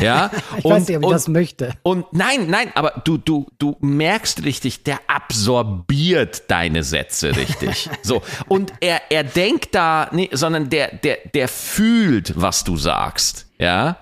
ja. 0.00 0.30
Ich 0.58 0.64
weiß 0.64 0.88
nicht, 0.88 0.96
ob 0.98 1.04
ich 1.04 1.10
das 1.10 1.28
möchte. 1.28 1.72
Und 1.82 2.12
nein, 2.12 2.48
nein, 2.48 2.70
aber 2.74 3.02
du, 3.04 3.16
du, 3.16 3.46
du 3.58 3.76
merkst 3.80 4.44
richtig, 4.44 4.82
der 4.82 4.98
absorbiert 5.06 6.09
deine 6.16 6.82
Sätze 6.82 7.36
richtig. 7.36 7.88
So. 8.02 8.22
Und 8.48 8.72
er, 8.80 9.02
er 9.10 9.24
denkt 9.24 9.74
da, 9.74 10.08
nee, 10.12 10.28
sondern 10.32 10.70
der, 10.70 10.92
der, 10.94 11.18
der 11.34 11.48
fühlt, 11.48 12.32
was 12.40 12.64
du 12.64 12.76
sagst. 12.76 13.46
Ja. 13.58 13.96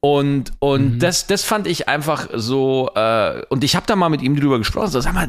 Und, 0.00 0.52
und 0.60 0.98
das, 1.00 1.26
das 1.26 1.44
fand 1.44 1.66
ich 1.66 1.88
einfach 1.88 2.28
so, 2.32 2.90
äh, 2.94 3.42
und 3.50 3.64
ich 3.64 3.76
habe 3.76 3.86
da 3.86 3.96
mal 3.96 4.08
mit 4.08 4.22
ihm 4.22 4.34
drüber 4.34 4.58
gesprochen, 4.58 4.88
so, 4.88 5.00
sag 5.00 5.12
mal, 5.12 5.28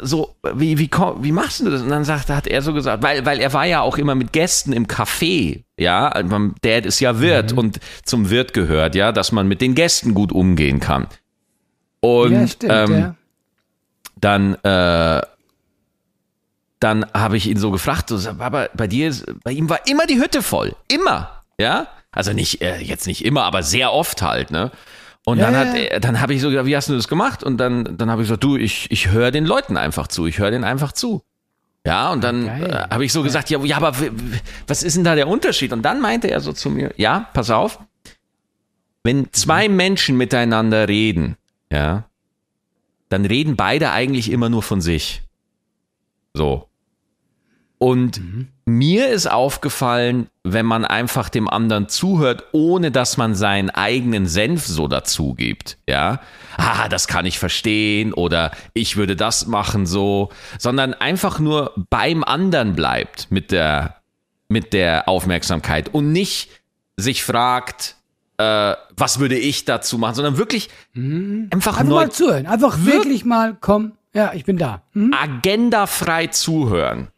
so, 0.00 0.36
wie, 0.54 0.78
wie, 0.78 0.90
wie 0.90 1.32
machst 1.32 1.60
du 1.60 1.70
das? 1.70 1.82
Und 1.82 1.88
dann 1.88 2.04
sagt, 2.04 2.28
hat 2.28 2.46
er 2.46 2.62
so 2.62 2.72
gesagt, 2.72 3.02
weil, 3.02 3.24
weil 3.24 3.40
er 3.40 3.52
war 3.52 3.66
ja 3.66 3.80
auch 3.80 3.98
immer 3.98 4.14
mit 4.14 4.32
Gästen 4.32 4.72
im 4.72 4.86
Café, 4.86 5.64
ja, 5.78 6.10
beim 6.22 6.54
Dad 6.62 6.86
ist 6.86 7.00
ja 7.00 7.20
Wirt 7.20 7.52
und 7.52 7.80
zum 8.04 8.30
Wirt 8.30 8.52
gehört, 8.52 8.94
ja, 8.94 9.12
dass 9.12 9.32
man 9.32 9.48
mit 9.48 9.60
den 9.60 9.74
Gästen 9.74 10.14
gut 10.14 10.32
umgehen 10.32 10.80
kann. 10.80 11.06
Und 12.00 12.32
ja, 12.32 12.46
stimmt, 12.46 12.72
ähm, 12.72 12.92
ja. 12.92 13.14
Dann, 14.22 14.54
äh, 14.64 15.20
dann 16.80 17.06
habe 17.12 17.36
ich 17.36 17.46
ihn 17.48 17.58
so 17.58 17.70
gefragt, 17.70 18.08
so, 18.08 18.30
aber 18.38 18.70
bei 18.74 18.86
dir, 18.86 19.08
ist, 19.08 19.26
bei 19.44 19.52
ihm 19.52 19.68
war 19.68 19.86
immer 19.86 20.06
die 20.06 20.18
Hütte 20.18 20.42
voll, 20.42 20.74
immer, 20.88 21.42
ja, 21.58 21.88
also 22.10 22.32
nicht 22.32 22.62
äh, 22.62 22.78
jetzt 22.78 23.06
nicht 23.06 23.24
immer, 23.24 23.44
aber 23.44 23.62
sehr 23.62 23.92
oft 23.92 24.22
halt, 24.22 24.50
ne? 24.50 24.70
Und 25.24 25.38
Ja, 25.38 25.50
dann 25.50 25.56
hat 25.56 25.78
ja. 25.78 26.00
dann 26.00 26.20
habe 26.20 26.34
ich 26.34 26.40
so 26.40 26.48
gesagt, 26.50 26.66
wie 26.66 26.76
hast 26.76 26.88
du 26.88 26.94
das 26.96 27.06
gemacht? 27.06 27.44
Und 27.44 27.58
dann, 27.58 27.96
dann 27.96 28.10
habe 28.10 28.22
ich 28.22 28.28
gesagt, 28.28 28.42
du, 28.42 28.56
ich, 28.56 28.90
ich 28.90 29.10
höre 29.10 29.30
den 29.30 29.44
Leuten 29.44 29.76
einfach 29.76 30.08
zu, 30.08 30.26
ich 30.26 30.38
höre 30.38 30.50
denen 30.50 30.64
einfach 30.64 30.90
zu. 30.92 31.22
Ja, 31.86 32.10
und 32.12 32.22
dann 32.24 32.46
geil. 32.46 32.70
äh, 32.90 32.92
habe 32.92 33.04
ich 33.04 33.12
so 33.12 33.22
gesagt, 33.22 33.48
ja, 33.50 33.58
ja, 33.64 33.76
aber 33.76 33.94
was 34.66 34.82
ist 34.82 34.96
denn 34.96 35.04
da 35.04 35.14
der 35.14 35.28
Unterschied? 35.28 35.72
Und 35.72 35.82
dann 35.82 36.00
meinte 36.00 36.28
er 36.28 36.40
so 36.40 36.52
zu 36.52 36.70
mir, 36.70 36.92
ja, 36.96 37.28
pass 37.34 37.50
auf, 37.50 37.78
wenn 39.04 39.32
zwei 39.32 39.68
Menschen 39.68 40.16
miteinander 40.16 40.88
reden, 40.88 41.36
ja, 41.72 42.04
dann 43.12 43.24
reden 43.26 43.56
beide 43.56 43.90
eigentlich 43.90 44.30
immer 44.30 44.48
nur 44.48 44.62
von 44.62 44.80
sich. 44.80 45.22
So. 46.34 46.68
Und 47.78 48.22
mir 48.64 49.08
ist 49.08 49.28
aufgefallen, 49.28 50.28
wenn 50.44 50.64
man 50.64 50.84
einfach 50.84 51.28
dem 51.28 51.48
anderen 51.48 51.88
zuhört, 51.88 52.44
ohne 52.52 52.92
dass 52.92 53.16
man 53.16 53.34
seinen 53.34 53.70
eigenen 53.70 54.26
Senf 54.26 54.66
so 54.66 54.86
dazu 54.86 55.34
gibt, 55.34 55.78
ja, 55.88 56.20
ah, 56.56 56.88
das 56.88 57.08
kann 57.08 57.26
ich 57.26 57.40
verstehen 57.40 58.12
oder 58.12 58.52
ich 58.72 58.96
würde 58.96 59.16
das 59.16 59.48
machen 59.48 59.84
so, 59.84 60.30
sondern 60.58 60.94
einfach 60.94 61.40
nur 61.40 61.72
beim 61.90 62.22
anderen 62.22 62.74
bleibt 62.74 63.32
mit 63.32 63.50
der, 63.50 63.96
mit 64.48 64.72
der 64.72 65.08
Aufmerksamkeit 65.08 65.92
und 65.92 66.12
nicht 66.12 66.50
sich 66.96 67.24
fragt, 67.24 67.96
äh, 68.38 68.74
was 68.96 69.18
würde 69.18 69.36
ich 69.38 69.64
dazu 69.64 69.98
machen, 69.98 70.14
sondern 70.14 70.36
wirklich 70.38 70.68
einfach, 70.94 71.78
Einfach 71.78 71.82
neu, 71.84 71.94
mal 71.94 72.10
zuhören. 72.10 72.46
Einfach 72.46 72.78
Wir- 72.78 72.94
wirklich 72.94 73.24
mal, 73.24 73.56
komm, 73.60 73.92
ja, 74.14 74.32
ich 74.34 74.44
bin 74.44 74.56
da. 74.58 74.82
Hm? 74.92 75.12
agendafrei 75.14 76.26
zuhören. 76.28 77.08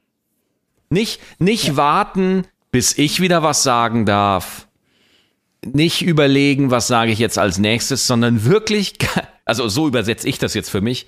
Nicht, 0.90 1.20
nicht 1.40 1.76
warten, 1.76 2.46
bis 2.70 2.96
ich 2.98 3.20
wieder 3.20 3.42
was 3.42 3.62
sagen 3.62 4.06
darf. 4.06 4.68
Nicht 5.64 6.02
überlegen, 6.02 6.70
was 6.70 6.86
sage 6.88 7.10
ich 7.10 7.18
jetzt 7.18 7.38
als 7.38 7.58
nächstes, 7.58 8.06
sondern 8.06 8.44
wirklich, 8.44 8.94
also 9.44 9.68
so 9.68 9.88
übersetze 9.88 10.28
ich 10.28 10.38
das 10.38 10.54
jetzt 10.54 10.70
für 10.70 10.80
mich, 10.82 11.06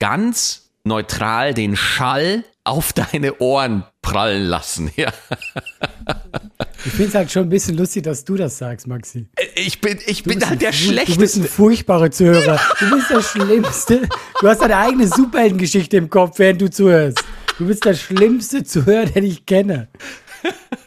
ganz 0.00 0.70
neutral 0.84 1.54
den 1.54 1.76
Schall 1.76 2.44
auf 2.64 2.92
deine 2.92 3.38
Ohren 3.38 3.84
prallen 4.02 4.44
lassen. 4.46 4.90
Ja. 4.96 5.12
Ich 6.86 6.92
finde 6.92 7.08
es 7.08 7.14
halt 7.14 7.30
schon 7.32 7.44
ein 7.44 7.48
bisschen 7.48 7.76
lustig, 7.76 8.02
dass 8.02 8.24
du 8.24 8.36
das 8.36 8.58
sagst, 8.58 8.86
Maxi. 8.86 9.26
Ich 9.54 9.80
bin, 9.80 9.98
ich 10.06 10.22
Du 10.22 10.30
bin 10.30 10.46
halt 10.46 10.60
der 10.60 10.72
Fu- 10.72 10.90
Du 10.90 10.94
bist 10.94 11.00
ein 11.00 11.06
Schlechteste. 11.06 11.42
furchtbarer 11.44 12.10
Zuhörer. 12.10 12.60
Du 12.78 12.90
bist 12.94 13.10
der 13.10 13.22
Schlimmste. 13.22 14.02
Du 14.40 14.48
hast 14.48 14.60
deine 14.60 14.76
eigene 14.76 15.06
Superheldengeschichte 15.08 15.96
im 15.96 16.10
Kopf, 16.10 16.38
während 16.38 16.60
du 16.60 16.70
zuhörst. 16.70 17.22
Du 17.58 17.66
bist 17.66 17.84
der 17.84 17.94
schlimmste 17.94 18.64
Zuhörer, 18.64 19.06
den 19.06 19.24
ich 19.24 19.46
kenne. 19.46 19.88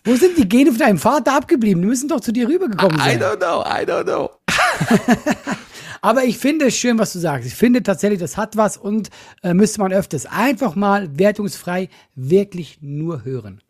Wo 0.04 0.16
sind 0.16 0.38
die 0.38 0.48
Gene 0.48 0.70
von 0.72 0.80
deinem 0.80 0.98
Vater 1.00 1.36
abgeblieben? 1.36 1.82
Die 1.82 1.88
müssen 1.88 2.08
doch 2.10 2.20
zu 2.20 2.32
dir 2.32 2.48
rübergekommen 2.48 3.00
I 3.00 3.04
sein. 3.04 3.20
don't 3.22 3.38
know, 3.38 3.62
I 3.64 3.84
don't 3.86 4.04
know. 4.04 4.30
Aber 6.02 6.24
ich 6.26 6.38
finde 6.38 6.68
es 6.68 6.78
schön, 6.78 7.00
was 7.00 7.14
du 7.14 7.20
sagst. 7.20 7.48
Ich 7.48 7.56
finde 7.56 7.82
tatsächlich, 7.82 8.20
das 8.20 8.38
hat 8.38 8.56
was 8.56 8.78
und 8.78 9.10
äh, 9.42 9.54
müsste 9.54 9.80
man 9.82 9.92
öfters 9.92 10.26
einfach 10.28 10.76
mal 10.76 11.10
wertungsfrei 11.18 11.90
wirklich 12.16 12.78
nur 12.82 13.26
hören. 13.26 13.62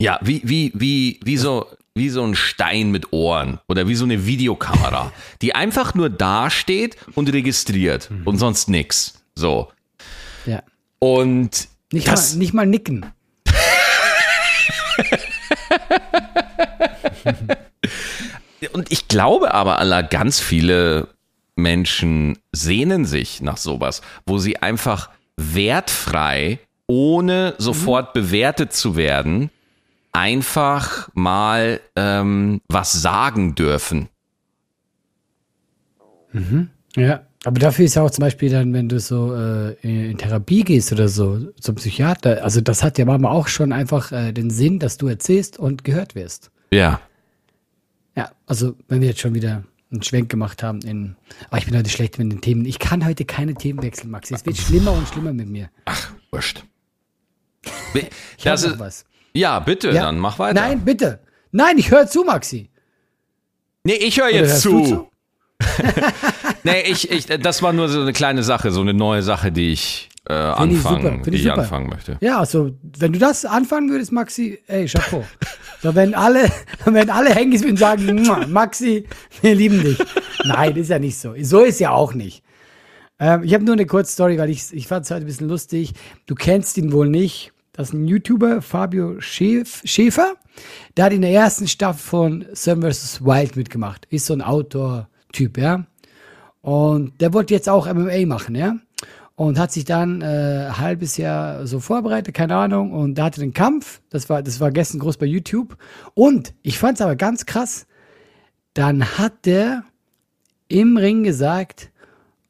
Ja, 0.00 0.18
wie, 0.22 0.40
wie, 0.44 0.72
wie, 0.74 1.20
wie 1.22 1.36
so, 1.36 1.66
wie 1.94 2.08
so 2.08 2.24
ein 2.24 2.34
Stein 2.34 2.90
mit 2.90 3.12
Ohren 3.12 3.60
oder 3.68 3.86
wie 3.86 3.94
so 3.94 4.06
eine 4.06 4.24
Videokamera, 4.24 5.12
die 5.42 5.54
einfach 5.54 5.94
nur 5.94 6.08
dasteht 6.08 6.96
und 7.14 7.30
registriert 7.30 8.10
und 8.24 8.38
sonst 8.38 8.70
nix. 8.70 9.22
So. 9.34 9.70
Ja. 10.46 10.62
Und 11.00 11.68
Nicht, 11.92 12.08
das, 12.08 12.32
mal, 12.32 12.38
nicht 12.38 12.54
mal 12.54 12.66
nicken. 12.66 13.12
und 18.72 18.90
ich 18.90 19.06
glaube 19.06 19.52
aber, 19.52 19.80
aller 19.80 20.02
ganz 20.02 20.40
viele 20.40 21.08
Menschen 21.56 22.38
sehnen 22.52 23.04
sich 23.04 23.42
nach 23.42 23.58
sowas, 23.58 24.00
wo 24.24 24.38
sie 24.38 24.56
einfach 24.56 25.10
wertfrei, 25.36 26.58
ohne 26.86 27.54
sofort 27.58 28.14
bewertet 28.14 28.72
zu 28.72 28.96
werden, 28.96 29.50
einfach 30.12 31.08
mal 31.14 31.80
ähm, 31.96 32.60
was 32.68 32.92
sagen 32.92 33.54
dürfen. 33.54 34.08
Ja. 36.96 37.26
Aber 37.44 37.58
dafür 37.58 37.86
ist 37.86 37.94
ja 37.94 38.02
auch 38.02 38.10
zum 38.10 38.22
Beispiel 38.22 38.50
dann, 38.50 38.74
wenn 38.74 38.88
du 38.90 39.00
so 39.00 39.34
äh, 39.34 39.72
in 40.10 40.18
Therapie 40.18 40.62
gehst 40.62 40.92
oder 40.92 41.08
so, 41.08 41.50
zum 41.58 41.76
Psychiater, 41.76 42.44
also 42.44 42.60
das 42.60 42.82
hat 42.82 42.98
ja 42.98 43.06
manchmal 43.06 43.32
auch 43.32 43.48
schon 43.48 43.72
einfach 43.72 44.12
äh, 44.12 44.32
den 44.32 44.50
Sinn, 44.50 44.78
dass 44.78 44.98
du 44.98 45.08
erzählst 45.08 45.58
und 45.58 45.82
gehört 45.82 46.14
wirst. 46.14 46.50
Ja. 46.70 47.00
Ja, 48.14 48.30
also 48.46 48.76
wenn 48.88 49.00
wir 49.00 49.08
jetzt 49.08 49.20
schon 49.20 49.34
wieder 49.34 49.64
einen 49.90 50.02
Schwenk 50.02 50.28
gemacht 50.28 50.62
haben 50.62 50.82
in, 50.82 51.16
aber 51.48 51.58
ich 51.58 51.64
bin 51.64 51.76
heute 51.76 51.88
schlecht 51.88 52.18
mit 52.18 52.30
den 52.30 52.42
Themen. 52.42 52.66
Ich 52.66 52.78
kann 52.78 53.06
heute 53.06 53.24
keine 53.24 53.54
Themen 53.54 53.82
wechseln, 53.82 54.10
Maxi. 54.10 54.34
Es 54.34 54.44
wird 54.44 54.58
schlimmer 54.58 54.92
und 54.92 55.08
schlimmer 55.08 55.32
mit 55.32 55.48
mir. 55.48 55.70
Wurscht. 56.30 56.64
Ich 57.94 58.44
Das 58.44 58.62
ist, 58.62 58.78
was. 58.78 59.04
Ja, 59.32 59.58
bitte, 59.60 59.90
Ja. 59.90 60.02
dann 60.02 60.18
mach 60.18 60.38
weiter. 60.38 60.60
Nein, 60.60 60.80
bitte. 60.84 61.20
Nein, 61.52 61.78
ich 61.78 61.90
höre 61.90 62.06
zu, 62.06 62.24
Maxi. 62.24 62.70
Nee, 63.84 63.94
ich 63.94 64.20
höre 64.20 64.30
jetzt 64.30 64.60
zu. 64.60 64.82
zu? 64.84 65.10
Nee, 66.62 66.82
ich, 66.82 67.10
ich, 67.10 67.24
das 67.26 67.62
war 67.62 67.72
nur 67.72 67.88
so 67.88 68.02
eine 68.02 68.12
kleine 68.12 68.42
Sache, 68.42 68.70
so 68.70 68.82
eine 68.82 68.92
neue 68.92 69.22
Sache, 69.22 69.50
die 69.50 69.72
ich 69.72 70.10
äh, 70.28 70.34
ich 70.34 70.56
anfangen, 70.58 71.02
finde 71.24 71.30
die 71.30 71.36
ich 71.38 71.46
ich 71.46 71.52
anfangen 71.52 71.88
möchte. 71.88 72.18
Ja, 72.20 72.38
also, 72.38 72.72
wenn 72.98 73.14
du 73.14 73.18
das 73.18 73.46
anfangen 73.46 73.88
würdest, 73.90 74.12
Maxi, 74.12 74.58
ey, 74.66 74.86
Chapeau. 74.86 75.24
Da 75.82 75.94
werden 75.94 76.14
alle, 76.14 76.50
wenn 76.84 77.08
alle 77.08 77.34
hängen 77.34 77.64
und 77.64 77.78
sagen, 77.78 78.22
"Mua, 78.22 78.46
Maxi, 78.46 79.06
wir 79.40 79.54
lieben 79.54 79.82
dich. 79.82 79.96
Nein, 80.44 80.76
ist 80.76 80.90
ja 80.90 80.98
nicht 80.98 81.16
so. 81.18 81.34
So 81.40 81.60
ist 81.60 81.80
ja 81.80 81.92
auch 81.92 82.12
nicht. 82.12 82.42
Ähm, 83.18 83.42
ich 83.42 83.54
habe 83.54 83.64
nur 83.64 83.72
eine 83.74 83.86
kurze 83.86 84.12
Story, 84.12 84.36
weil 84.38 84.50
ich, 84.50 84.72
ich 84.72 84.86
fand 84.86 85.06
es 85.06 85.10
heute 85.10 85.24
ein 85.24 85.26
bisschen 85.26 85.48
lustig. 85.48 85.94
Du 86.26 86.34
kennst 86.34 86.76
ihn 86.76 86.92
wohl 86.92 87.08
nicht. 87.08 87.52
Das 87.80 87.88
ist 87.88 87.94
ein 87.94 88.06
YouTuber, 88.06 88.60
Fabio 88.60 89.22
Schäf, 89.22 89.80
Schäfer. 89.86 90.34
Der 90.94 91.06
hat 91.06 91.14
in 91.14 91.22
der 91.22 91.30
ersten 91.30 91.66
Staffel 91.66 91.98
von 91.98 92.44
Seven 92.52 92.82
vs. 92.82 93.24
Wild 93.24 93.56
mitgemacht. 93.56 94.04
Ist 94.10 94.26
so 94.26 94.34
ein 94.34 94.42
Outdoor-Typ, 94.42 95.56
ja. 95.56 95.86
Und 96.60 97.18
der 97.22 97.32
wollte 97.32 97.54
jetzt 97.54 97.70
auch 97.70 97.90
MMA 97.90 98.26
machen, 98.26 98.54
ja. 98.54 98.76
Und 99.34 99.58
hat 99.58 99.72
sich 99.72 99.86
dann 99.86 100.20
äh, 100.20 100.66
ein 100.68 100.76
halbes 100.76 101.16
Jahr 101.16 101.66
so 101.66 101.80
vorbereitet, 101.80 102.34
keine 102.34 102.54
Ahnung. 102.54 102.92
Und 102.92 103.14
da 103.14 103.24
hatte 103.24 103.40
den 103.40 103.54
Kampf. 103.54 104.02
Das 104.10 104.28
war, 104.28 104.42
das 104.42 104.60
war 104.60 104.70
gestern 104.72 104.98
groß 104.98 105.16
bei 105.16 105.24
YouTube. 105.24 105.78
Und 106.12 106.52
ich 106.60 106.78
fand 106.78 106.98
es 106.98 107.00
aber 107.00 107.16
ganz 107.16 107.46
krass. 107.46 107.86
Dann 108.74 109.16
hat 109.16 109.46
der 109.46 109.84
im 110.68 110.98
Ring 110.98 111.22
gesagt, 111.22 111.90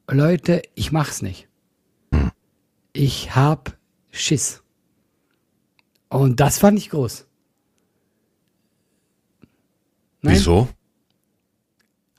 Leute, 0.09 0.61
ich 0.75 0.91
mach's 0.91 1.21
nicht. 1.21 1.47
Ich 2.91 3.33
hab 3.33 3.77
Schiss. 4.11 4.61
Und 6.11 6.41
das 6.41 6.59
fand 6.59 6.77
ich 6.77 6.89
groß. 6.89 7.25
Nein? 10.21 10.35
Wieso? 10.35 10.67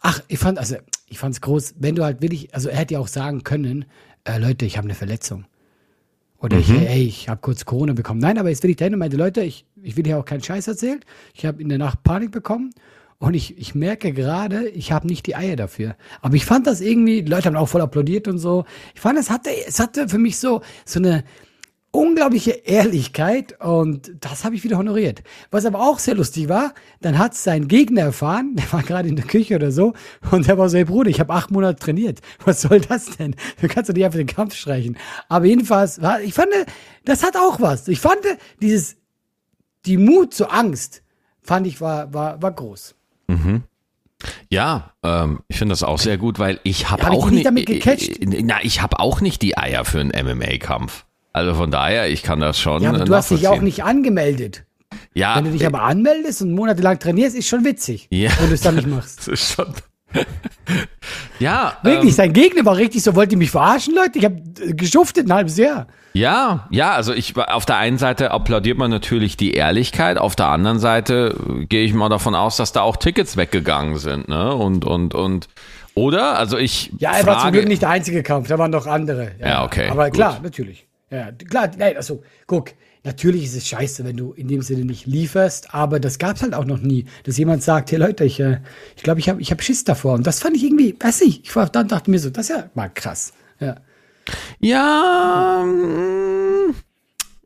Ach, 0.01 0.23
ich 0.29 0.39
fand, 0.39 0.59
also, 0.59 0.77
ich 1.09 1.19
fand's 1.19 1.43
groß, 1.43 1.75
wenn 1.79 1.95
du 1.95 2.03
halt 2.03 2.23
wirklich, 2.23 2.55
also 2.55 2.71
er 2.71 2.79
hätte 2.79 2.95
ja 2.95 3.01
auch 3.01 3.07
sagen 3.07 3.45
können, 3.45 3.85
äh, 4.25 4.39
Leute, 4.39 4.65
ich 4.65 4.79
habe 4.79 4.87
eine 4.87 4.95
Verletzung. 4.95 5.45
Oder 6.39 6.59
ich, 6.59 6.71
ey, 6.71 7.05
ich 7.05 7.29
habe 7.29 7.41
kurz 7.43 7.67
Corona 7.67 7.93
bekommen. 7.93 8.19
Nein, 8.19 8.39
aber 8.39 8.49
jetzt 8.49 8.63
will 8.63 8.71
ich 8.71 8.77
dahin 8.77 8.95
und 8.95 8.99
meinte, 8.99 9.19
Leute, 9.19 9.43
ich, 9.43 9.67
ich 9.81 9.97
will 9.97 10.05
hier 10.05 10.19
auch 10.19 10.25
keinen 10.25 10.43
Scheiß 10.43 10.67
erzählen. 10.67 11.01
Ich 11.35 11.45
habe 11.45 11.61
in 11.61 11.69
der 11.69 11.79
Nacht 11.79 12.03
Panik 12.03 12.33
bekommen 12.33 12.71
und 13.19 13.35
ich, 13.35 13.59
ich 13.59 13.75
merke 13.75 14.13
gerade, 14.13 14.69
ich 14.71 14.91
habe 14.91 15.07
nicht 15.07 15.27
die 15.27 15.37
Eier 15.37 15.55
dafür. 15.55 15.97
Aber 16.23 16.35
ich 16.35 16.47
fand 16.47 16.67
das 16.67 16.81
irgendwie, 16.81 17.23
die 17.23 17.31
Leute 17.31 17.45
haben 17.45 17.57
auch 17.57 17.69
voll 17.69 17.83
applaudiert 17.83 18.27
und 18.27 18.39
so. 18.39 18.65
Ich 18.95 19.03
fand, 19.03 19.19
es 19.19 19.29
hatte, 19.29 19.51
es 19.69 19.79
hatte 19.79 20.09
für 20.09 20.19
mich 20.19 20.39
so, 20.39 20.63
so 20.87 20.99
eine 20.99 21.25
unglaubliche 21.93 22.51
Ehrlichkeit 22.51 23.61
und 23.61 24.13
das 24.21 24.45
habe 24.45 24.55
ich 24.55 24.65
wieder 24.65 24.79
honoriert. 24.79 25.23
Was 25.51 25.67
aber 25.67 25.81
auch 25.81 25.99
sehr 25.99 26.15
lustig 26.15 26.49
war, 26.49 26.75
dann 27.03 27.19
hat 27.19 27.35
sein 27.35 27.69
Gegner 27.69 28.01
erfahren, 28.01 28.55
der 28.57 28.73
war 28.73 28.83
gerade 28.83 29.09
in 29.09 29.17
der 29.17 29.27
Küche 29.27 29.55
oder 29.55 29.71
so 29.71 29.93
und 30.31 30.49
der 30.49 30.59
war 30.59 30.69
so, 30.69 30.79
hey 30.79 30.87
Bruder, 30.87 31.11
ich 31.11 31.21
habe 31.21 31.33
acht 31.33 31.51
Monate 31.51 31.79
trainiert. 31.79 32.21
Was 32.45 32.63
soll 32.63 32.81
das 32.81 33.17
denn? 33.17 33.37
Du 33.61 33.69
kannst 33.69 33.89
doch 33.91 33.95
nicht 33.95 34.05
einfach 34.05 34.19
den 34.19 34.27
Kampf 34.27 34.55
streichen. 34.55 34.97
Aber 35.29 35.45
jedenfalls, 35.45 36.01
war, 36.03 36.21
ich 36.21 36.35
fand, 36.35 36.49
das 37.05 37.23
hat 37.23 37.37
auch 37.37 37.61
was. 37.61 37.87
Ich 37.89 38.01
fand 38.01 38.21
dieses, 38.61 38.97
die 39.85 39.99
Mut 39.99 40.33
zur 40.35 40.53
Angst, 40.53 41.03
fand 41.43 41.67
ich 41.67 41.81
war, 41.81 42.13
war, 42.15 42.41
war 42.41 42.53
groß. 42.53 42.95
Ja, 44.49 44.93
ähm, 45.03 45.41
ich 45.49 45.59
finde 45.59 45.73
das 45.73 45.83
auch 45.83 45.99
sehr 45.99 46.17
gut, 46.19 46.39
weil 46.39 46.61
ich 46.63 46.91
habe 46.91 47.03
Hab 47.03 47.13
ich 47.13 47.19
auch 47.19 47.25
dich 47.25 47.33
nicht 47.33 47.39
nicht, 47.39 47.47
damit 47.47 47.67
gecatcht? 47.67 48.19
na, 48.45 48.63
ich 48.63 48.81
habe 48.83 49.01
auch 49.01 49.21
nicht 49.21 49.43
die 49.43 49.57
Eier 49.59 49.85
für 49.85 50.01
einen 50.01 50.11
MMA-Kampf. 50.11 51.05
Also 51.33 51.55
von 51.55 51.71
daher, 51.71 52.09
ich 52.11 52.23
kann 52.23 52.41
das 52.41 52.59
schon. 52.61 52.83
Ja, 52.83 52.91
aber 52.91 53.01
äh, 53.01 53.05
du 53.05 53.15
hast 53.15 53.31
dich 53.31 53.43
ja 53.43 53.51
auch 53.51 53.61
nicht 53.61 53.85
angemeldet. 53.85 54.65
Ja, 55.15 55.37
Wenn 55.37 55.45
du 55.47 55.51
dich 55.53 55.63
äh, 55.63 55.67
aber 55.67 55.83
anmeldest 55.83 56.43
und 56.43 56.53
monatelang 56.53 56.99
trainierst, 56.99 57.37
ist 57.37 57.49
schon 57.49 57.65
witzig, 57.65 58.09
Ja. 58.11 58.31
wenn 58.39 58.49
du 58.49 58.55
es 58.55 58.61
dann 58.61 58.75
nicht 58.77 58.87
machst. 58.89 59.19
das 59.27 59.29
ist 59.29 59.55
schon. 59.55 59.73
ja, 61.39 61.79
Wirklich, 61.83 62.11
ähm, 62.11 62.17
sein 62.17 62.33
Gegner 62.33 62.65
war 62.65 62.77
richtig 62.77 63.03
so, 63.03 63.15
wollt 63.15 63.33
ihr 63.33 63.39
mich 63.39 63.51
verarschen, 63.51 63.95
Leute? 63.95 64.19
Ich 64.19 64.25
habe 64.25 64.43
geschuftet 64.75 65.27
ein 65.27 65.33
halbes 65.33 65.57
Jahr. 65.57 65.87
ja, 66.13 66.67
ja. 66.71 66.93
Also 66.93 67.13
ich 67.15 67.35
auf 67.37 67.65
der 67.65 67.77
einen 67.79 67.97
Seite 67.99 68.31
applaudiert 68.31 68.77
man 68.79 68.91
natürlich 68.91 69.37
die 69.39 69.53
Ehrlichkeit, 69.55 70.19
auf 70.19 70.37
der 70.37 70.49
anderen 70.49 70.79
Seite 70.79 71.35
äh, 71.49 71.65
gehe 71.67 71.85
ich 71.85 71.95
mal 71.95 72.09
davon 72.11 72.35
aus, 72.35 72.57
dass 72.59 72.73
da 72.73 72.83
auch 72.83 72.97
Tickets 72.97 73.37
weggegangen 73.39 73.97
sind, 73.97 74.29
ne? 74.29 74.55
Und 74.55 74.85
und 74.85 75.15
und 75.15 75.49
oder? 75.95 76.39
Also 76.39 76.59
ich 76.59 76.93
Ja, 76.99 77.13
er 77.13 77.27
war 77.27 77.39
zum 77.41 77.53
Glück 77.53 77.67
nicht 77.69 77.81
der 77.83 77.91
einzige 77.91 78.23
Kampf, 78.23 78.49
da 78.49 78.59
waren 78.59 78.71
noch 78.71 78.87
andere. 78.87 79.33
Ja, 79.41 79.65
okay, 79.65 79.89
Aber 79.89 80.07
gut. 80.07 80.15
klar, 80.15 80.41
natürlich. 80.43 80.87
Ja, 81.13 81.31
klar, 81.31 81.71
nein, 81.77 81.95
also, 81.97 82.23
guck, 82.47 82.71
natürlich 83.05 83.45
ist 83.45 83.55
es 83.55 83.69
scheiße, 83.69 84.03
wenn 84.05 84.17
du 84.17 84.33
in 84.33 84.49
dem 84.49 84.63
Sinne 84.63 84.87
nicht 84.87 85.07
lieferst, 85.07 85.75
aber 85.75 86.01
das 86.01 86.19
gab's 86.19 86.41
halt 86.41 86.55
auch 86.55 86.65
noch 86.65 86.79
nie, 86.81 87.05
dass 87.25 87.37
jemand 87.37 87.63
sagt, 87.63 87.93
hey 87.93 87.99
Leute, 87.99 88.25
ich 88.25 88.41
äh, 88.41 88.61
ich, 88.97 89.03
glaube, 89.03 89.21
ich 89.21 89.29
habe 89.29 89.39
ich 89.43 89.51
hab 89.51 89.63
Schiss 89.63 89.85
davor. 89.85 90.15
Und 90.15 90.27
das 90.27 90.41
fand 90.41 90.57
ich 90.57 90.65
irgendwie, 90.65 90.97
weiß 90.99 91.21
ich, 91.21 91.45
ich 91.45 91.55
war, 91.55 91.69
dann 91.69 91.87
dachte 91.89 92.11
mir 92.11 92.19
so, 92.19 92.31
das 92.31 92.49
ist 92.49 92.57
ja 92.57 92.71
mal 92.75 92.89
krass. 92.89 93.35
Ja. 93.61 93.77
Ja, 94.61 95.65
mm, 95.67 96.75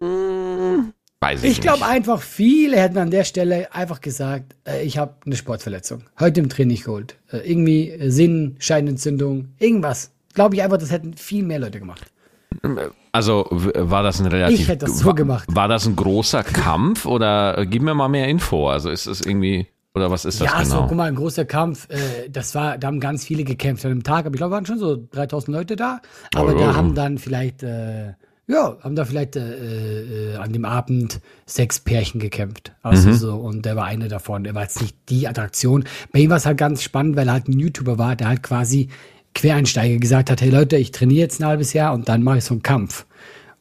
mm, 0.05 0.93
weiß 1.21 1.43
ich, 1.43 1.51
Ich 1.51 1.61
glaube 1.61 1.79
nicht. 1.79 1.89
einfach, 1.89 2.23
viele 2.23 2.77
hätten 2.79 2.99
an 2.99 3.11
der 3.11 3.25
Stelle 3.25 3.75
einfach 3.75 4.01
gesagt, 4.01 4.55
äh, 4.65 4.85
ich 4.85 4.97
habe 4.99 5.15
eine 5.27 5.35
Sportverletzung. 5.35 6.05
Heute 6.21 6.39
im 6.39 6.49
Training 6.49 6.81
geholt. 6.81 7.17
Äh, 7.33 7.39
irgendwie 7.51 7.91
äh, 7.91 8.11
Sinn, 8.11 8.55
Scheinentzündung, 8.61 9.49
irgendwas. 9.59 10.13
Glaube 10.35 10.55
ich 10.55 10.63
einfach, 10.63 10.79
das 10.79 10.93
hätten 10.93 11.15
viel 11.15 11.43
mehr 11.43 11.59
Leute 11.59 11.81
gemacht. 11.81 12.03
Also 13.17 13.47
war 13.51 14.03
das 14.03 14.21
ein 14.21 14.27
relativ. 14.27 14.61
Ich 14.61 14.69
hätte 14.69 14.87
das 14.87 14.99
so 14.99 15.07
war, 15.07 15.15
gemacht. 15.15 15.49
War 15.53 15.69
das 15.69 15.87
ein 15.87 15.97
großer 15.97 16.43
Kampf 16.45 17.07
oder 17.07 17.59
äh, 17.59 17.67
gib 17.67 17.83
mir 17.83 17.95
mal 17.95 18.09
mehr 18.09 18.29
Info? 18.29 18.69
Also 18.69 18.91
ist 18.91 19.07
es 19.07 19.21
irgendwie 19.21 19.67
oder 19.95 20.11
was 20.11 20.25
ist 20.27 20.41
das 20.43 20.53
Ja, 20.53 20.63
so, 20.65 20.75
genau? 20.77 20.87
guck 20.89 20.97
mal, 20.99 21.09
ein 21.09 21.15
großer 21.15 21.47
Kampf. 21.47 21.89
Äh, 21.91 22.29
das 22.31 22.55
war, 22.55 22.77
da 22.77 22.87
haben 22.89 23.01
ganz 23.01 23.25
viele 23.25 23.45
gekämpft 23.45 23.85
an 23.87 23.93
einem 23.93 24.03
Tag. 24.03 24.27
Aber 24.27 24.35
ich 24.35 24.39
glaube, 24.39 24.53
waren 24.55 24.67
schon 24.67 24.79
so 24.79 24.97
3000 25.13 25.57
Leute 25.57 25.75
da. 25.77 26.01
Aber 26.35 26.55
Oh, 26.55 26.59
da 26.59 26.71
oh. 26.71 26.75
haben 26.75 26.95
dann 26.95 27.17
vielleicht, 27.17 27.63
äh, 27.63 28.09
ja, 28.47 28.77
haben 28.83 28.95
da 28.95 29.07
vielleicht 29.07 29.37
äh, 29.37 30.35
äh, 30.35 30.37
an 30.37 30.53
dem 30.53 30.67
Abend 30.67 31.21
sechs 31.47 31.81
Pärchen 31.81 32.21
gekämpft. 32.21 32.73
Also 32.83 33.09
Mhm. 33.09 33.13
so, 33.15 33.35
und 33.37 33.65
der 33.65 33.75
war 33.75 33.87
eine 33.87 34.09
davon. 34.09 34.45
Der 34.45 34.55
war 34.55 34.63
jetzt 34.63 34.83
nicht 34.83 34.97
die 35.09 35.27
Attraktion. 35.29 35.85
Bei 36.13 36.19
ihm 36.21 36.29
war 36.31 36.37
es 36.37 36.45
halt 36.47 36.59
ganz 36.59 36.83
spannend, 36.83 37.17
weil 37.17 37.27
er 37.29 37.33
halt 37.33 37.49
ein 37.49 37.59
YouTuber 37.59 37.97
war, 37.99 38.17
der 38.17 38.29
halt 38.29 38.43
quasi 38.43 38.91
Quereinsteiger 39.37 39.99
gesagt 39.99 40.31
hat, 40.31 40.41
hey 40.41 40.51
Leute, 40.51 40.77
ich 40.77 40.91
trainiere 40.91 41.21
jetzt 41.21 41.41
ein 41.41 41.47
halbes 41.47 41.73
Jahr 41.73 41.93
und 41.95 42.09
dann 42.09 42.23
mache 42.23 42.39
ich 42.39 42.45
so 42.45 42.55
einen 42.55 42.63
Kampf. 42.63 43.07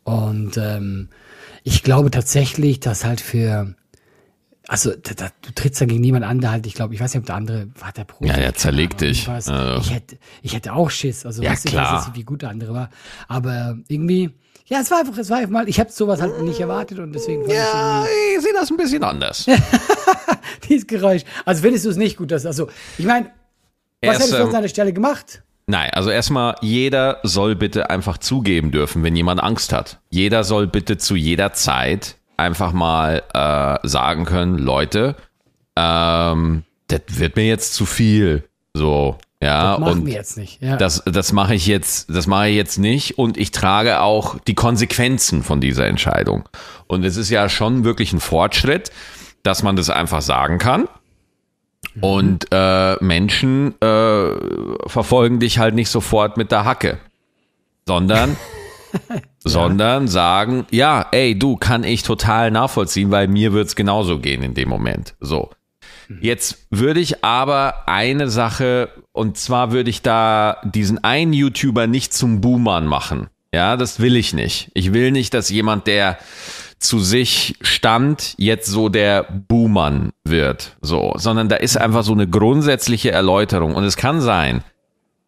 Und 0.04 0.58
ähm, 0.58 1.10
ich 1.64 1.84
glaube 1.84 2.12
tatsächlich, 2.12 2.80
dass 2.80 3.06
halt 3.06 3.22
für 3.22 3.76
also 4.68 4.92
da, 4.92 5.14
da, 5.14 5.28
du 5.42 5.54
trittst 5.54 5.80
dann 5.82 5.90
gegen 5.90 6.02
niemand 6.02 6.26
an, 6.26 6.42
der 6.42 6.52
halt, 6.52 6.66
ich 6.66 6.74
glaube, 6.74 6.94
ich 6.96 7.00
weiß 7.00 7.14
nicht, 7.14 7.22
ob 7.22 7.26
der 7.28 7.36
andere 7.36 7.68
war 7.80 7.92
der 7.92 8.04
Profi. 8.06 8.28
Ja, 8.28 8.38
der 8.38 8.56
zerlegt 8.56 9.02
dich. 9.02 9.28
Also. 9.28 9.54
Ich 9.80 9.94
hätte, 9.94 10.18
ich 10.42 10.56
hätte 10.56 10.74
auch 10.74 10.90
Schiss. 10.90 11.26
Also 11.26 11.44
Ja, 11.44 11.52
weißt 11.52 11.66
du, 11.66 11.70
ich 11.70 11.74
klar. 11.74 12.08
weiß 12.08 12.16
wie 12.16 12.24
gut 12.24 12.42
der 12.42 12.50
andere 12.50 12.74
war. 12.74 12.90
Aber 13.28 13.78
irgendwie, 13.88 14.32
ja, 14.66 14.80
es 14.80 14.90
war 14.90 15.00
einfach, 15.02 15.18
es 15.18 15.30
war 15.30 15.38
einfach 15.38 15.52
mal, 15.52 15.70
ich 15.70 15.80
habe 15.80 15.92
sowas 15.92 16.22
halt 16.22 16.42
nicht 16.42 16.60
erwartet 16.60 16.98
und 16.98 17.14
deswegen 17.14 17.44
fand 17.44 17.54
ja, 17.54 18.06
ich 18.36 18.44
sehe 18.44 18.54
das 18.54 18.72
ein 18.72 18.78
bisschen 18.78 19.04
anders. 19.04 19.46
ich 19.48 19.60
dieses 20.68 20.88
Geräusch. 20.88 21.22
Also 21.46 21.62
findest 21.62 21.86
du 21.86 21.90
es 21.90 21.98
nicht 21.98 22.18
gut, 22.18 22.32
dass, 22.32 22.46
also, 22.46 22.70
ich 22.98 23.06
meine, 23.06 23.28
was 23.28 23.34
Erst, 24.02 24.20
hättest 24.20 24.34
du 24.34 24.38
an 24.38 24.46
ähm, 24.48 24.52
seiner 24.52 24.68
Stelle 24.68 24.94
gemacht? 24.94 25.44
Nein, 25.68 25.90
also 25.94 26.12
erstmal, 26.12 26.56
jeder 26.62 27.20
soll 27.24 27.56
bitte 27.56 27.90
einfach 27.90 28.20
zugeben 28.20 28.72
dürfen, 28.72 29.04
wenn 29.04 29.16
jemand 29.16 29.42
Angst 29.42 29.74
hat. 29.74 30.00
Jeder 30.10 30.44
soll 30.44 30.68
bitte 30.68 30.98
zu 30.98 31.16
jeder 31.16 31.54
Zeit 31.54 32.18
einfach 32.38 32.72
mal 32.72 33.24
äh, 33.34 33.88
sagen 33.88 34.26
können, 34.26 34.60
Leute, 34.60 35.16
ähm, 35.76 36.64
das 36.88 37.02
wird 37.08 37.36
mir 37.36 37.48
jetzt 37.48 37.74
zu 37.74 37.86
viel. 37.86 38.44
So, 38.74 39.18
ja. 39.42 39.72
Das 39.72 39.80
machen 39.80 40.00
und 40.00 40.06
wir 40.06 40.14
jetzt 40.14 40.38
nicht. 40.38 40.62
Ja. 40.62 40.78
das, 40.78 41.04
das 41.06 41.32
mache 41.34 41.56
ich 41.56 41.66
jetzt, 41.66 42.10
das 42.10 42.28
mache 42.28 42.50
ich 42.50 42.56
jetzt 42.56 42.78
nicht 42.78 43.18
und 43.18 43.38
ich 43.38 43.52
trage 43.52 44.02
auch 44.02 44.40
die 44.40 44.56
Konsequenzen 44.56 45.44
von 45.44 45.62
dieser 45.62 45.88
Entscheidung. 45.88 46.48
Und 46.88 47.04
es 47.04 47.18
ist 47.18 47.30
ja 47.30 47.50
schon 47.50 47.84
wirklich 47.84 48.14
ein 48.14 48.20
Fortschritt, 48.20 48.92
dass 49.44 49.64
man 49.64 49.76
das 49.76 49.90
einfach 49.90 50.22
sagen 50.22 50.58
kann. 50.58 50.88
Und 52.02 52.48
äh, 52.52 52.96
Menschen 53.04 53.80
äh, 53.82 54.88
verfolgen 54.88 55.40
dich 55.40 55.60
halt 55.60 55.76
nicht 55.76 55.90
sofort 55.90 56.38
mit 56.38 56.52
der 56.52 56.66
Hacke, 56.66 56.98
sondern, 57.86 58.36
sondern 59.40 60.08
sagen, 60.08 60.66
ja, 60.72 61.08
ey, 61.12 61.38
du 61.38 61.56
kann 61.56 61.84
ich 61.84 62.04
total 62.04 62.52
nachvollziehen, 62.52 63.12
weil 63.12 63.28
mir 63.28 63.54
wird's 63.54 63.76
genauso 63.76 64.20
gehen 64.20 64.44
in 64.44 64.54
dem 64.54 64.70
Moment. 64.70 65.16
So. 65.20 65.52
Jetzt 66.22 66.68
würde 66.70 67.00
ich 67.00 67.24
aber 67.24 67.88
eine 67.88 68.30
Sache, 68.30 68.90
und 69.12 69.38
zwar 69.38 69.72
würde 69.72 69.90
ich 69.90 70.02
da 70.02 70.58
diesen 70.64 71.04
einen 71.04 71.34
YouTuber 71.34 71.88
nicht 71.88 72.14
zum 72.14 72.42
Boomern 72.42 72.86
machen. 72.86 73.28
Ja, 73.54 73.78
das 73.78 74.00
will 74.00 74.16
ich 74.16 74.34
nicht. 74.34 74.70
Ich 74.74 74.94
will 74.94 75.12
nicht, 75.12 75.34
dass 75.34 75.50
jemand, 75.50 75.88
der 75.88 76.18
zu 76.80 77.00
sich 77.00 77.56
stand, 77.62 78.36
jetzt 78.38 78.68
so 78.68 78.90
der 78.90 79.24
Boomern 79.24 80.12
wird. 80.24 80.76
So, 80.82 81.14
sondern 81.16 81.50
da 81.50 81.56
ist 81.56 81.78
einfach 81.78 82.04
so 82.04 82.14
eine 82.14 82.28
grundsätzliche 82.28 83.12
Erläuterung. 83.12 83.76
Und 83.76 83.84
es 83.84 83.98
kann 83.98 84.22
sein, 84.22 84.64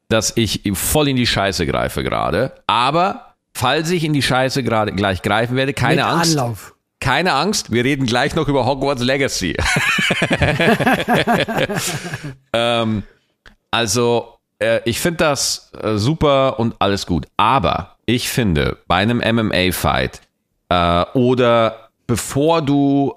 dass 0.10 0.36
ich 0.36 0.62
voll 0.74 1.10
in 1.10 1.16
die 1.16 1.28
Scheiße 1.28 1.66
greife 1.66 2.04
gerade. 2.04 2.54
Aber 2.68 3.36
falls 3.54 3.90
ich 3.90 4.04
in 4.04 4.14
die 4.14 4.22
Scheiße 4.22 4.64
gerade 4.64 4.94
gleich 4.94 5.22
greifen 5.22 5.56
werde, 5.56 5.74
keine 5.74 6.04
mit 6.04 6.06
Angst. 6.06 6.38
Anlauf. 6.38 6.74
Keine 7.00 7.34
Angst, 7.34 7.72
wir 7.72 7.84
reden 7.84 8.08
gleich 8.08 8.34
noch 8.34 8.48
über 8.48 8.66
Hogwarts 8.66 9.04
Legacy. 9.04 9.56
ähm, 12.54 13.04
also, 13.70 14.38
äh, 14.58 14.80
ich 14.84 15.00
finde 15.00 15.18
das 15.18 15.72
äh, 15.80 15.98
super 15.98 16.60
und 16.60 16.76
alles 16.80 17.06
gut. 17.06 17.28
Aber 17.38 17.98
ich 18.08 18.30
finde, 18.30 18.78
bei 18.88 18.96
einem 18.96 19.20
MMA-Fight 19.20 20.22
äh, 20.70 21.06
oder 21.14 21.90
bevor 22.08 22.62
du 22.62 23.16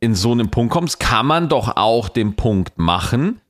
in 0.00 0.14
so 0.14 0.32
einen 0.32 0.50
Punkt 0.50 0.72
kommst, 0.72 0.98
kann 0.98 1.26
man 1.26 1.48
doch 1.48 1.76
auch 1.76 2.08
den 2.08 2.34
Punkt 2.34 2.78
machen, 2.78 3.40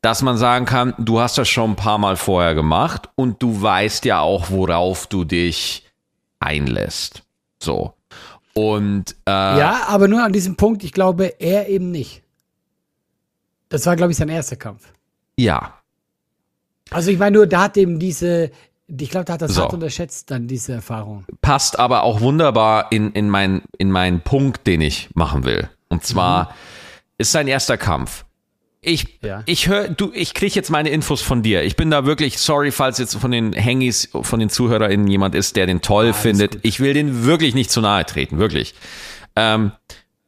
dass 0.00 0.22
man 0.22 0.36
sagen 0.36 0.64
kann, 0.64 0.94
du 0.98 1.20
hast 1.20 1.38
das 1.38 1.48
schon 1.48 1.72
ein 1.72 1.76
paar 1.76 1.98
Mal 1.98 2.16
vorher 2.16 2.54
gemacht 2.54 3.08
und 3.16 3.42
du 3.42 3.60
weißt 3.60 4.04
ja 4.04 4.20
auch, 4.20 4.50
worauf 4.50 5.08
du 5.08 5.24
dich 5.24 5.84
einlässt. 6.38 7.22
So. 7.58 7.94
Und 8.54 9.16
äh, 9.26 9.58
Ja, 9.58 9.82
aber 9.88 10.06
nur 10.08 10.22
an 10.22 10.32
diesem 10.32 10.56
Punkt, 10.56 10.84
ich 10.84 10.92
glaube, 10.92 11.40
er 11.40 11.68
eben 11.68 11.90
nicht. 11.90 12.22
Das 13.68 13.84
war, 13.86 13.96
glaube 13.96 14.12
ich, 14.12 14.18
sein 14.18 14.28
erster 14.28 14.56
Kampf. 14.56 14.92
ja, 15.36 15.74
Also 16.90 17.10
ich 17.10 17.18
meine 17.18 17.36
nur, 17.36 17.46
da 17.46 17.62
hat 17.62 17.76
eben 17.76 17.98
diese, 17.98 18.50
ich 18.88 19.10
glaube, 19.10 19.24
da 19.26 19.34
hat 19.34 19.42
das 19.42 19.54
So. 19.54 19.62
hart 19.62 19.74
unterschätzt, 19.74 20.30
dann 20.30 20.46
diese 20.48 20.72
Erfahrung. 20.72 21.24
passt 21.42 21.78
aber 21.78 22.02
auch 22.02 22.20
wunderbar 22.20 22.90
in, 22.90 23.12
in, 23.12 23.28
mein, 23.28 23.62
in 23.78 23.90
meinen 23.90 24.20
Punkt, 24.20 24.66
den 24.66 24.80
ich 24.80 25.10
machen 25.14 25.44
will. 25.44 25.68
Und 25.88 26.04
zwar 26.04 26.54
ist 27.18 27.32
sein 27.32 27.48
erster 27.48 27.76
Kampf. 27.76 28.24
Ich, 28.80 29.18
Ja. 29.22 29.42
ich 29.46 29.66
höre, 29.68 29.88
du, 29.88 30.12
ich 30.14 30.34
kriege 30.34 30.54
jetzt 30.54 30.70
meine 30.70 30.88
Infos 30.90 31.20
von 31.20 31.42
dir. 31.42 31.64
Ich 31.64 31.74
bin 31.76 31.90
da 31.90 32.06
wirklich 32.06 32.38
sorry, 32.38 32.70
falls 32.70 32.98
jetzt 32.98 33.16
von 33.16 33.30
den 33.32 33.52
Hangis, 33.54 34.08
von 34.22 34.38
den 34.38 34.48
ZuhörerInnen 34.50 35.08
jemand 35.08 35.34
ist, 35.34 35.56
der 35.56 35.66
den 35.66 35.82
toll 35.82 36.12
findet. 36.12 36.52
gut. 36.52 36.60
Ich 36.62 36.78
will 36.80 36.94
den 36.94 37.24
wirklich 37.24 37.54
nicht 37.54 37.70
zu 37.70 37.80
nahe 37.80 38.06
treten, 38.06 38.38
wirklich. 38.38 38.74
Ähm, 39.34 39.72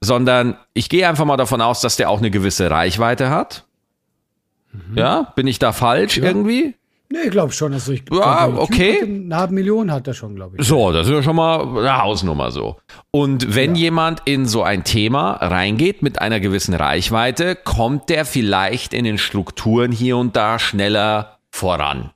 sondern 0.01 0.57
ich 0.75 0.88
gehe 0.88 1.09
einfach 1.09 1.25
mal 1.27 1.37
davon 1.37 1.61
aus, 1.61 1.81
dass 1.81 1.96
der 1.96 2.11
auch 2.11 2.18
eine 2.18 2.31
gewisse 2.31 2.70
Reichweite 2.70 3.31
hat. 3.31 3.66
Ja, 4.94 5.33
bin 5.37 5.46
ich 5.46 5.59
da 5.59 5.73
falsch 5.73 6.16
irgendwie? 6.18 6.75
Nee, 7.12 7.18
ich 7.25 7.31
glaube 7.31 7.53
schon. 7.53 7.73
Also 7.73 7.92
ich 7.92 8.05
Ja, 8.12 8.46
glaub, 8.46 8.59
okay. 8.61 9.03
Eine 9.03 9.37
halbe 9.37 9.55
Million 9.55 9.90
hat 9.90 10.07
er 10.07 10.14
schon, 10.14 10.37
glaube 10.37 10.57
ich. 10.59 10.66
So, 10.66 10.92
das 10.92 11.09
ist 11.09 11.12
ja 11.12 11.23
schon 11.23 11.35
mal 11.37 11.61
eine 11.79 11.99
Hausnummer 12.01 12.53
so. 12.53 12.77
Und 13.11 13.55
wenn 13.57 13.75
jemand 13.75 14.23
in 14.27 14.46
so 14.46 14.62
ein 14.62 14.85
Thema 14.85 15.33
reingeht 15.33 16.03
mit 16.03 16.20
einer 16.20 16.38
gewissen 16.38 16.73
Reichweite, 16.75 17.57
kommt 17.57 18.11
der 18.11 18.25
vielleicht 18.25 18.94
in 18.94 19.05
den 19.05 19.18
Strukturen 19.18 19.90
hier 19.90 20.16
und 20.18 20.37
da 20.37 20.59
schneller 20.61 21.38
voran. 21.51 22.11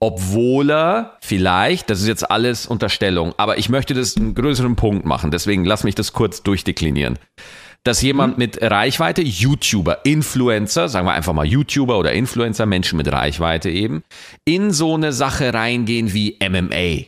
obwohl 0.00 0.68
er 0.72 1.16
vielleicht, 1.20 1.88
das 1.88 2.00
ist 2.00 2.08
jetzt 2.08 2.28
alles 2.28 2.66
Unterstellung, 2.66 3.34
aber 3.36 3.58
ich 3.58 3.68
möchte 3.68 3.94
das 3.94 4.16
einen 4.16 4.34
größeren 4.34 4.74
Punkt 4.74 5.04
machen, 5.06 5.30
deswegen 5.30 5.64
lass 5.64 5.84
mich 5.84 5.94
das 5.94 6.12
kurz 6.12 6.42
durchdeklinieren. 6.42 7.20
Dass 7.84 8.00
jemand 8.00 8.38
mit 8.38 8.62
Reichweite, 8.62 9.22
YouTuber, 9.22 10.04
Influencer, 10.04 10.88
sagen 10.88 11.06
wir 11.06 11.14
einfach 11.14 11.32
mal 11.32 11.44
YouTuber 11.44 11.98
oder 11.98 12.12
Influencer, 12.12 12.64
Menschen 12.64 12.96
mit 12.96 13.10
Reichweite 13.10 13.70
eben, 13.70 14.04
in 14.44 14.70
so 14.70 14.94
eine 14.94 15.12
Sache 15.12 15.52
reingehen 15.52 16.12
wie 16.12 16.38
MMA, 16.40 17.06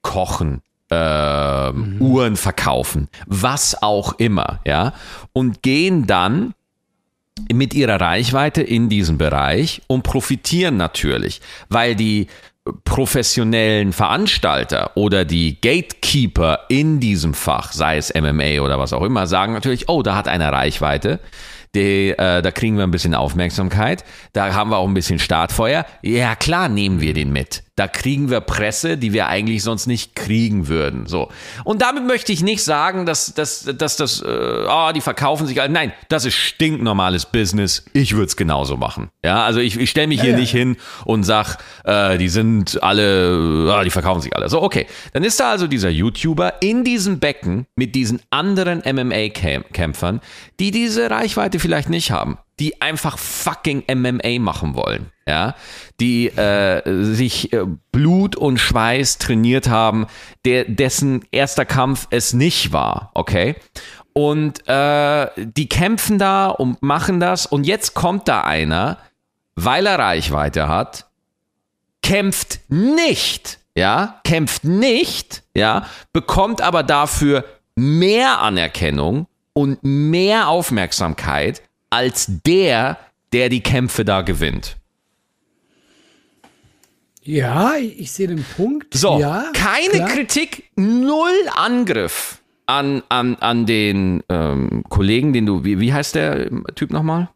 Kochen, 0.00 0.62
ähm, 0.90 1.96
Uhren 2.00 2.36
verkaufen, 2.36 3.08
was 3.26 3.82
auch 3.82 4.14
immer, 4.18 4.60
ja, 4.64 4.94
und 5.32 5.62
gehen 5.62 6.06
dann 6.06 6.54
mit 7.52 7.74
ihrer 7.74 8.00
Reichweite 8.00 8.62
in 8.62 8.88
diesem 8.88 9.18
Bereich 9.18 9.82
und 9.88 10.04
profitieren 10.04 10.76
natürlich, 10.76 11.40
weil 11.68 11.96
die 11.96 12.28
professionellen 12.84 13.92
Veranstalter 13.92 14.92
oder 14.96 15.24
die 15.24 15.60
Gatekeeper 15.60 16.60
in 16.68 16.98
diesem 16.98 17.34
Fach, 17.34 17.72
sei 17.72 17.98
es 17.98 18.12
MMA 18.14 18.60
oder 18.60 18.78
was 18.78 18.94
auch 18.94 19.02
immer, 19.02 19.26
sagen 19.26 19.52
natürlich, 19.52 19.88
oh, 19.88 20.02
da 20.02 20.16
hat 20.16 20.28
einer 20.28 20.50
Reichweite, 20.50 21.20
die, 21.74 22.10
äh, 22.10 22.42
da 22.42 22.50
kriegen 22.50 22.76
wir 22.76 22.84
ein 22.84 22.90
bisschen 22.90 23.14
Aufmerksamkeit, 23.14 24.04
da 24.32 24.54
haben 24.54 24.70
wir 24.70 24.78
auch 24.78 24.88
ein 24.88 24.94
bisschen 24.94 25.18
Startfeuer. 25.18 25.84
Ja, 26.02 26.34
klar 26.36 26.68
nehmen 26.68 27.00
wir 27.00 27.14
den 27.14 27.32
mit. 27.32 27.64
Da 27.76 27.88
kriegen 27.88 28.30
wir 28.30 28.40
Presse, 28.40 28.96
die 28.96 29.12
wir 29.12 29.26
eigentlich 29.26 29.64
sonst 29.64 29.88
nicht 29.88 30.14
kriegen 30.14 30.68
würden. 30.68 31.06
So. 31.06 31.28
Und 31.64 31.82
damit 31.82 32.06
möchte 32.06 32.32
ich 32.32 32.40
nicht 32.40 32.62
sagen, 32.62 33.04
dass, 33.04 33.34
dass, 33.34 33.64
dass 33.64 33.96
das, 33.96 34.22
äh, 34.22 34.66
oh, 34.68 34.92
die 34.94 35.00
verkaufen 35.00 35.48
sich. 35.48 35.60
alle. 35.60 35.72
Nein, 35.72 35.92
das 36.08 36.24
ist 36.24 36.36
stinknormales 36.36 37.26
Business. 37.26 37.84
Ich 37.92 38.14
würde 38.14 38.26
es 38.26 38.36
genauso 38.36 38.76
machen. 38.76 39.10
Ja, 39.24 39.44
also 39.44 39.58
ich, 39.58 39.76
ich 39.76 39.90
stelle 39.90 40.06
mich 40.06 40.20
hier 40.20 40.32
ja. 40.32 40.38
nicht 40.38 40.52
hin 40.52 40.76
und 41.04 41.24
sag, 41.24 41.56
äh, 41.82 42.16
die 42.16 42.28
sind 42.28 42.80
alle, 42.80 43.76
oh, 43.76 43.82
die 43.82 43.90
verkaufen 43.90 44.20
sich 44.20 44.36
alle. 44.36 44.48
So, 44.48 44.62
okay. 44.62 44.86
Dann 45.12 45.24
ist 45.24 45.40
da 45.40 45.50
also 45.50 45.66
dieser 45.66 45.90
YouTuber 45.90 46.62
in 46.62 46.84
diesem 46.84 47.18
Becken 47.18 47.66
mit 47.74 47.96
diesen 47.96 48.20
anderen 48.30 48.84
MMA-Kämpfern, 48.86 50.20
die 50.60 50.70
diese 50.70 51.10
Reichweite 51.10 51.58
vielleicht 51.64 51.88
nicht 51.88 52.10
haben 52.10 52.38
die 52.60 52.80
einfach 52.80 53.18
fucking 53.18 53.84
MMA 53.92 54.38
machen 54.38 54.74
wollen, 54.74 55.10
ja, 55.26 55.54
die 56.00 56.28
äh, 56.28 56.82
sich 57.02 57.52
äh, 57.52 57.64
Blut 57.90 58.36
und 58.36 58.58
Schweiß 58.58 59.18
trainiert 59.18 59.68
haben, 59.68 60.06
der 60.44 60.64
dessen 60.64 61.24
erster 61.32 61.64
Kampf 61.64 62.06
es 62.10 62.32
nicht 62.32 62.72
war, 62.72 63.10
okay. 63.14 63.56
Und 64.12 64.68
äh, 64.68 65.28
die 65.36 65.68
kämpfen 65.68 66.18
da 66.18 66.46
und 66.46 66.80
machen 66.82 67.18
das 67.18 67.46
und 67.46 67.64
jetzt 67.66 67.94
kommt 67.94 68.28
da 68.28 68.42
einer, 68.42 68.98
weil 69.56 69.86
er 69.86 69.98
Reichweite 69.98 70.68
hat, 70.68 71.06
kämpft 72.02 72.60
nicht, 72.68 73.58
ja, 73.74 74.20
kämpft 74.22 74.62
nicht, 74.62 75.42
ja, 75.56 75.86
bekommt 76.12 76.60
aber 76.60 76.84
dafür 76.84 77.44
mehr 77.74 78.40
Anerkennung 78.40 79.26
und 79.54 79.78
mehr 79.82 80.48
Aufmerksamkeit 80.48 81.62
als 81.88 82.30
der, 82.44 82.98
der 83.32 83.48
die 83.48 83.62
Kämpfe 83.62 84.04
da 84.04 84.22
gewinnt. 84.22 84.76
Ja, 87.22 87.76
ich 87.76 88.12
sehe 88.12 88.28
den 88.28 88.44
Punkt. 88.56 88.92
So, 88.92 89.18
ja, 89.18 89.46
keine 89.54 89.94
klar. 89.94 90.08
Kritik, 90.10 90.64
null 90.76 91.32
Angriff 91.54 92.42
an, 92.66 93.02
an, 93.08 93.36
an 93.36 93.64
den 93.64 94.22
ähm, 94.28 94.84
Kollegen, 94.90 95.32
den 95.32 95.46
du, 95.46 95.64
wie, 95.64 95.80
wie 95.80 95.94
heißt 95.94 96.16
der 96.16 96.50
Typ 96.74 96.90
nochmal? 96.90 97.30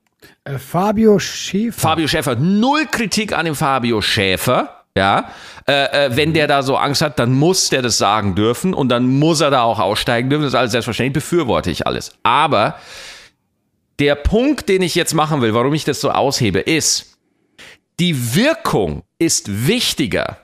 Äh, 0.44 0.58
Fabio 0.58 1.18
Schäfer. 1.18 1.80
Fabio 1.80 2.06
Schäfer. 2.06 2.36
Null 2.36 2.86
Kritik 2.90 3.32
an 3.32 3.46
dem 3.46 3.54
Fabio 3.54 4.02
Schäfer. 4.02 4.77
Ja, 4.98 5.30
äh, 5.68 6.06
äh, 6.06 6.16
wenn 6.16 6.34
der 6.34 6.48
da 6.48 6.64
so 6.64 6.76
Angst 6.76 7.02
hat, 7.02 7.20
dann 7.20 7.32
muss 7.32 7.68
der 7.68 7.82
das 7.82 7.98
sagen 7.98 8.34
dürfen 8.34 8.74
und 8.74 8.88
dann 8.88 9.06
muss 9.06 9.40
er 9.40 9.52
da 9.52 9.62
auch 9.62 9.78
aussteigen 9.78 10.28
dürfen. 10.28 10.42
Das 10.42 10.54
ist 10.54 10.58
alles 10.58 10.72
selbstverständlich, 10.72 11.22
befürworte 11.22 11.70
ich 11.70 11.86
alles. 11.86 12.18
Aber 12.24 12.74
der 14.00 14.16
Punkt, 14.16 14.68
den 14.68 14.82
ich 14.82 14.96
jetzt 14.96 15.14
machen 15.14 15.40
will, 15.40 15.54
warum 15.54 15.72
ich 15.72 15.84
das 15.84 16.00
so 16.00 16.10
aushebe, 16.10 16.58
ist, 16.58 17.16
die 18.00 18.34
Wirkung 18.34 19.04
ist 19.20 19.68
wichtiger. 19.68 20.38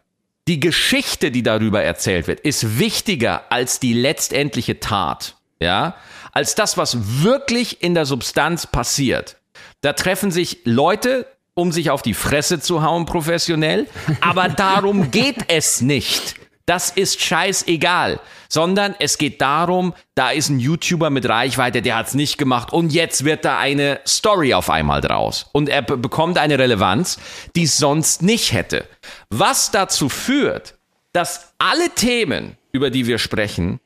Die 0.46 0.60
Geschichte, 0.60 1.32
die 1.32 1.42
darüber 1.42 1.82
erzählt 1.82 2.28
wird, 2.28 2.38
ist 2.38 2.78
wichtiger 2.78 3.42
als 3.50 3.80
die 3.80 3.92
letztendliche 3.92 4.78
Tat. 4.78 5.34
Ja, 5.60 5.96
als 6.30 6.54
das, 6.54 6.78
was 6.78 7.24
wirklich 7.24 7.82
in 7.82 7.94
der 7.94 8.06
Substanz 8.06 8.68
passiert. 8.68 9.36
Da 9.80 9.94
treffen 9.94 10.30
sich 10.30 10.60
Leute, 10.62 11.26
um 11.54 11.72
sich 11.72 11.90
auf 11.90 12.02
die 12.02 12.14
Fresse 12.14 12.60
zu 12.60 12.82
hauen, 12.82 13.06
professionell. 13.06 13.86
Aber 14.20 14.48
darum 14.48 15.10
geht 15.10 15.44
es 15.48 15.80
nicht. 15.80 16.34
Das 16.66 16.90
ist 16.90 17.20
scheißegal. 17.20 18.20
Sondern 18.48 18.94
es 18.98 19.18
geht 19.18 19.40
darum, 19.40 19.94
da 20.14 20.30
ist 20.30 20.48
ein 20.48 20.60
YouTuber 20.60 21.10
mit 21.10 21.28
Reichweite, 21.28 21.82
der 21.82 21.96
hat's 21.96 22.14
nicht 22.14 22.38
gemacht 22.38 22.72
und 22.72 22.92
jetzt 22.92 23.24
wird 23.24 23.44
da 23.44 23.58
eine 23.58 24.00
Story 24.06 24.54
auf 24.54 24.70
einmal 24.70 25.00
draus. 25.00 25.46
Und 25.52 25.68
er 25.68 25.82
be- 25.82 25.96
bekommt 25.96 26.38
eine 26.38 26.58
Relevanz, 26.58 27.18
die 27.56 27.64
es 27.64 27.78
sonst 27.78 28.22
nicht 28.22 28.52
hätte. 28.52 28.86
Was 29.28 29.72
dazu 29.72 30.08
führt, 30.08 30.74
dass 31.12 31.52
alle 31.58 31.90
Themen, 31.90 32.56
über 32.72 32.90
die 32.90 33.06
wir 33.06 33.18
sprechen, 33.18 33.80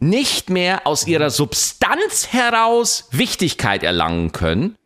nicht 0.00 0.50
mehr 0.50 0.86
aus 0.86 1.06
ihrer 1.06 1.30
Substanz 1.30 2.28
heraus 2.30 3.08
Wichtigkeit 3.10 3.82
erlangen 3.82 4.32
können, 4.32 4.76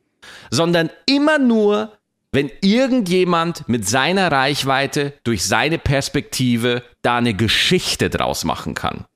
sondern 0.50 0.90
immer 1.06 1.38
nur, 1.38 1.92
wenn 2.38 2.52
irgendjemand 2.60 3.68
mit 3.68 3.88
seiner 3.88 4.30
Reichweite 4.30 5.12
durch 5.24 5.44
seine 5.44 5.76
Perspektive 5.76 6.84
da 7.02 7.16
eine 7.16 7.34
Geschichte 7.34 8.10
draus 8.10 8.44
machen 8.44 8.74
kann. 8.74 9.06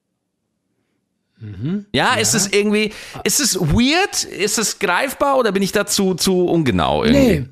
Ja, 1.93 2.15
ist 2.15 2.35
es 2.35 2.53
irgendwie, 2.53 2.93
ist 3.23 3.39
es 3.39 3.61
weird? 3.61 4.25
Ist 4.25 4.59
es 4.59 4.81
greifbar 4.81 5.39
oder 5.39 5.53
bin 5.53 5.63
ich 5.63 5.71
dazu 5.71 6.15
zu 6.17 6.47
ungenau 6.47 7.05
irgendwie? 7.05 7.41
Nee, 7.41 7.49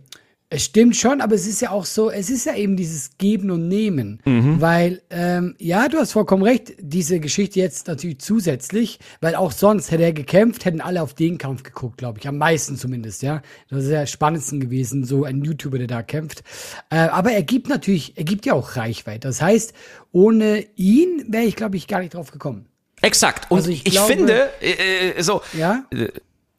es 0.53 0.65
stimmt 0.65 0.97
schon, 0.97 1.21
aber 1.21 1.37
es 1.37 1.47
ist 1.47 1.61
ja 1.63 1.71
auch 1.71 1.85
so, 1.85 2.11
es 2.11 2.29
ist 2.29 2.45
ja 2.45 2.57
eben 2.57 2.77
dieses 2.77 3.17
Geben 3.19 3.53
und 3.53 3.69
Nehmen. 3.69 4.21
Mhm. 4.25 4.61
Weil, 4.61 5.01
ähm, 5.11 5.55
ja, 5.59 5.89
du 5.89 5.97
hast 5.99 6.11
vollkommen 6.13 6.43
recht, 6.43 6.73
diese 6.81 7.21
Geschichte 7.21 7.61
jetzt 7.61 7.87
natürlich 7.87 8.19
zusätzlich, 8.19 8.99
weil 9.21 9.37
auch 9.37 9.53
sonst 9.53 9.93
hätte 9.93 10.03
er 10.03 10.13
gekämpft, 10.13 10.65
hätten 10.65 10.81
alle 10.81 11.03
auf 11.03 11.15
den 11.15 11.39
Kampf 11.39 11.63
geguckt, 11.63 11.99
glaube 11.99 12.19
ich. 12.19 12.27
Am 12.27 12.37
meisten 12.37 12.77
zumindest, 12.77 13.23
ja. 13.23 13.43
Das 13.69 13.85
ist 13.85 13.91
ja 13.91 14.05
spannendsten 14.07 14.59
gewesen, 14.59 15.05
so 15.05 15.23
ein 15.25 15.45
YouTuber, 15.45 15.79
der 15.79 15.87
da 15.87 16.03
kämpft. 16.03 16.43
Äh, 16.91 16.97
aber 16.97 17.31
er 17.31 17.45
gibt 17.45 17.69
natürlich, 17.69 18.19
er 18.19 18.25
gibt 18.25 18.45
ja 18.45 18.55
auch 18.55 18.75
Reichweite. 18.75 19.29
Das 19.29 19.41
heißt, 19.41 19.73
ohne 20.11 20.67
ihn 20.75 21.27
wäre 21.29 21.45
ich, 21.45 21.55
glaube 21.55 21.77
ich, 21.77 21.87
gar 21.87 22.01
nicht 22.01 22.15
drauf 22.15 22.33
gekommen. 22.33 22.67
Exakt. 23.03 23.51
Und 23.53 23.59
Also 23.59 23.71
ich, 23.71 23.87
ich 23.87 23.93
glaube- 23.93 24.13
finde, 24.13 24.51
äh, 24.61 25.11
äh, 25.17 25.23
so, 25.23 25.43
Ja? 25.57 25.85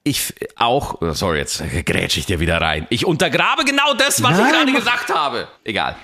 Ich 0.04 0.34
auch, 0.56 1.00
sorry, 1.14 1.38
jetzt 1.40 1.64
grätsch 1.86 2.18
ich 2.18 2.26
dir 2.26 2.40
wieder 2.40 2.60
rein. 2.60 2.88
Ich 2.90 3.06
untergrabe 3.06 3.64
genau 3.66 3.94
das, 3.94 4.24
was 4.24 4.32
ich 4.38 4.44
Nein, 4.44 4.52
gerade 4.54 4.72
mach- 4.72 4.80
gesagt 4.80 5.10
habe. 5.14 5.48
Egal. 5.64 5.96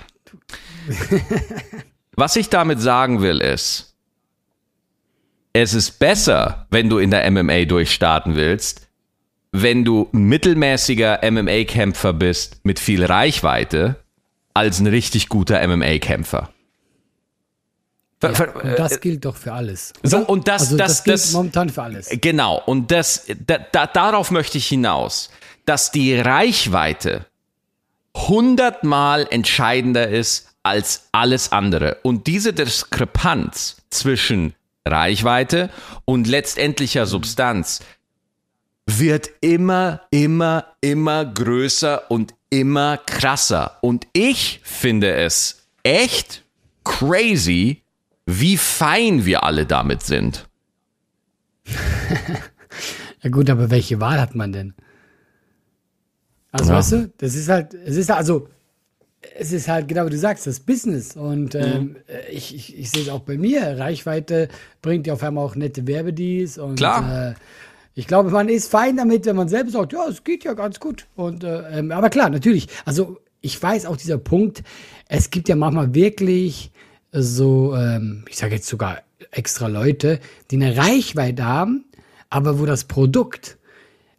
was 2.16 2.36
ich 2.36 2.50
damit 2.50 2.80
sagen 2.82 3.22
will, 3.22 3.40
ist, 3.42 3.96
es 5.54 5.74
ist 5.74 6.00
besser, 6.00 6.68
wenn 6.70 6.90
du 6.90 7.00
in 7.00 7.12
der 7.12 7.30
MMA 7.32 7.66
durchstarten 7.66 8.36
willst, 8.36 8.88
wenn 9.52 9.84
du 9.84 10.10
ein 10.14 10.26
mittelmäßiger 10.26 11.22
MMA-Kämpfer 11.24 12.14
bist 12.14 12.64
mit 12.64 12.80
viel 12.80 13.04
Reichweite, 13.04 14.04
als 14.54 14.80
ein 14.80 14.88
richtig 14.88 15.30
guter 15.30 15.66
MMA-Kämpfer. 15.68 16.50
Und 18.22 18.80
das 18.80 19.00
gilt 19.00 19.26
doch 19.26 19.36
für 19.36 19.54
alles. 19.54 19.94
so, 20.02 20.20
und 20.20 20.48
das, 20.48 20.64
Also 20.64 20.78
das, 20.78 20.88
das, 20.88 21.04
gilt 21.04 21.14
das, 21.14 21.32
momentan 21.34 21.70
für 21.70 21.84
alles. 21.84 22.10
Genau, 22.10 22.62
und 22.66 22.92
das, 22.92 23.26
da, 23.46 23.60
da, 23.60 23.86
darauf 23.86 24.32
möchte 24.32 24.58
ich 24.58 24.68
hinaus, 24.68 25.30
dass 25.66 25.92
die 25.92 26.16
Reichweite 26.16 27.26
hundertmal 28.16 29.28
entscheidender 29.30 30.08
ist 30.08 30.50
als 30.64 31.08
alles 31.12 31.52
andere. 31.52 31.98
Und 32.02 32.28
diese 32.28 32.54
Diskrepanz 32.54 33.78
zwischen 33.90 34.56
Reichweite 34.86 35.70
und 36.06 36.28
letztendlicher 36.28 37.06
Substanz 37.06 37.82
wird 38.88 39.30
immer, 39.42 40.02
immer, 40.12 40.66
immer 40.82 41.26
größer 41.26 42.10
und 42.10 42.34
immer 42.50 42.98
krasser. 42.98 43.78
Und 43.82 44.08
ich 44.14 44.62
finde 44.64 45.14
es 45.14 45.68
echt 45.84 46.44
crazy, 46.84 47.84
wie 48.28 48.58
fein 48.58 49.26
wir 49.26 49.44
alle 49.44 49.66
damit 49.66 50.04
sind. 50.04 50.48
Ja 53.24 53.32
gut, 53.32 53.50
aber 53.50 53.72
welche 53.72 54.00
Wahl 54.00 54.22
hat 54.22 54.36
man 54.36 54.54
denn? 54.54 54.74
Also 56.52 56.72
Ja. 56.72 56.78
weißt 56.78 56.92
du, 56.94 57.12
das 57.18 57.34
ist 57.36 57.50
halt, 57.50 57.74
es 57.74 57.96
ist 57.98 58.12
also, 58.12 58.48
es 59.38 59.52
ist 59.52 59.68
halt 59.68 59.88
genau 59.88 60.06
wie 60.06 60.12
du 60.12 60.18
sagst, 60.20 60.46
das 60.46 60.60
Business. 60.60 61.16
Und 61.16 61.56
ähm, 61.56 61.96
ich, 62.32 62.54
ich, 62.54 62.78
ich 62.78 62.92
sehe 62.92 63.02
es 63.02 63.10
auch 63.10 63.22
bei 63.22 63.36
mir. 63.38 63.80
Reichweite 63.80 64.50
bringt 64.84 65.08
ja 65.08 65.14
auf 65.14 65.24
einmal 65.24 65.44
auch 65.44 65.56
nette 65.56 65.88
Werbedeals 65.88 66.60
und 66.60 66.76
Klar. 66.76 67.32
Äh, 67.32 67.34
ich 67.96 68.06
glaube, 68.06 68.30
man 68.30 68.48
ist 68.50 68.70
fein 68.70 68.96
damit, 68.96 69.26
wenn 69.26 69.36
man 69.36 69.50
selbst 69.50 69.74
sagt, 69.74 69.94
ja, 69.94 70.06
es 70.08 70.24
geht 70.24 70.44
ja 70.44 70.54
ganz 70.54 70.80
gut. 70.80 71.08
Und 71.16 71.44
äh, 71.44 71.80
ähm, 71.80 71.92
aber 71.92 72.12
klar, 72.12 72.30
natürlich. 72.30 72.68
Also 72.86 73.18
ich 73.42 73.62
weiß 73.62 73.88
auch 73.88 73.98
dieser 73.98 74.20
Punkt, 74.20 74.64
es 75.10 75.32
gibt 75.32 75.50
ja 75.50 75.56
manchmal 75.56 75.96
wirklich 75.96 76.72
so, 77.12 77.76
ähm, 77.76 78.26
ich 78.30 78.38
sage 78.38 78.56
jetzt 78.56 78.68
sogar 78.68 79.00
extra 79.32 79.68
Leute, 79.68 80.20
die 80.52 80.56
eine 80.56 80.78
Reichweite 80.78 81.46
haben, 81.46 81.86
aber 82.30 82.60
wo 82.60 82.66
das 82.66 82.86
Produkt 82.86 83.58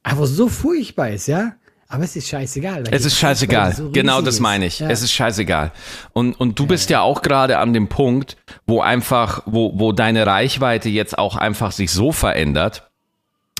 einfach 0.03 0.27
so 0.27 0.49
furchtbar 0.49 1.11
ist, 1.11 1.29
ja. 1.29 1.53
Aber 1.91 2.05
es 2.05 2.17
ist 2.17 2.29
scheißegal. 2.29 2.85
Es 2.91 3.07
ist 3.07 3.17
scheißegal. 3.17 3.75
So 3.75 3.91
genau 3.91 4.21
das 4.21 4.41
meine 4.41 4.67
ich. 4.67 4.81
Ja. 4.81 4.91
Es 4.91 5.01
ist 5.01 5.11
scheißegal. 5.11 5.73
Und, 6.13 6.39
und 6.39 6.59
du 6.59 6.67
bist 6.67 6.91
ja 6.91 7.01
auch 7.01 7.23
gerade 7.23 7.57
an 7.59 7.73
dem 7.73 7.89
Punkt, 7.89 8.37
wo 8.67 8.83
einfach, 8.83 9.43
wo, 9.47 9.73
wo 9.79 9.93
deine 9.93 10.27
Reichweite 10.27 10.91
jetzt 10.91 11.17
auch 11.17 11.37
einfach 11.37 11.73
sich 11.73 11.91
so 11.91 12.13
verändert, 12.13 12.91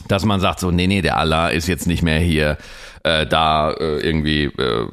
dass 0.09 0.27
man 0.27 0.41
sagt 0.41 0.61
so, 0.61 0.71
nee, 0.71 0.87
nee, 0.87 1.01
der 1.01 1.17
Allah 1.17 1.49
ist 1.49 1.69
jetzt 1.69 1.87
nicht 1.87 2.03
mehr 2.03 2.19
hier 2.19 2.59
äh, 3.03 3.27
da 3.27 3.71
äh, 3.73 3.99
irgendwie 4.01 4.45
äh, 4.45 4.89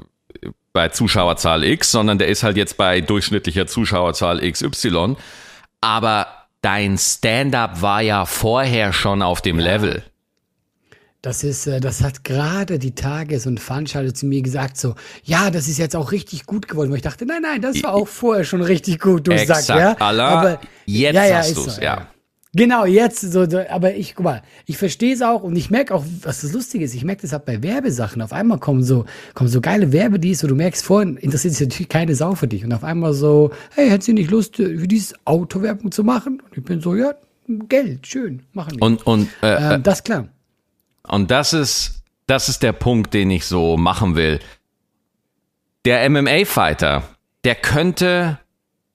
bei 0.75 0.89
Zuschauerzahl 0.89 1.63
X, 1.63 1.89
sondern 1.89 2.19
der 2.19 2.27
ist 2.27 2.43
halt 2.43 2.57
jetzt 2.57 2.75
bei 2.75 2.99
durchschnittlicher 3.01 3.65
Zuschauerzahl 3.65 4.39
XY. 4.51 5.15
Aber 5.79 6.27
dein 6.61 6.97
Stand-up 6.97 7.81
war 7.81 8.01
ja 8.01 8.25
vorher 8.25 8.91
schon 8.91 9.21
auf 9.21 9.41
dem 9.41 9.57
Level. 9.57 10.03
Das 11.21 11.43
ist, 11.43 11.65
äh, 11.65 11.79
das 11.79 12.03
hat 12.03 12.23
gerade 12.23 12.77
die 12.77 12.93
Tage 12.93 13.39
so 13.39 13.49
ein 13.49 13.57
Veranstalter 13.57 14.13
zu 14.13 14.25
mir 14.27 14.41
gesagt, 14.41 14.77
so, 14.77 14.95
ja, 15.23 15.49
das 15.49 15.67
ist 15.69 15.79
jetzt 15.79 15.95
auch 15.95 16.11
richtig 16.11 16.45
gut 16.45 16.67
geworden. 16.67 16.91
Wo 16.91 16.95
ich 16.95 17.01
dachte, 17.01 17.25
nein, 17.25 17.41
nein, 17.41 17.61
das 17.61 17.81
war 17.81 17.93
auch 17.93 18.07
vorher 18.07 18.43
schon 18.43 18.61
richtig 18.61 18.99
gut, 18.99 19.27
du 19.27 19.31
Exakt, 19.31 19.63
sagst, 19.63 19.69
ja. 19.69 19.95
Allah, 20.05 20.59
jetzt 20.85 21.17
hast 21.17 21.47
ist 21.47 21.57
du's, 21.57 21.77
ja. 21.77 22.07
Genau, 22.55 22.85
jetzt 22.85 23.19
so, 23.19 23.49
so, 23.49 23.59
aber 23.69 23.95
ich, 23.95 24.15
guck 24.15 24.23
mal, 24.23 24.41
ich 24.65 24.77
verstehe 24.77 25.13
es 25.13 25.21
auch 25.21 25.43
und 25.43 25.57
ich 25.57 25.69
merke 25.69 25.93
auch, 25.93 26.05
was 26.21 26.39
das 26.39 26.53
Lustige 26.53 26.85
ist, 26.85 26.95
ich 26.95 27.03
merke 27.03 27.23
das 27.23 27.33
halt 27.33 27.43
bei 27.43 27.61
Werbesachen. 27.61 28.21
Auf 28.21 28.31
einmal 28.31 28.59
kommen 28.59 28.81
so, 28.81 29.03
kommen 29.33 29.49
so 29.49 29.59
geile 29.59 29.91
Werbedeals, 29.91 30.41
wo 30.41 30.47
du 30.47 30.55
merkst, 30.55 30.85
vorhin 30.85 31.17
interessiert 31.17 31.53
sich 31.53 31.67
natürlich 31.67 31.89
keine 31.89 32.15
Sau 32.15 32.33
für 32.33 32.47
dich. 32.47 32.63
Und 32.63 32.71
auf 32.71 32.85
einmal 32.85 33.13
so, 33.13 33.51
hey, 33.75 33.89
hättest 33.89 34.07
du 34.07 34.13
nicht 34.13 34.31
Lust, 34.31 34.57
äh, 34.61 34.77
für 34.77 34.87
dieses 34.87 35.13
Autowerbung 35.25 35.91
zu 35.91 36.05
machen? 36.05 36.41
Und 36.41 36.57
ich 36.57 36.63
bin 36.63 36.79
so, 36.79 36.95
ja, 36.95 37.13
Geld, 37.67 38.07
schön, 38.07 38.43
machen 38.53 38.77
wir. 38.77 38.81
Und, 38.81 39.05
und 39.05 39.27
äh, 39.41 39.73
ähm, 39.73 39.83
das 39.83 39.99
ist 39.99 40.05
klar. 40.05 40.29
Und 41.03 41.31
das 41.31 41.51
ist, 41.51 42.03
das 42.25 42.47
ist 42.47 42.63
der 42.63 42.71
Punkt, 42.71 43.13
den 43.13 43.31
ich 43.31 43.45
so 43.45 43.75
machen 43.75 44.15
will. 44.15 44.39
Der 45.83 46.09
MMA-Fighter, 46.09 47.03
der 47.43 47.55
könnte 47.55 48.39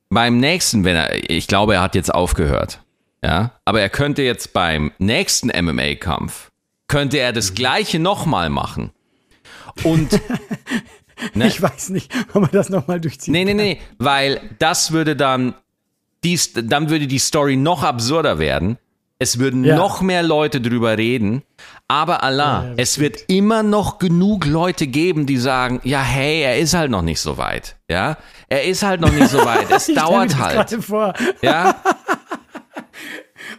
beim 0.09 0.39
nächsten, 0.39 0.85
wenn 0.85 0.97
er, 0.97 1.31
ich 1.31 1.47
glaube, 1.47 1.75
er 1.75 1.83
hat 1.83 1.95
jetzt 1.95 2.13
aufgehört, 2.13 2.81
ja, 3.25 3.53
aber 3.65 3.81
er 3.81 3.89
könnte 3.91 4.23
jetzt 4.23 4.53
beim 4.53 4.93
nächsten 4.99 5.49
MMA-Kampf, 5.49 6.51
könnte 6.89 7.19
er 7.19 7.33
das 7.33 7.55
Gleiche 7.55 7.99
nochmal 7.99 8.51
machen. 8.51 8.91
Und, 9.85 10.13
ne? 11.35 11.47
Ich 11.49 11.61
weiß 11.63 11.91
nicht, 11.91 12.13
ob 12.35 12.43
man 12.43 12.51
das 12.53 12.69
nochmal 12.71 13.01
durchzieht. 13.01 13.33
nee, 13.33 13.45
nee, 13.45 13.55
nee, 13.55 13.81
weil 13.99 14.41
das 14.59 14.93
würde 14.93 15.17
dann, 15.17 15.55
dies, 16.25 16.53
dann 16.55 16.91
würde 16.91 17.07
die 17.07 17.19
Story 17.19 17.57
noch 17.57 17.83
absurder 17.83 18.39
werden. 18.39 18.79
Es 19.23 19.39
würden 19.39 19.65
Ja. 19.65 19.77
noch 19.77 20.01
mehr 20.01 20.23
Leute 20.23 20.63
drüber 20.63 20.97
reden. 20.97 21.43
Aber 21.89 22.23
Allah, 22.23 22.73
es 22.79 22.99
wird 22.99 23.19
immer 23.29 23.63
noch 23.63 23.99
genug 23.99 24.47
Leute 24.47 24.87
geben, 24.87 25.27
die 25.27 25.37
sagen, 25.37 25.81
ja, 25.85 26.01
hey, 26.01 26.41
er 26.43 26.59
ist 26.59 26.73
halt 26.73 26.91
noch 26.91 27.03
nicht 27.03 27.21
so 27.21 27.37
weit. 27.37 27.77
Ja, 27.91 28.17
er 28.49 28.65
ist 28.65 28.83
halt 28.83 29.01
noch 29.03 29.13
nicht 29.13 29.29
so 29.29 29.45
weit. 29.45 29.71
Es 29.77 29.87
dauert 29.89 30.39
halt. 30.39 30.71
Vor. 30.83 31.13
Ja, 31.43 31.75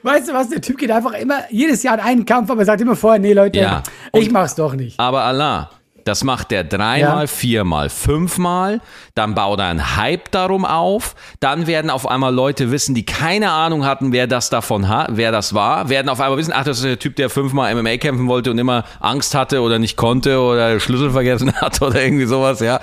Weißt 0.04 0.30
du 0.30 0.34
was, 0.34 0.50
der 0.50 0.62
Typ 0.62 0.78
geht 0.78 0.92
einfach 0.92 1.14
immer, 1.14 1.40
jedes 1.50 1.84
Jahr 1.84 1.96
in 1.96 2.00
einen 2.02 2.26
Kampf, 2.26 2.50
aber 2.50 2.66
sagt 2.66 2.82
immer 2.82 2.96
vorher, 2.96 3.20
nee 3.20 3.34
Leute, 3.34 3.60
Ja. 3.60 3.84
ich 4.14 4.32
mach's 4.32 4.56
doch 4.56 4.74
nicht. 4.74 5.00
aber 5.00 5.24
Allah, 5.24 5.70
das 6.04 6.24
macht 6.24 6.50
der 6.50 6.64
dreimal, 6.64 7.22
Ja. 7.22 7.28
viermal, 7.28 7.90
fünfmal. 7.90 8.82
Dann 9.14 9.36
baut 9.36 9.60
er 9.60 9.68
einen 9.68 9.98
Hype 9.98 10.32
darum 10.32 10.66
auf. 10.66 11.16
Dann 11.40 11.68
werden 11.68 11.92
auf 11.92 12.08
einmal 12.08 12.34
Leute 12.34 12.72
wissen, 12.72 12.96
die 12.96 13.06
keine 13.06 13.52
Ahnung 13.52 13.86
hatten, 13.86 14.12
wer 14.12 14.26
das 14.26 14.50
davon 14.50 14.88
hat, 14.90 15.10
wer 15.12 15.32
das 15.32 15.54
war, 15.54 15.90
werden 15.90 16.10
auf 16.10 16.20
einmal 16.20 16.40
wissen, 16.40 16.54
ach, 16.56 16.64
das 16.64 16.78
ist 16.80 16.86
der 16.86 16.98
Typ, 16.98 17.18
der 17.18 17.30
fünfmal 17.30 17.76
MMA 17.76 17.98
kämpfen 17.98 18.28
wollte 18.28 18.50
und 18.50 18.58
immer 18.58 18.84
Angst 19.00 19.36
hatte 19.36 19.62
oder 19.62 19.78
nicht 19.78 19.96
konnte 19.96 20.40
oder 20.40 20.80
Schlüssel 20.80 21.12
vergessen 21.12 21.54
hat 21.62 21.80
oder 21.84 22.02
irgendwie 22.02 22.26
sowas, 22.26 22.62
ja. 22.62 22.80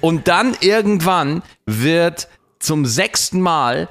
Und 0.00 0.26
dann 0.26 0.56
irgendwann 0.60 1.42
wird 1.66 2.26
zum 2.58 2.84
sechsten 2.84 3.40
Mal 3.40 3.86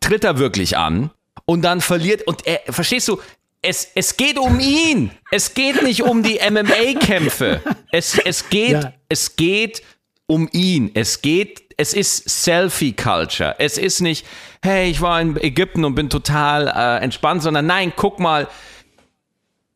tritt 0.00 0.24
er 0.24 0.38
wirklich 0.38 0.78
an 0.78 1.10
und 1.46 1.62
dann 1.62 1.80
verliert 1.80 2.22
und 2.26 2.46
er, 2.46 2.60
verstehst 2.72 3.08
du, 3.08 3.18
es, 3.62 3.88
es 3.94 4.16
geht 4.16 4.38
um 4.38 4.60
ihn. 4.60 5.10
Es 5.30 5.54
geht 5.54 5.82
nicht 5.82 6.02
um 6.02 6.22
die 6.22 6.38
MMA-Kämpfe. 6.50 7.62
Es, 7.90 8.18
es 8.18 8.48
geht, 8.50 8.72
Ja. 8.72 8.92
es 9.08 9.34
geht 9.36 9.82
um 10.26 10.48
ihn. 10.52 10.90
Es 10.94 11.22
geht, 11.22 11.62
es 11.76 11.92
ist 11.94 12.28
Selfie-Culture. 12.28 13.56
Es 13.58 13.78
ist 13.78 14.00
nicht, 14.00 14.26
hey, 14.62 14.90
ich 14.90 15.00
war 15.00 15.20
in 15.20 15.36
Ägypten 15.36 15.84
und 15.84 15.94
bin 15.94 16.10
total 16.10 16.68
äh, 16.68 17.02
entspannt, 17.04 17.42
sondern 17.42 17.66
nein, 17.66 17.92
guck 17.96 18.20
mal, 18.20 18.46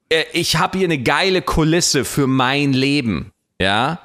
äh, 0.09 0.25
ich 0.33 0.57
habe 0.57 0.79
hier 0.79 0.87
eine 0.87 0.99
geile 1.03 1.43
Kulisse 1.43 2.05
für 2.05 2.27
mein 2.27 2.73
Leben. 2.73 3.33
Ja, 3.61 4.01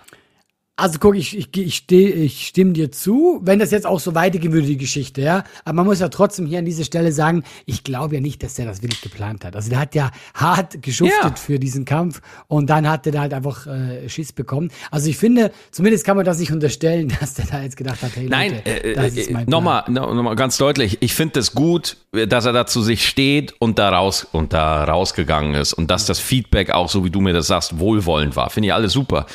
Also 0.78 1.00
guck, 1.00 1.16
ich, 1.16 1.38
ich, 1.38 1.56
ich, 1.56 1.76
steh, 1.76 2.10
ich 2.10 2.48
stimme 2.48 2.74
dir 2.74 2.92
zu, 2.92 3.40
wenn 3.42 3.60
das 3.60 3.72
jetzt 3.72 3.86
auch 3.88 4.02
so 4.02 4.14
weitergehen 4.14 4.52
würde, 4.52 4.68
die 4.68 4.76
Geschichte, 4.76 5.22
ja. 5.22 5.46
Aber 5.64 5.76
man 5.78 5.86
muss 5.86 6.02
ja 6.02 6.10
trotzdem 6.10 6.46
hier 6.48 6.60
an 6.60 6.66
dieser 6.66 6.84
Stelle 6.84 7.14
sagen, 7.14 7.44
ich 7.66 7.86
glaube 7.86 8.16
ja 8.16 8.22
nicht, 8.22 8.44
dass 8.44 8.56
der 8.56 8.66
das 8.66 8.82
wirklich 8.82 9.00
geplant 9.00 9.46
hat. 9.46 9.56
Also 9.56 9.70
der 9.70 9.80
hat 9.80 9.96
ja 9.96 10.12
hart 10.34 10.82
geschuftet 10.82 11.16
Ja. 11.24 11.36
für 11.38 11.60
diesen 11.60 11.86
Kampf 11.86 12.20
und 12.48 12.70
dann 12.70 12.90
hat 12.90 13.06
er 13.06 13.14
da 13.14 13.22
halt 13.22 13.34
einfach 13.34 13.68
äh, 13.68 14.10
Schiss 14.10 14.34
bekommen. 14.34 14.70
Also 14.92 15.10
ich 15.10 15.16
finde, 15.16 15.52
zumindest 15.72 16.04
kann 16.06 16.18
man 16.18 16.26
das 16.26 16.40
nicht 16.40 16.52
unterstellen, 16.52 17.08
dass 17.22 17.36
der 17.36 17.46
da 17.46 17.62
jetzt 17.64 17.78
gedacht 17.78 18.02
hat, 18.02 18.14
hey 18.14 18.28
Nein, 18.28 18.56
Leute, 18.56 18.84
äh, 18.84 18.96
das 18.96 19.16
äh, 19.16 19.22
ist 19.22 19.32
mein 19.32 19.46
Plan. 19.46 19.52
nochmal, 19.52 19.84
no, 19.88 20.14
nochmal 20.14 20.36
ganz 20.36 20.58
deutlich. 20.58 20.98
Ich 21.00 21.14
finde 21.14 21.40
es 21.40 21.54
gut, 21.54 21.96
dass 22.12 22.44
er 22.44 22.52
da 22.52 22.66
zu 22.66 22.82
sich 22.82 23.08
steht 23.08 23.54
und 23.60 23.80
da 23.80 23.92
raus 23.92 24.28
und 24.30 24.52
da 24.52 24.84
rausgegangen 24.84 25.54
ist 25.56 25.72
und 25.72 25.90
dass 25.90 26.06
das 26.06 26.20
Feedback 26.20 26.72
auch, 26.72 26.90
so 26.90 27.06
wie 27.06 27.10
du 27.10 27.22
mir 27.22 27.32
das 27.32 27.48
sagst, 27.48 27.80
wohlwollend 27.80 28.36
war. 28.36 28.50
Finde 28.50 28.68
ich 28.68 28.74
alles 28.74 28.92
super. 28.92 29.26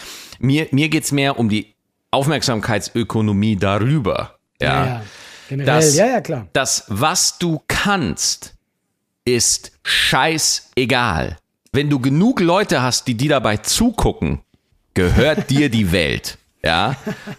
Mir, 0.41 0.67
mir 0.73 0.89
geht's 0.89 1.13
mehr 1.13 1.39
um 1.39 1.49
die 1.49 1.75
Aufmerksamkeitsökonomie 2.11 3.57
darüber. 3.57 4.37
Ja. 4.61 4.87
Ja. 4.87 5.03
Generell, 5.49 5.67
Das- 5.67 5.97
ja, 5.97 6.07
ja, 6.07 6.21
klar. 6.21 6.47
Das, 6.53 6.85
was 6.89 7.39
du 7.39 7.63
kannst, 7.69 8.55
ist 9.25 9.73
scheißegal. 9.83 11.37
Wenn 11.73 11.89
du 11.91 12.01
genug 12.01 12.41
Leute 12.41 12.83
hast, 12.83 13.07
die 13.07 13.15
dir 13.17 13.31
dabei 13.31 13.59
zugucken, 13.59 14.41
gehört 14.95 15.51
dir 15.51 15.69
die 15.69 15.93
Welt. 15.93 16.39
Ja. 16.65 16.97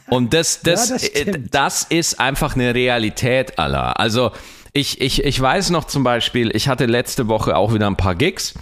Und 0.10 0.34
das, 0.34 0.62
das, 0.62 0.90
Ja, 0.90 0.96
das 0.96 1.04
äh, 1.10 1.40
das 1.52 1.84
ist 1.84 2.20
einfach 2.20 2.56
eine 2.56 2.74
Realität 2.74 3.60
aller. 3.60 4.00
Also, 4.00 4.32
ich, 4.74 5.02
ich, 5.02 5.24
ich 5.26 5.40
weiß 5.40 5.70
noch 5.72 5.84
zum 5.84 6.04
Beispiel, 6.04 6.50
ich 6.56 6.68
hatte 6.70 6.86
letzte 6.86 7.28
Woche 7.28 7.56
auch 7.58 7.74
wieder 7.74 7.88
ein 7.88 7.98
paar 7.98 8.16
Gigs. 8.16 8.54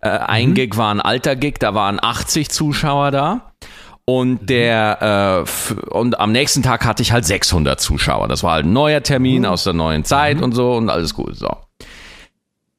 Äh, 0.00 0.08
ein 0.08 0.50
Mhm. 0.50 0.54
Gig 0.54 0.76
war 0.76 0.92
ein 0.92 1.00
alter 1.00 1.36
Gig, 1.36 1.54
da 1.60 1.74
waren 1.74 2.02
80 2.02 2.50
Zuschauer 2.50 3.12
da. 3.12 3.53
Mhm. 4.06 4.14
Und 4.14 4.50
der 4.50 5.44
äh, 5.46 5.84
und 5.90 6.20
am 6.20 6.30
nächsten 6.32 6.62
Tag 6.62 6.84
hatte 6.84 7.02
ich 7.02 7.12
halt 7.12 7.24
600 7.24 7.80
Zuschauer. 7.80 8.28
Das 8.28 8.42
war 8.42 8.52
halt 8.52 8.66
ein 8.66 8.72
neuer 8.72 9.02
Termin 9.02 9.42
Mhm. 9.42 9.48
aus 9.48 9.64
der 9.64 9.72
neuen 9.72 10.04
Zeit 10.04 10.42
und 10.42 10.52
so 10.52 10.72
und 10.74 10.90
alles 10.90 11.14
gut. 11.14 11.36
So. 11.36 11.48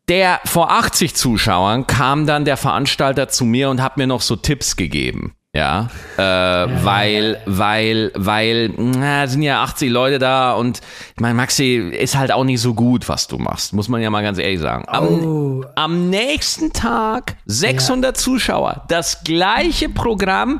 Der 0.07 0.39
vor 0.45 0.71
80 0.71 1.15
Zuschauern 1.15 1.87
kam 1.87 2.27
dann 2.27 2.45
der 2.45 2.57
Veranstalter 2.57 3.27
zu 3.27 3.43
mir 3.43 3.69
und 3.71 3.81
hat 3.81 3.97
mir 3.97 4.05
noch 4.05 4.21
so 4.21 4.35
Tipps 4.35 4.75
gegeben. 4.75 5.33
Ja, 5.55 5.89
äh, 6.17 6.21
weil, 6.21 7.41
weil, 7.45 8.11
weil, 8.13 8.73
na, 8.77 9.25
sind 9.25 9.41
ja 9.41 9.63
80 9.63 9.89
Leute 9.89 10.19
da 10.19 10.51
und 10.51 10.81
ich 11.15 11.21
meine, 11.21 11.33
Maxi 11.33 11.75
ist 11.77 12.17
halt 12.17 12.33
auch 12.33 12.43
nicht 12.43 12.59
so 12.59 12.73
gut, 12.73 13.07
was 13.07 13.27
du 13.27 13.37
machst, 13.37 13.71
muss 13.71 13.87
man 13.87 14.01
ja 14.01 14.09
mal 14.09 14.21
ganz 14.21 14.37
ehrlich 14.37 14.59
sagen. 14.59 14.83
Am, 14.87 15.05
Oh. 15.07 15.63
am 15.75 16.09
nächsten 16.09 16.73
Tag 16.73 17.37
600 17.45 18.17
Zuschauer, 18.17 18.83
das 18.89 19.23
gleiche 19.23 19.87
Programm. 19.87 20.59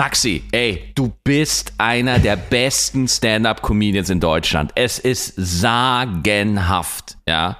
Maxi, 0.00 0.42
ey, 0.50 0.92
du 0.94 1.12
bist 1.24 1.74
einer 1.76 2.18
der 2.18 2.36
besten 2.36 3.06
Stand-up-Comedians 3.06 4.08
in 4.08 4.18
Deutschland. 4.18 4.72
Es 4.74 4.98
ist 4.98 5.34
sagenhaft, 5.36 7.18
ja. 7.28 7.58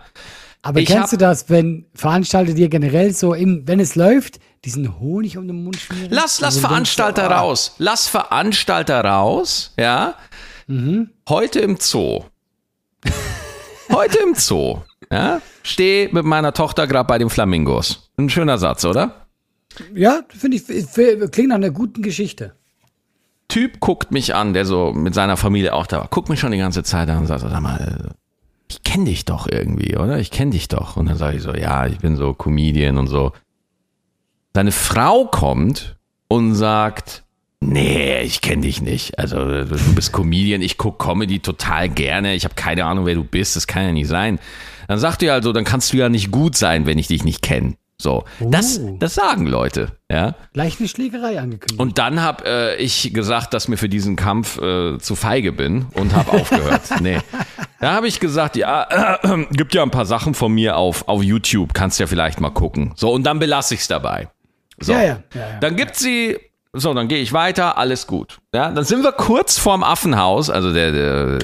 Aber 0.63 0.81
Ich 0.81 0.89
kennst 0.89 1.13
du 1.13 1.19
das, 1.19 1.51
wenn 1.51 1.85
Veranstalter 1.95 2.55
dir 2.55 2.71
generell 2.71 3.13
so, 3.13 3.35
im, 3.35 3.69
wenn 3.69 3.79
es 3.79 3.95
läuft, 3.95 4.41
diesen 4.65 4.99
Honig 4.99 5.37
um 5.37 5.47
den 5.49 5.65
Mund 5.65 5.77
schmieren? 5.77 6.09
Lass, 6.11 6.41
lass 6.41 6.55
Also 6.55 6.61
du 6.61 6.69
Veranstalter 6.69 7.27
so, 7.27 7.31
ah, 7.31 7.41
raus. 7.41 7.75
Lass 7.77 8.09
Veranstalter 8.09 9.05
raus, 9.05 9.75
ja. 9.79 10.15
Heute 11.29 11.59
im 11.59 11.77
Zoo. 11.79 12.25
Heute 13.93 14.19
im 14.21 14.35
Zoo. 14.35 14.79
Ja. 15.13 15.43
Steh 15.63 16.09
mit 16.11 16.25
meiner 16.25 16.55
Tochter 16.55 16.87
gerade 16.87 17.07
bei 17.07 17.19
den 17.19 17.29
Flamingos. 17.29 18.11
Ein 18.17 18.31
schöner 18.31 18.57
Satz, 18.57 18.87
oder? 18.87 19.27
Ja, 19.95 20.23
finde 20.29 20.57
ich, 20.57 20.67
klingt 20.67 21.49
nach 21.49 21.57
einer 21.57 21.71
guten 21.71 22.03
Geschichte. 22.03 22.55
Typ 23.49 23.81
guckt 23.81 24.13
mich 24.13 24.35
an, 24.35 24.53
der 24.53 24.65
so 24.65 24.93
mit 24.93 25.15
seiner 25.15 25.37
Familie 25.37 25.75
auch 25.75 25.87
da 25.87 25.99
war. 25.99 26.09
Guckt 26.09 26.29
mich 26.29 26.39
schon 26.39 26.53
die 26.53 26.59
ganze 26.59 26.83
Zeit 26.83 27.09
an 27.09 27.19
und 27.19 27.27
sagt, 27.27 27.41
sag 27.41 27.61
mal, 27.61 27.81
äh, 27.81 28.15
ich 28.69 28.85
kenne 28.85 29.07
dich 29.07 29.25
doch 29.25 29.49
irgendwie, 29.51 29.97
oder? 29.97 30.19
Ich 30.19 30.31
kenne 30.31 30.53
dich 30.53 30.69
doch. 30.69 30.97
Und 30.97 31.07
dann 31.07 31.17
sage 31.17 31.37
ich 31.37 31.43
so, 31.43 31.53
ja, 31.53 31.87
ich 31.87 31.99
bin 31.99 32.17
so 32.17 32.35
Comedian 32.35 32.99
und 32.99 33.09
so. 33.09 33.33
Seine 34.55 34.71
Frau 34.73 35.27
kommt 35.27 35.97
und 36.29 36.55
sagt, 36.55 37.25
Nee, 37.63 38.23
ich 38.23 38.41
kenne 38.41 38.63
dich 38.63 38.81
nicht. 38.81 39.19
Also 39.19 39.45
du 39.45 39.95
bist 39.95 40.13
Comedian, 40.13 40.63
ich 40.63 40.79
gucke 40.79 41.05
Comedy 41.05 41.41
total 41.41 41.91
gerne. 41.91 42.35
Ich 42.35 42.45
habe 42.45 42.55
keine 42.55 42.87
Ahnung, 42.87 43.05
wer 43.05 43.15
du 43.15 43.25
bist. 43.25 43.55
Das 43.55 43.67
kann 43.67 43.85
ja 43.85 43.93
nicht 43.93 44.09
sein. 44.09 44.39
Dann 44.89 44.99
sagt 44.99 45.23
ihr 45.23 45.35
also, 45.35 45.53
dann 45.53 45.65
kannst 45.65 45.93
du 45.93 45.99
ja 45.99 46.09
nicht 46.09 46.31
gut 46.31 46.57
sein, 46.57 46.87
wenn 46.87 46.97
ich 46.97 47.09
dich 47.09 47.23
nicht 47.23 47.43
kenne. 47.43 47.75
So, 48.01 48.25
das, 48.41 48.79
Oh. 48.81 48.97
das 48.99 49.15
sagen 49.15 49.47
Leute, 49.47 49.89
ja. 50.11 50.35
Gleich 50.55 50.79
eine 50.79 50.89
Schlägerei 50.89 51.39
angekündigt. 51.39 51.79
Und 51.79 51.99
dann 51.99 52.23
habe 52.23 52.45
äh, 52.47 52.77
ich 52.77 53.13
gesagt, 53.13 53.53
dass 53.53 53.69
mir 53.69 53.77
für 53.77 53.91
diesen 53.91 54.17
Kampf 54.17 54.59
äh, 54.59 54.99
zu 54.99 55.15
feige 55.17 55.53
bin 55.53 55.87
und 55.95 56.15
habe 56.15 56.33
aufgehört. 56.33 56.81
nee. 57.03 57.19
Da 57.79 57.93
habe 57.93 58.09
ich 58.09 58.19
gesagt, 58.19 58.57
ja, 58.57 59.19
äh, 59.23 59.45
gibt 59.51 59.75
ja 59.75 59.83
ein 59.83 59.91
paar 59.91 60.07
Sachen 60.07 60.33
von 60.35 60.53
mir 60.53 60.77
auf, 60.79 61.07
auf 61.09 61.23
YouTube, 61.23 61.75
kannst 61.75 62.01
ja 62.01 62.07
vielleicht 62.07 62.41
mal 62.41 62.51
gucken. 62.51 62.93
So, 62.97 63.13
und 63.13 63.25
dann 63.25 63.39
belasse 63.39 63.75
ich 63.75 63.81
es 63.81 63.89
dabei. 63.89 64.29
So. 64.79 64.93
Ja, 64.93 65.03
ja, 65.03 65.23
ja. 65.35 65.59
Dann 65.61 65.77
gibt 65.77 65.95
sie, 65.97 66.39
so, 66.73 66.95
dann 66.95 67.07
gehe 67.09 67.19
ich 67.19 67.35
weiter, 67.35 67.77
alles 67.77 68.07
gut. 68.07 68.39
Ja, 68.55 68.71
dann 68.71 68.85
sind 68.85 69.03
wir 69.03 69.13
kurz 69.13 69.59
vorm 69.59 69.83
Affenhaus, 69.83 70.49
also 70.49 70.73
der, 70.73 70.93
der 70.93 71.39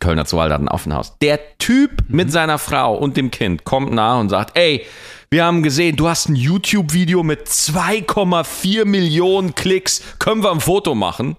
Kölner 0.00 0.24
Zoo 0.24 0.40
hat 0.40 0.50
ein 0.50 0.68
Affenhaus. 0.68 1.16
Der 1.18 1.38
Typ 1.58 1.90
Mhm. 2.08 2.16
mit 2.16 2.32
seiner 2.32 2.58
Frau 2.58 2.96
und 2.96 3.16
dem 3.16 3.30
Kind 3.30 3.62
kommt 3.64 3.92
nach 3.92 4.18
und 4.18 4.30
sagt, 4.30 4.56
ey, 4.58 4.84
wir 5.30 5.44
haben 5.44 5.62
gesehen, 5.62 5.94
du 5.96 6.08
hast 6.08 6.28
ein 6.28 6.34
YouTube-Video 6.34 7.22
mit 7.22 7.46
2,4 7.46 8.84
Millionen 8.84 9.54
Klicks. 9.54 10.02
Können 10.18 10.42
wir 10.42 10.50
ein 10.50 10.58
Foto 10.60 10.96
machen? 10.96 11.36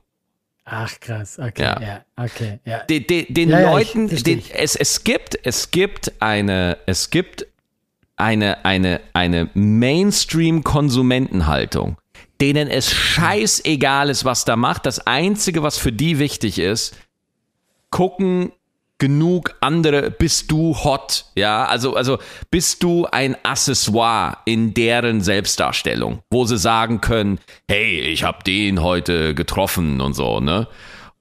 Ach 0.63 0.97
krass, 1.01 1.37
okay, 1.37 1.63
Ja. 1.63 1.81
ja, 1.81 2.05
okay, 2.15 2.59
ja. 2.63 2.79
Den, 2.83 3.05
den, 3.05 3.25
den 3.33 3.49
Ja, 3.49 3.59
ja, 3.59 3.71
Leuten, 3.71 4.07
versteh 4.07 4.37
den, 4.37 4.43
es, 4.53 4.77
es 4.77 5.03
gibt, 5.03 5.37
es 5.43 5.71
gibt 5.71 6.13
eine, 6.21 6.77
es 6.85 7.09
gibt 7.09 7.45
eine, 8.15 8.63
eine, 8.63 9.01
eine 9.11 9.49
Mainstream-Konsumentenhaltung, 9.53 11.97
denen 12.39 12.69
es 12.69 12.93
scheißegal 12.93 14.09
ist, 14.09 14.23
was 14.23 14.45
da 14.45 14.55
macht. 14.55 14.85
Das 14.85 15.05
Einzige, 15.05 15.63
was 15.63 15.77
für 15.77 15.91
die 15.91 16.17
wichtig 16.19 16.59
ist, 16.59 16.95
gucken 17.89 18.53
genug 19.01 19.55
andere, 19.61 20.11
bist 20.11 20.51
du 20.51 20.75
hot, 20.75 21.25
ja, 21.33 21.65
also, 21.65 21.95
also 21.95 22.19
bist 22.51 22.83
du 22.83 23.07
ein 23.07 23.35
Accessoire 23.43 24.37
in 24.45 24.75
deren 24.75 25.21
Selbstdarstellung, 25.21 26.19
wo 26.29 26.45
sie 26.45 26.59
sagen 26.59 27.01
können, 27.01 27.39
hey, 27.67 27.99
ich 27.99 28.23
hab 28.23 28.43
den 28.43 28.83
heute 28.83 29.33
getroffen 29.33 30.01
und 30.01 30.13
so, 30.13 30.39
ne? 30.39 30.67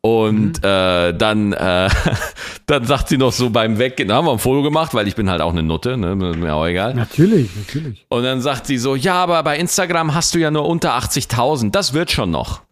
Und 0.03 0.65
äh, 0.65 1.13
dann, 1.13 1.53
äh, 1.53 1.91
dann 2.67 2.87
sagt 2.87 3.09
sie 3.09 3.19
noch 3.19 3.33
so 3.33 3.51
beim 3.51 3.79
Weggehen, 3.79 4.09
da 4.09 4.17
haben 4.17 4.27
wir 4.27 4.33
ein 4.33 4.39
Foto 4.39 4.63
gemacht, 4.63 4.95
weil 4.95 5.07
ich 5.07 5.15
bin 5.15 5.29
halt 5.29 5.43
auch 5.43 5.53
eine 5.53 5.63
Nutte, 5.63 5.99
ne? 5.99 6.17
Mir 6.17 6.55
auch 6.55 6.67
egal. 6.67 6.95
Natürlich, 6.95 7.51
natürlich. 7.55 8.07
Und 8.09 8.23
dann 8.23 8.41
sagt 8.41 8.67
sie 8.67 8.79
so, 8.79 8.95
ja, 8.95 9.15
aber 9.15 9.43
bei 9.43 9.59
Instagram 9.59 10.15
hast 10.15 10.35
du 10.35 10.39
ja 10.39 10.51
nur 10.51 10.67
unter 10.67 10.97
80.000, 10.97 11.71
das 11.71 11.93
wird 11.93 12.11
schon 12.11 12.31
noch. 12.31 12.63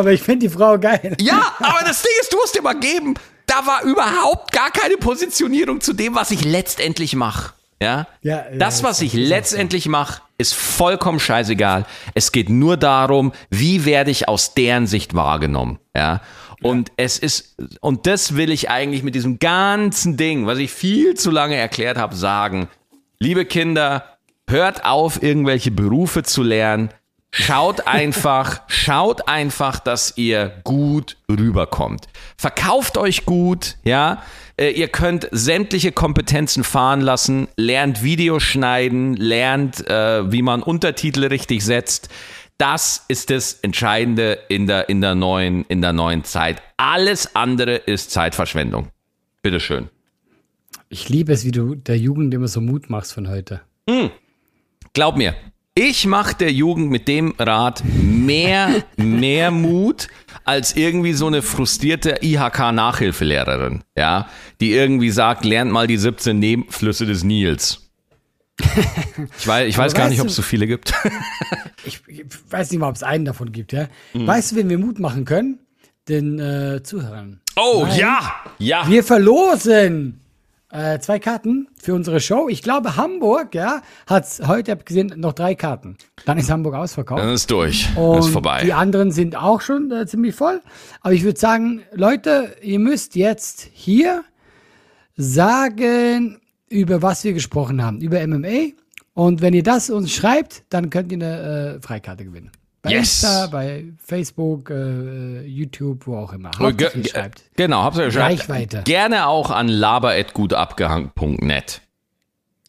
Aber 0.00 0.12
ich 0.12 0.22
finde 0.22 0.46
die 0.46 0.52
Frau 0.52 0.78
geil. 0.78 1.14
Ja, 1.20 1.54
aber 1.58 1.80
das 1.84 2.02
Ding 2.02 2.12
ist, 2.20 2.32
du 2.32 2.38
musst 2.38 2.56
dir 2.56 2.62
mal 2.62 2.78
geben, 2.78 3.14
da 3.44 3.66
war 3.66 3.82
überhaupt 3.82 4.50
gar 4.50 4.70
keine 4.70 4.96
Positionierung 4.96 5.80
zu 5.82 5.92
dem, 5.92 6.14
was 6.14 6.30
ich 6.30 6.42
letztendlich 6.44 7.14
mache. 7.14 7.52
Ja? 7.82 8.06
Ja, 8.22 8.46
ja, 8.50 8.56
das, 8.56 8.82
was 8.82 8.98
das 8.98 9.02
ich 9.02 9.12
letztendlich 9.12 9.88
mache, 9.88 10.22
ist 10.40 10.54
vollkommen 10.54 11.20
scheißegal. 11.20 11.84
Es 12.14 12.32
geht 12.32 12.48
nur 12.48 12.76
darum, 12.76 13.32
wie 13.50 13.84
werde 13.84 14.10
ich 14.10 14.28
aus 14.28 14.54
deren 14.54 14.86
Sicht 14.86 15.14
wahrgenommen. 15.14 15.78
Ja. 15.94 16.22
Und 16.62 16.92
es 16.96 17.18
ist, 17.18 17.56
und 17.80 18.06
das 18.06 18.36
will 18.36 18.50
ich 18.50 18.70
eigentlich 18.70 19.02
mit 19.02 19.14
diesem 19.14 19.38
ganzen 19.38 20.16
Ding, 20.16 20.46
was 20.46 20.58
ich 20.58 20.70
viel 20.70 21.14
zu 21.14 21.30
lange 21.30 21.56
erklärt 21.56 21.96
habe, 21.96 22.14
sagen. 22.14 22.68
Liebe 23.18 23.44
Kinder, 23.44 24.18
hört 24.48 24.84
auf, 24.84 25.22
irgendwelche 25.22 25.70
Berufe 25.70 26.22
zu 26.22 26.42
lernen. 26.42 26.90
Schaut 27.30 27.86
einfach, 27.86 28.62
schaut 28.66 29.28
einfach, 29.28 29.78
dass 29.78 30.16
ihr 30.16 30.60
gut 30.64 31.16
rüberkommt. 31.30 32.06
Verkauft 32.36 32.98
euch 32.98 33.24
gut, 33.24 33.76
ja. 33.84 34.22
Äh, 34.60 34.70
Ihr 34.70 34.88
könnt 34.88 35.28
sämtliche 35.32 35.90
Kompetenzen 35.90 36.62
fahren 36.62 37.00
lassen, 37.00 37.48
lernt 37.56 38.02
Videos 38.02 38.42
schneiden, 38.42 39.16
lernt, 39.16 39.86
äh, 39.88 40.30
wie 40.30 40.42
man 40.42 40.62
Untertitel 40.62 41.24
richtig 41.24 41.64
setzt. 41.64 42.10
Das 42.58 43.06
ist 43.08 43.30
das 43.30 43.54
Entscheidende 43.54 44.38
in 44.48 44.66
der, 44.66 44.90
in 44.90 45.00
der 45.00 45.14
neuen, 45.14 45.64
in 45.64 45.80
der 45.80 45.94
neuen 45.94 46.24
Zeit. 46.24 46.62
Alles 46.76 47.34
andere 47.34 47.76
ist 47.76 48.10
Zeitverschwendung. 48.10 48.88
Bitteschön. 49.42 49.88
Ich 50.90 51.08
liebe 51.08 51.32
es, 51.32 51.44
wie 51.46 51.52
du 51.52 51.74
der 51.74 51.96
Jugend 51.96 52.34
immer 52.34 52.48
so 52.48 52.60
Mut 52.60 52.90
machst 52.90 53.14
von 53.14 53.28
heute. 53.28 53.62
Glaub 54.92 55.16
mir, 55.16 55.34
ich 55.74 56.06
mache 56.06 56.34
der 56.34 56.52
Jugend 56.52 56.90
mit 56.90 57.08
dem 57.08 57.34
Rat 57.38 57.82
mehr, 57.84 58.84
mehr 58.96 59.50
Mut 59.50 60.08
als 60.50 60.74
irgendwie 60.74 61.12
so 61.12 61.28
eine 61.28 61.42
frustrierte 61.42 62.18
IHK-Nachhilfelehrerin, 62.22 63.84
ja, 63.96 64.26
die 64.60 64.72
irgendwie 64.72 65.10
sagt, 65.10 65.44
lernt 65.44 65.70
mal 65.70 65.86
die 65.86 65.96
17 65.96 66.36
Nebenflüsse 66.36 67.06
des 67.06 67.22
Nils. 67.22 67.88
Ich 69.38 69.46
weiß, 69.46 69.68
ich 69.68 69.78
weiß 69.78 69.94
gar 69.94 70.08
nicht, 70.08 70.20
ob 70.20 70.26
es 70.26 70.34
so 70.34 70.42
viele 70.42 70.66
gibt. 70.66 70.92
Ich, 71.86 72.02
ich 72.08 72.26
weiß 72.50 72.70
nicht 72.70 72.78
mal, 72.78 72.90
ob 72.90 72.96
es 72.96 73.02
einen 73.02 73.24
davon 73.24 73.52
gibt, 73.52 73.72
ja. 73.72 73.88
Mhm. 74.12 74.26
Weißt 74.26 74.52
du, 74.52 74.56
wen 74.56 74.68
wir 74.68 74.76
Mut 74.76 74.98
machen 74.98 75.24
können? 75.24 75.60
Den 76.08 76.38
äh, 76.38 76.82
Zuhörern. 76.82 77.40
Oh, 77.56 77.86
Nein. 77.88 77.98
ja, 77.98 78.34
ja. 78.58 78.86
Wir 78.86 79.02
verlosen 79.02 80.20
äh, 80.70 80.98
zwei 81.00 81.18
Karten 81.18 81.68
für 81.80 81.94
unsere 81.94 82.20
Show. 82.20 82.48
Ich 82.48 82.62
glaube, 82.62 82.96
Hamburg, 82.96 83.54
ja, 83.54 83.82
hat 84.06 84.26
heute 84.46 84.72
hab 84.72 84.86
gesehen 84.86 85.12
noch 85.16 85.32
drei 85.32 85.54
Karten. 85.54 85.96
Dann 86.24 86.38
ist 86.38 86.50
Hamburg 86.50 86.74
ausverkauft. 86.74 87.20
Dann 87.20 87.30
ist 87.30 87.50
durch, 87.50 87.88
Und 87.96 88.18
ist 88.18 88.28
vorbei. 88.28 88.62
die 88.64 88.72
anderen 88.72 89.10
sind 89.10 89.36
auch 89.36 89.60
schon 89.60 89.90
äh, 89.90 90.06
ziemlich 90.06 90.34
voll. 90.34 90.60
Aber 91.00 91.12
ich 91.12 91.24
würde 91.24 91.38
sagen, 91.38 91.82
Leute, 91.92 92.56
ihr 92.62 92.78
müsst 92.78 93.16
jetzt 93.16 93.68
hier 93.72 94.24
sagen, 95.16 96.40
über 96.68 97.02
was 97.02 97.24
wir 97.24 97.32
gesprochen 97.32 97.84
haben. 97.84 98.00
Über 98.00 98.24
MMA. 98.26 98.72
Und 99.14 99.42
wenn 99.42 99.54
ihr 99.54 99.62
das 99.64 99.90
uns 99.90 100.12
schreibt, 100.12 100.62
dann 100.70 100.88
könnt 100.88 101.12
ihr 101.12 101.16
eine 101.16 101.76
äh, 101.78 101.80
Freikarte 101.84 102.24
gewinnen. 102.24 102.52
Bei 102.82 102.92
Yes. 102.92 103.22
Insta, 103.22 103.46
bei 103.48 103.84
Facebook, 104.02 104.70
äh, 104.70 105.42
YouTube, 105.44 106.06
wo 106.06 106.16
auch 106.16 106.32
immer. 106.32 106.50
Hauptsache 106.58 106.96
ihr 106.96 107.02
ge- 107.02 107.10
schreibt. 107.12 107.42
Genau, 107.56 107.82
Hauptsache 107.82 108.06
ihr 108.06 108.12
schreibt. 108.12 108.40
Reichweite. 108.40 108.82
Gerne 108.84 109.26
auch 109.26 109.50
an 109.50 109.68
laber.gutabgehangen.net. 109.68 111.82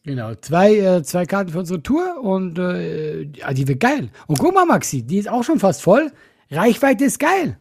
Genau, 0.03 0.33
zwei, 0.35 0.75
äh, 0.77 1.03
zwei 1.03 1.25
Karten 1.25 1.51
für 1.51 1.59
unsere 1.59 1.81
Tour 1.83 2.19
und 2.21 2.57
äh, 2.57 3.21
ja, 3.21 3.53
die 3.53 3.67
wird 3.67 3.79
geil. 3.79 4.09
Und 4.27 4.39
guck 4.39 4.53
mal, 4.53 4.65
Maxi, 4.65 5.03
die 5.03 5.17
ist 5.19 5.29
auch 5.29 5.43
schon 5.43 5.59
fast 5.59 5.81
voll. 5.81 6.11
Reichweite 6.49 7.05
ist 7.05 7.19
geil. 7.19 7.57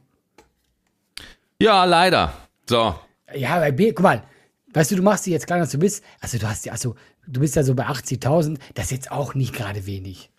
Ja, 1.60 1.84
leider. 1.84 2.32
So. 2.68 2.94
Ja, 3.34 3.58
bei 3.58 3.70
B, 3.70 3.92
guck 3.92 4.02
mal, 4.02 4.22
weißt 4.72 4.90
du, 4.92 4.96
du 4.96 5.02
machst 5.02 5.26
die 5.26 5.30
jetzt 5.32 5.46
kleiner, 5.46 5.62
als 5.62 5.72
du 5.72 5.78
bist. 5.78 6.02
Also 6.20 6.38
du 6.38 6.48
hast 6.48 6.64
ja, 6.64 6.72
also 6.72 6.94
du 7.30 7.40
bist 7.40 7.56
ja 7.56 7.62
so 7.62 7.74
bei 7.74 7.86
80.000, 7.86 8.58
das 8.74 8.86
ist 8.86 8.90
jetzt 8.90 9.12
auch 9.12 9.34
nicht 9.34 9.54
gerade 9.54 9.86
wenig. 9.86 10.30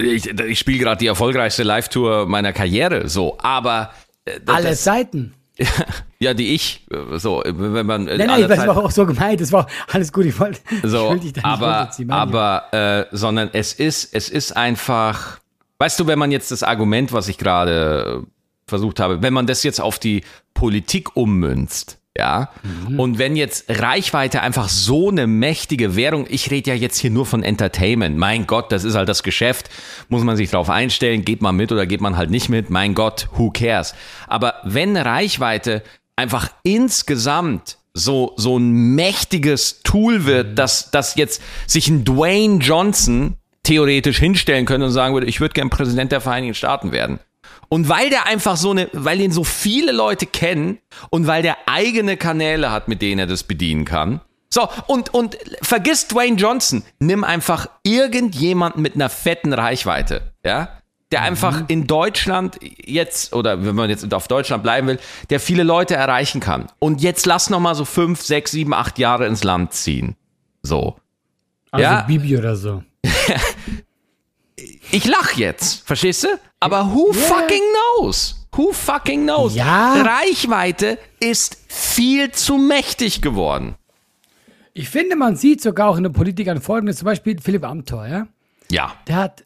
Ich, 0.00 0.26
ich 0.26 0.58
spiele 0.58 0.78
gerade 0.78 0.98
die 0.98 1.06
erfolgreichste 1.06 1.62
Live-Tour 1.62 2.26
meiner 2.26 2.52
Karriere, 2.52 3.08
so, 3.08 3.36
aber 3.40 3.90
äh, 4.24 4.38
Alle 4.46 4.74
Seiten. 4.74 5.34
ja, 6.18 6.34
die 6.34 6.54
ich, 6.54 6.86
äh, 6.90 7.18
so, 7.18 7.42
wenn 7.46 7.86
man 7.86 8.08
äh, 8.08 8.18
Nein, 8.18 8.26
nein, 8.26 8.48
das 8.48 8.58
Zeit- 8.58 8.68
war 8.68 8.76
auch 8.76 8.90
so 8.90 9.06
gemeint, 9.06 9.40
das 9.40 9.52
war 9.52 9.66
alles 9.90 10.12
gut, 10.12 10.26
ich 10.26 10.38
wollte 10.38 10.60
ich 10.70 10.90
so, 10.90 11.10
will 11.10 11.20
dich 11.20 11.32
da 11.32 11.40
nicht 11.40 11.46
aber, 11.46 11.90
Lieber. 11.96 12.14
aber, 12.14 12.74
äh, 12.74 13.06
sondern 13.12 13.50
es 13.52 13.72
ist, 13.72 14.14
es 14.14 14.28
ist 14.28 14.54
einfach, 14.56 15.38
weißt 15.78 15.98
du, 15.98 16.06
wenn 16.06 16.18
man 16.18 16.30
jetzt 16.30 16.50
das 16.50 16.62
Argument, 16.62 17.12
was 17.12 17.28
ich 17.28 17.38
gerade 17.38 18.22
äh, 18.22 18.26
versucht 18.68 19.00
habe, 19.00 19.22
wenn 19.22 19.32
man 19.32 19.46
das 19.46 19.62
jetzt 19.62 19.80
auf 19.80 19.98
die 19.98 20.24
Politik 20.52 21.16
ummünzt, 21.16 21.98
ja, 22.18 22.50
Mhm. 22.88 22.98
und 23.00 23.18
wenn 23.18 23.36
jetzt 23.36 23.64
Reichweite 23.68 24.40
einfach 24.42 24.68
so 24.68 25.10
eine 25.10 25.26
mächtige 25.26 25.96
Währung, 25.96 26.26
ich 26.28 26.50
rede 26.50 26.70
ja 26.70 26.76
jetzt 26.76 26.98
hier 26.98 27.10
nur 27.10 27.26
von 27.26 27.42
Entertainment, 27.42 28.16
mein 28.16 28.46
Gott, 28.46 28.72
das 28.72 28.84
ist 28.84 28.94
halt 28.94 29.08
das 29.08 29.22
Geschäft, 29.22 29.68
muss 30.08 30.22
man 30.24 30.36
sich 30.36 30.50
drauf 30.50 30.70
einstellen, 30.70 31.24
geht 31.24 31.42
man 31.42 31.56
mit 31.56 31.72
oder 31.72 31.86
geht 31.86 32.00
man 32.00 32.16
halt 32.16 32.30
nicht 32.30 32.48
mit, 32.48 32.70
mein 32.70 32.94
Gott, 32.94 33.28
who 33.36 33.50
cares. 33.50 33.94
Aber 34.26 34.54
wenn 34.64 34.96
Reichweite 34.96 35.82
einfach 36.16 36.50
insgesamt 36.62 37.78
so, 37.92 38.32
so 38.36 38.58
ein 38.58 38.94
mächtiges 38.94 39.82
Tool 39.82 40.26
wird, 40.26 40.58
dass, 40.58 40.90
dass 40.90 41.14
jetzt 41.16 41.42
sich 41.66 41.88
ein 41.88 42.04
Dwayne 42.04 42.58
Johnson 42.58 43.36
theoretisch 43.62 44.18
hinstellen 44.18 44.64
könnte 44.66 44.86
und 44.86 44.92
sagen 44.92 45.14
würde, 45.14 45.26
ich 45.26 45.40
würde 45.40 45.54
gern 45.54 45.70
Präsident 45.70 46.12
der 46.12 46.20
Vereinigten 46.20 46.54
Staaten 46.54 46.92
werden. 46.92 47.18
Und 47.68 47.88
weil 47.88 48.10
der 48.10 48.26
einfach 48.26 48.56
so 48.56 48.70
eine, 48.70 48.88
weil 48.92 49.20
ihn 49.20 49.32
so 49.32 49.44
viele 49.44 49.92
Leute 49.92 50.26
kennen 50.26 50.78
und 51.10 51.26
weil 51.26 51.42
der 51.42 51.56
eigene 51.66 52.16
Kanäle 52.16 52.70
hat, 52.70 52.88
mit 52.88 53.02
denen 53.02 53.20
er 53.20 53.26
das 53.26 53.44
bedienen 53.44 53.84
kann. 53.84 54.20
So, 54.48 54.68
und, 54.86 55.12
und 55.12 55.36
vergiss 55.62 56.08
Dwayne 56.08 56.36
Johnson. 56.36 56.82
Nimm 56.98 57.24
einfach 57.24 57.68
irgendjemanden 57.82 58.80
mit 58.80 58.94
einer 58.94 59.08
fetten 59.08 59.52
Reichweite, 59.52 60.32
ja? 60.44 60.70
Der 61.12 61.22
einfach 61.22 61.62
in 61.68 61.86
Deutschland 61.86 62.58
jetzt, 62.62 63.32
oder 63.32 63.64
wenn 63.64 63.76
man 63.76 63.88
jetzt 63.90 64.12
auf 64.12 64.26
Deutschland 64.26 64.64
bleiben 64.64 64.88
will, 64.88 64.98
der 65.30 65.38
viele 65.38 65.62
Leute 65.62 65.94
erreichen 65.94 66.40
kann. 66.40 66.66
Und 66.80 67.00
jetzt 67.00 67.26
lass 67.26 67.48
noch 67.48 67.60
mal 67.60 67.76
so 67.76 67.84
fünf, 67.84 68.22
sechs, 68.22 68.50
sieben, 68.50 68.74
acht 68.74 68.98
Jahre 68.98 69.26
ins 69.26 69.44
Land 69.44 69.72
ziehen. 69.72 70.16
So. 70.62 70.96
Also 71.70 71.82
ja. 71.82 72.00
Bibi 72.02 72.36
oder 72.36 72.56
so. 72.56 72.82
ich 74.90 75.04
lach 75.06 75.34
jetzt, 75.34 75.86
verstehst 75.86 76.24
du? 76.24 76.28
Aber 76.66 76.92
who 76.92 77.12
fucking 77.12 77.62
knows? 78.00 78.34
Who 78.56 78.72
fucking 78.72 79.22
knows? 79.22 79.54
Ja. 79.54 80.02
Reichweite 80.02 80.98
ist 81.20 81.56
viel 81.68 82.32
zu 82.32 82.56
mächtig 82.58 83.22
geworden. 83.22 83.76
Ich 84.74 84.88
finde, 84.88 85.14
man 85.14 85.36
sieht 85.36 85.62
sogar 85.62 85.88
auch 85.88 85.96
in 85.96 86.02
der 86.02 86.10
Politik 86.10 86.48
an 86.48 86.60
Folgendes, 86.60 86.96
zum 86.96 87.06
Beispiel 87.06 87.38
Philipp 87.40 87.64
Amthor, 87.64 88.08
ja? 88.08 88.26
Ja. 88.68 88.94
Der 89.06 89.14
hat 89.14 89.44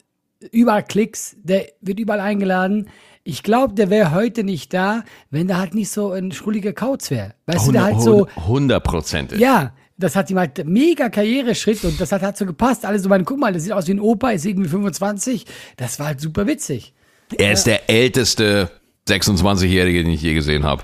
überall 0.51 0.83
Klicks, 0.83 1.35
der 1.43 1.67
wird 1.81 1.99
überall 1.99 2.21
eingeladen. 2.21 2.89
Ich 3.23 3.43
glaube, 3.43 3.75
der 3.75 3.91
wäre 3.91 4.15
heute 4.15 4.43
nicht 4.43 4.73
da, 4.73 5.03
wenn 5.29 5.45
der 5.45 5.59
halt 5.59 5.75
nicht 5.75 5.91
so 5.91 6.11
ein 6.13 6.31
schrulliger 6.31 6.73
Kauz 6.73 7.11
wäre. 7.11 7.35
Weißt 7.45 7.67
du, 7.67 7.71
der 7.71 7.83
halt 7.83 8.01
so, 8.01 8.27
Hundertprozentig. 8.47 9.39
ja, 9.39 9.73
das 9.95 10.15
hat 10.15 10.31
ihm 10.31 10.39
halt 10.39 10.65
mega 10.65 11.09
Karriereschritt 11.09 11.83
und 11.83 12.01
das 12.01 12.11
hat, 12.11 12.23
hat 12.23 12.35
so 12.35 12.47
gepasst. 12.47 12.83
Alle 12.83 12.97
so 12.97 13.09
meinen, 13.09 13.25
guck 13.25 13.37
mal, 13.37 13.51
der 13.51 13.61
sieht 13.61 13.73
aus 13.73 13.85
wie 13.87 13.93
ein 13.93 13.99
Opa, 13.99 14.31
ist 14.31 14.45
irgendwie 14.45 14.69
25. 14.69 15.45
Das 15.77 15.99
war 15.99 16.07
halt 16.07 16.19
super 16.19 16.47
witzig. 16.47 16.95
Er 17.37 17.51
ist 17.51 17.65
der 17.65 17.89
älteste 17.89 18.69
26-Jährige, 19.07 20.03
den 20.03 20.11
ich 20.13 20.21
je 20.21 20.33
gesehen 20.33 20.63
habe. 20.63 20.83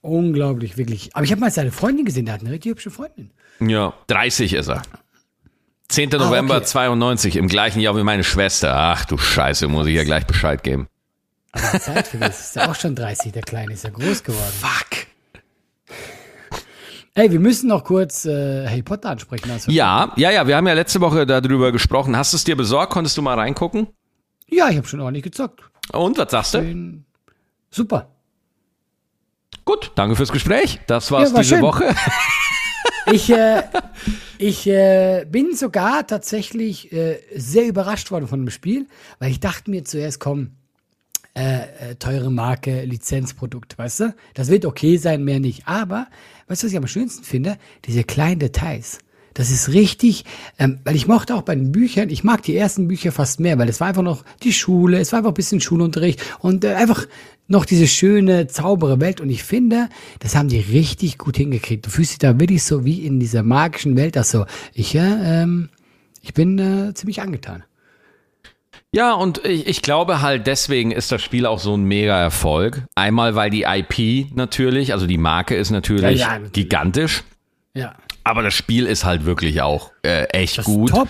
Unglaublich, 0.00 0.76
wirklich. 0.76 1.14
Aber 1.14 1.24
ich 1.24 1.30
habe 1.30 1.40
mal 1.40 1.50
seine 1.50 1.72
Freundin 1.72 2.04
gesehen, 2.04 2.26
der 2.26 2.34
hat 2.34 2.40
eine 2.42 2.50
richtig 2.50 2.72
hübsche 2.72 2.90
Freundin. 2.90 3.30
Ja. 3.60 3.94
30 4.08 4.52
ist 4.52 4.68
er. 4.68 4.82
10. 5.88 6.10
November 6.10 6.54
Ah, 6.54 6.58
okay. 6.58 6.66
92, 6.66 7.36
im 7.36 7.48
gleichen 7.48 7.80
Jahr 7.80 7.96
wie 7.96 8.02
meine 8.02 8.24
Schwester. 8.24 8.74
Ach 8.76 9.04
du 9.04 9.16
Scheiße, 9.16 9.68
muss 9.68 9.86
ich 9.86 9.94
ja 9.94 10.04
gleich 10.04 10.26
Bescheid 10.26 10.62
geben. 10.62 10.88
Aber 11.52 11.78
Zeit 11.80 12.06
vergisst, 12.08 12.40
ist 12.40 12.56
ja 12.56 12.68
auch 12.70 12.74
schon 12.74 12.94
30, 12.96 13.32
der 13.32 13.42
Kleine 13.42 13.74
ist 13.74 13.84
ja 13.84 13.90
groß 13.90 14.24
geworden. 14.24 14.52
Fuck. 14.60 15.06
Ey, 17.16 17.30
wir 17.30 17.38
müssen 17.38 17.68
noch 17.68 17.84
kurz 17.84 18.24
äh, 18.24 18.66
Harry 18.66 18.82
Potter 18.82 19.10
ansprechen. 19.10 19.48
Also, 19.50 19.70
Ja, 19.70 20.12
ja, 20.16 20.32
ja, 20.32 20.46
wir 20.48 20.56
haben 20.56 20.66
ja 20.66 20.72
letzte 20.72 21.00
Woche 21.00 21.24
darüber 21.26 21.70
gesprochen. 21.70 22.16
Hast 22.16 22.32
du 22.32 22.36
es 22.36 22.44
dir 22.44 22.56
besorgt? 22.56 22.92
Konntest 22.92 23.16
du 23.16 23.22
mal 23.22 23.38
reingucken? 23.38 23.86
ja 24.48 24.68
ich 24.68 24.76
habe 24.76 24.86
schon 24.86 25.00
ordentlich 25.00 25.22
gezockt. 25.24 25.62
Und, 25.92 26.18
was 26.18 26.30
sagst 26.30 26.54
du? 26.54 27.02
Super. 27.70 28.08
Gut, 29.64 29.92
danke 29.94 30.16
fürs 30.16 30.32
Gespräch. 30.32 30.80
Das 30.86 31.10
war's 31.10 31.30
Ja, 31.30 31.34
war 31.34 31.42
diese 31.42 31.54
schön. 31.56 31.62
Woche. 31.62 31.94
Ich, 33.12 33.28
äh, 33.28 33.62
ich 34.38 34.66
äh, 34.66 35.26
bin 35.28 35.54
sogar 35.54 36.06
tatsächlich 36.06 36.90
äh, 36.90 37.20
sehr 37.34 37.66
überrascht 37.66 38.10
worden 38.10 38.26
von 38.28 38.40
dem 38.40 38.50
Spiel, 38.50 38.86
weil 39.18 39.30
ich 39.30 39.40
dachte 39.40 39.70
mir 39.70 39.84
zuerst, 39.84 40.20
komm, 40.20 40.52
äh, 41.34 41.90
äh, 41.90 41.94
teure 41.96 42.30
Marke, 42.30 42.82
Lizenzprodukt, 42.84 43.76
weißt 43.76 44.00
du? 44.00 44.14
Das 44.32 44.48
wird 44.48 44.64
okay 44.64 44.96
sein, 44.96 45.22
mehr 45.22 45.38
nicht. 45.38 45.68
Aber, 45.68 46.06
weißt 46.48 46.62
du, 46.62 46.66
was 46.66 46.72
ich 46.72 46.78
am 46.78 46.86
schönsten 46.86 47.24
finde? 47.24 47.58
Diese 47.84 48.04
kleinen 48.04 48.38
Details. 48.38 49.00
Das 49.34 49.50
ist 49.50 49.70
richtig, 49.72 50.24
ähm, 50.58 50.78
weil 50.84 50.94
ich 50.94 51.08
mochte 51.08 51.34
auch 51.34 51.42
bei 51.42 51.56
den 51.56 51.72
Büchern, 51.72 52.08
ich 52.08 52.22
mag 52.22 52.42
die 52.42 52.56
ersten 52.56 52.86
Bücher 52.86 53.10
fast 53.10 53.40
mehr, 53.40 53.58
weil 53.58 53.68
es 53.68 53.80
war 53.80 53.88
einfach 53.88 54.02
noch 54.02 54.24
die 54.42 54.52
Schule, 54.52 54.98
es 55.00 55.10
war 55.12 55.18
einfach 55.18 55.32
ein 55.32 55.34
bisschen 55.34 55.60
Schulunterricht 55.60 56.22
und 56.38 56.64
äh, 56.64 56.74
einfach 56.74 57.06
noch 57.48 57.64
diese 57.64 57.86
schöne, 57.88 58.46
zaubere 58.46 59.00
Welt. 59.00 59.20
Und 59.20 59.30
ich 59.30 59.42
finde, 59.42 59.88
das 60.20 60.36
haben 60.36 60.48
die 60.48 60.60
richtig 60.60 61.18
gut 61.18 61.36
hingekriegt. 61.36 61.84
Du 61.84 61.90
fühlst 61.90 62.12
dich 62.12 62.18
da 62.18 62.38
wirklich 62.38 62.62
so 62.62 62.84
wie 62.84 63.04
in 63.04 63.20
dieser 63.20 63.42
magischen 63.42 63.96
Welt, 63.96 64.16
dass 64.16 64.30
so, 64.30 64.46
ich, 64.72 64.94
äh, 64.94 65.00
ähm, 65.42 65.68
ich 66.22 66.32
bin 66.32 66.58
äh, 66.58 66.94
ziemlich 66.94 67.20
angetan. 67.20 67.64
Ja, 68.92 69.14
und 69.14 69.44
ich, 69.44 69.66
ich 69.66 69.82
glaube 69.82 70.22
halt, 70.22 70.46
deswegen 70.46 70.92
ist 70.92 71.10
das 71.10 71.20
Spiel 71.20 71.46
auch 71.46 71.58
so 71.58 71.76
ein 71.76 71.82
mega 71.82 72.16
Erfolg. 72.16 72.84
Einmal, 72.94 73.34
weil 73.34 73.50
die 73.50 73.64
IP 73.64 74.32
natürlich, 74.36 74.92
also 74.92 75.06
die 75.08 75.18
Marke 75.18 75.56
ist 75.56 75.70
natürlich, 75.70 76.20
Ja, 76.20 76.26
ja, 76.26 76.32
natürlich. 76.34 76.52
gigantisch. 76.52 77.24
Ja. 77.74 77.96
Aber 78.24 78.42
das 78.42 78.54
Spiel 78.54 78.86
ist 78.86 79.04
halt 79.04 79.24
wirklich 79.24 79.60
auch 79.62 79.90
äh, 80.02 80.24
echt 80.24 80.58
Das 80.58 80.66
ist 80.66 80.72
gut. 80.74 80.90
top. 80.90 81.08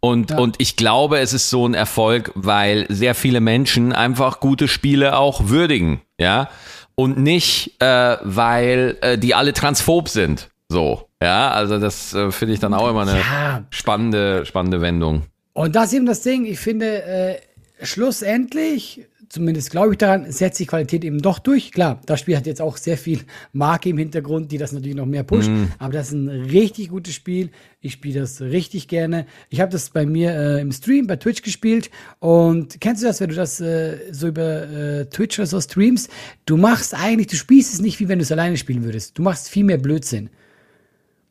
Und, 0.00 0.32
und 0.32 0.56
ich 0.58 0.76
glaube, 0.76 1.18
es 1.20 1.32
ist 1.32 1.48
so 1.48 1.66
ein 1.66 1.74
Erfolg, 1.74 2.30
weil 2.34 2.86
sehr 2.90 3.14
viele 3.14 3.40
Menschen 3.40 3.92
einfach 3.92 4.40
gute 4.40 4.68
Spiele 4.68 5.16
auch 5.16 5.48
würdigen, 5.48 6.00
ja. 6.20 6.48
Und 6.94 7.18
nicht, 7.18 7.80
äh, 7.82 8.16
weil 8.22 8.98
äh, 9.00 9.18
die 9.18 9.34
alle 9.34 9.52
transphob 9.52 10.08
sind. 10.08 10.48
So, 10.68 11.08
ja. 11.22 11.50
Also 11.50 11.78
das 11.78 12.12
äh, 12.14 12.30
finde 12.30 12.54
ich 12.54 12.60
dann 12.60 12.74
auch 12.74 12.88
immer 12.90 13.02
eine 13.02 13.18
Ja. 13.18 13.64
spannende, 13.70 14.44
spannende 14.46 14.80
Wendung. 14.80 15.22
Und 15.54 15.74
das 15.76 15.86
ist 15.86 15.94
eben 15.94 16.06
das 16.06 16.20
Ding, 16.20 16.44
ich 16.44 16.58
finde, 16.58 17.02
äh, 17.02 17.36
schlussendlich, 17.82 19.06
zumindest 19.28 19.70
glaube 19.70 19.92
ich 19.92 19.98
daran, 19.98 20.30
setzt 20.30 20.58
die 20.60 20.66
Qualität 20.66 21.04
eben 21.04 21.20
doch 21.20 21.38
durch. 21.38 21.72
Klar, 21.72 22.00
das 22.06 22.20
Spiel 22.20 22.36
hat 22.36 22.46
jetzt 22.46 22.60
auch 22.60 22.76
sehr 22.76 22.98
viel 22.98 23.20
Marke 23.52 23.88
im 23.88 23.98
Hintergrund, 23.98 24.52
die 24.52 24.58
das 24.58 24.72
natürlich 24.72 24.96
noch 24.96 25.06
mehr 25.06 25.22
pusht. 25.22 25.50
Aber 25.78 25.92
das 25.92 26.08
ist 26.08 26.14
ein 26.14 26.28
richtig 26.28 26.90
gutes 26.90 27.14
Spiel. 27.14 27.50
Ich 27.80 27.92
spiele 27.92 28.20
das 28.20 28.40
richtig 28.40 28.88
gerne. 28.88 29.26
Ich 29.48 29.60
habe 29.60 29.70
das 29.70 29.90
bei 29.90 30.06
mir 30.06 30.32
äh, 30.32 30.60
im 30.60 30.72
Stream 30.72 31.06
bei 31.06 31.16
Twitch 31.16 31.42
gespielt. 31.42 31.90
Und 32.18 32.80
kennst 32.80 33.02
du 33.02 33.06
das, 33.06 33.20
wenn 33.20 33.30
du 33.30 33.36
das 33.36 33.60
äh, 33.60 33.98
so 34.12 34.28
über 34.28 34.68
äh, 34.68 35.06
Twitch 35.06 35.38
oder 35.38 35.46
so 35.46 35.60
streamst? 35.60 36.10
Du 36.46 36.56
machst 36.56 36.94
eigentlich, 36.94 37.28
du 37.28 37.36
spielst 37.36 37.74
es 37.74 37.80
nicht 37.80 38.00
wie 38.00 38.08
wenn 38.08 38.18
du 38.18 38.22
es 38.22 38.32
alleine 38.32 38.56
spielen 38.56 38.84
würdest. 38.84 39.18
Du 39.18 39.22
machst 39.22 39.48
viel 39.48 39.64
mehr 39.64 39.78
Blödsinn. 39.78 40.30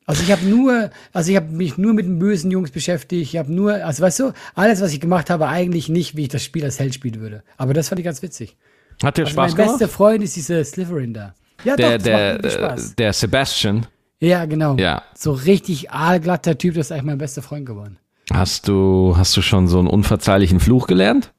Also 0.08 0.22
ich 0.24 0.32
habe 0.32 0.46
nur, 0.46 0.92
also 1.14 1.32
ich 1.32 1.36
habe 1.36 1.52
mich 1.52 1.78
nur 1.78 1.94
mit 1.94 2.06
den 2.06 2.20
bösen 2.20 2.52
Jungs 2.52 2.70
beschäftigt. 2.72 3.24
Ich 3.24 3.38
habe 3.38 3.52
nur, 3.52 3.74
also 3.84 4.04
weißt 4.04 4.20
du, 4.20 4.32
alles, 4.54 4.82
was 4.82 4.94
ich 4.94 5.00
gemacht 5.02 5.30
habe, 5.30 5.48
eigentlich 5.48 5.90
nicht, 5.90 6.16
wie 6.16 6.24
ich 6.24 6.30
das 6.30 6.44
Spiel 6.44 6.64
als 6.64 6.80
Held 6.80 6.94
spielen 6.94 7.20
würde. 7.22 7.44
Aber 7.58 7.74
das 7.74 7.90
fand 7.90 8.00
ich 8.00 8.06
ganz 8.06 8.22
witzig. 8.22 8.56
Hat 9.04 9.18
dir 9.18 9.24
Also 9.24 9.34
Spaß 9.34 9.52
mein 9.54 9.58
gemacht? 9.66 9.80
bester 9.80 9.94
Freund 9.94 10.24
ist 10.24 10.36
dieser 10.36 10.64
Slytherin 10.64 11.14
da. 11.14 11.34
Ja, 11.64 11.76
Der, 11.76 11.88
doch, 11.90 11.94
das 11.96 12.04
der, 12.04 12.14
macht 12.14 12.44
wirklich 12.44 12.54
äh, 12.54 12.58
Spaß. 12.58 12.96
der 12.96 13.14
Sebastian. 13.14 13.88
Ja, 14.20 14.46
genau. 14.46 14.76
Ja. 14.78 15.02
So 15.16 15.32
richtig 15.32 15.92
aalglatter 15.92 16.58
Typ, 16.58 16.76
das 16.76 16.88
ist 16.88 16.92
eigentlich 16.92 17.04
mein 17.06 17.18
bester 17.18 17.42
Freund 17.42 17.66
geworden. 17.66 17.98
Hast 18.32 18.68
du, 18.68 19.14
hast 19.18 19.36
du 19.38 19.42
schon 19.42 19.68
so 19.68 19.80
einen 19.80 19.88
unverzeihlichen 19.88 20.60
Fluch 20.60 20.88
gelernt? 20.88 21.32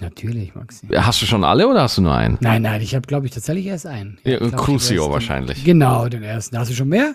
Natürlich, 0.00 0.54
Maxi. 0.54 0.86
Hast 0.94 1.22
du 1.22 1.26
schon 1.26 1.44
alle 1.44 1.68
oder 1.68 1.82
hast 1.82 1.98
du 1.98 2.02
nur 2.02 2.14
einen? 2.14 2.38
Nein, 2.40 2.62
nein, 2.62 2.80
ich 2.80 2.94
habe, 2.94 3.06
glaube 3.06 3.26
ich, 3.26 3.32
tatsächlich 3.32 3.66
erst 3.66 3.86
einen. 3.86 4.18
Ja, 4.24 4.38
den 4.38 4.50
Crucio 4.52 5.10
wahrscheinlich. 5.12 5.62
Genau, 5.64 6.08
den 6.08 6.22
ersten. 6.22 6.58
Hast 6.58 6.70
du 6.70 6.74
schon 6.74 6.88
mehr? 6.88 7.14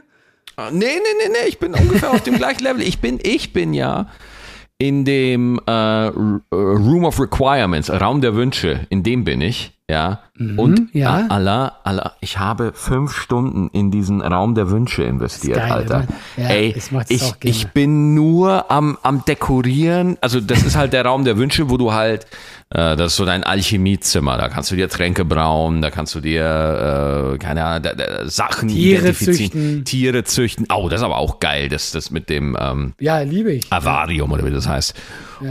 Ah, 0.55 0.69
Nee, 0.71 0.85
nee, 0.85 0.93
nee, 1.23 1.29
nee, 1.29 1.47
ich 1.49 1.59
bin 1.59 1.73
ungefähr 1.73 2.11
auf 2.11 2.21
dem 2.23 2.35
gleichen 2.37 2.63
Level. 2.63 2.81
Ich 2.81 2.99
bin, 2.99 3.19
ich 3.21 3.53
bin 3.53 3.73
ja 3.73 4.07
in 4.79 5.05
dem 5.05 5.59
äh, 5.67 6.07
äh, 6.07 6.11
Room 6.51 7.05
of 7.05 7.19
Requirements, 7.19 7.89
Raum 7.89 8.21
der 8.21 8.35
Wünsche, 8.35 8.85
in 8.89 9.03
dem 9.03 9.23
bin 9.23 9.41
ich, 9.41 9.71
ja. 9.89 10.19
Und 10.38 10.79
Mhm, 10.79 10.89
ja. 10.93 11.09
a- 11.09 11.33
Allah, 11.33 11.71
Allah, 11.83 12.13
ich 12.19 12.38
habe 12.38 12.71
fünf 12.75 13.13
Stunden 13.15 13.69
in 13.73 13.89
diesen 13.89 14.21
Raum 14.21 14.53
der 14.53 14.69
Wünsche 14.69 15.01
investiert, 15.03 15.57
geil, 15.57 15.71
Alter. 15.71 16.05
Ja, 16.35 16.47
Ey, 16.49 16.75
ich 17.09 17.23
ich, 17.41 17.67
bin 17.69 18.13
nur 18.13 18.69
am, 18.69 18.97
am 19.01 19.25
Dekorieren. 19.25 20.17
Also 20.21 20.39
das 20.41 20.63
ist 20.63 20.75
halt 20.75 20.93
der 20.93 21.05
Raum 21.05 21.23
der 21.25 21.38
Wünsche, 21.38 21.69
wo 21.71 21.77
du 21.77 21.91
halt, 21.93 22.25
äh, 22.69 22.95
das 22.95 23.13
ist 23.13 23.15
so 23.15 23.25
dein 23.25 23.43
Alchemiezimmer. 23.43 24.38
Da 24.38 24.49
kannst 24.49 24.69
du 24.69 24.75
dir 24.75 24.89
Tränke 24.89 25.25
brauen, 25.25 25.81
da 25.81 25.89
kannst 25.89 26.13
du 26.13 26.19
dir, 26.19 27.33
äh, 27.33 27.38
keine 27.39 27.63
Ahnung, 27.63 27.83
da, 27.83 27.93
da, 27.93 28.27
Sachen 28.29 28.67
Tiere 28.69 28.99
identifizieren. 29.01 29.51
züchten. 29.51 29.85
Tiere 29.85 30.23
züchten. 30.23 30.67
Oh, 30.71 30.89
das 30.89 30.99
ist 31.01 31.05
aber 31.05 31.17
auch 31.17 31.39
geil, 31.39 31.69
das, 31.69 31.91
das 31.91 32.11
mit 32.11 32.29
dem 32.29 32.55
ähm, 32.59 32.93
Ja, 32.99 33.21
liebe 33.21 33.53
ich. 33.53 33.71
Avarium 33.73 34.31
oder 34.31 34.45
wie 34.45 34.51
das 34.51 34.67
heißt. 34.67 34.93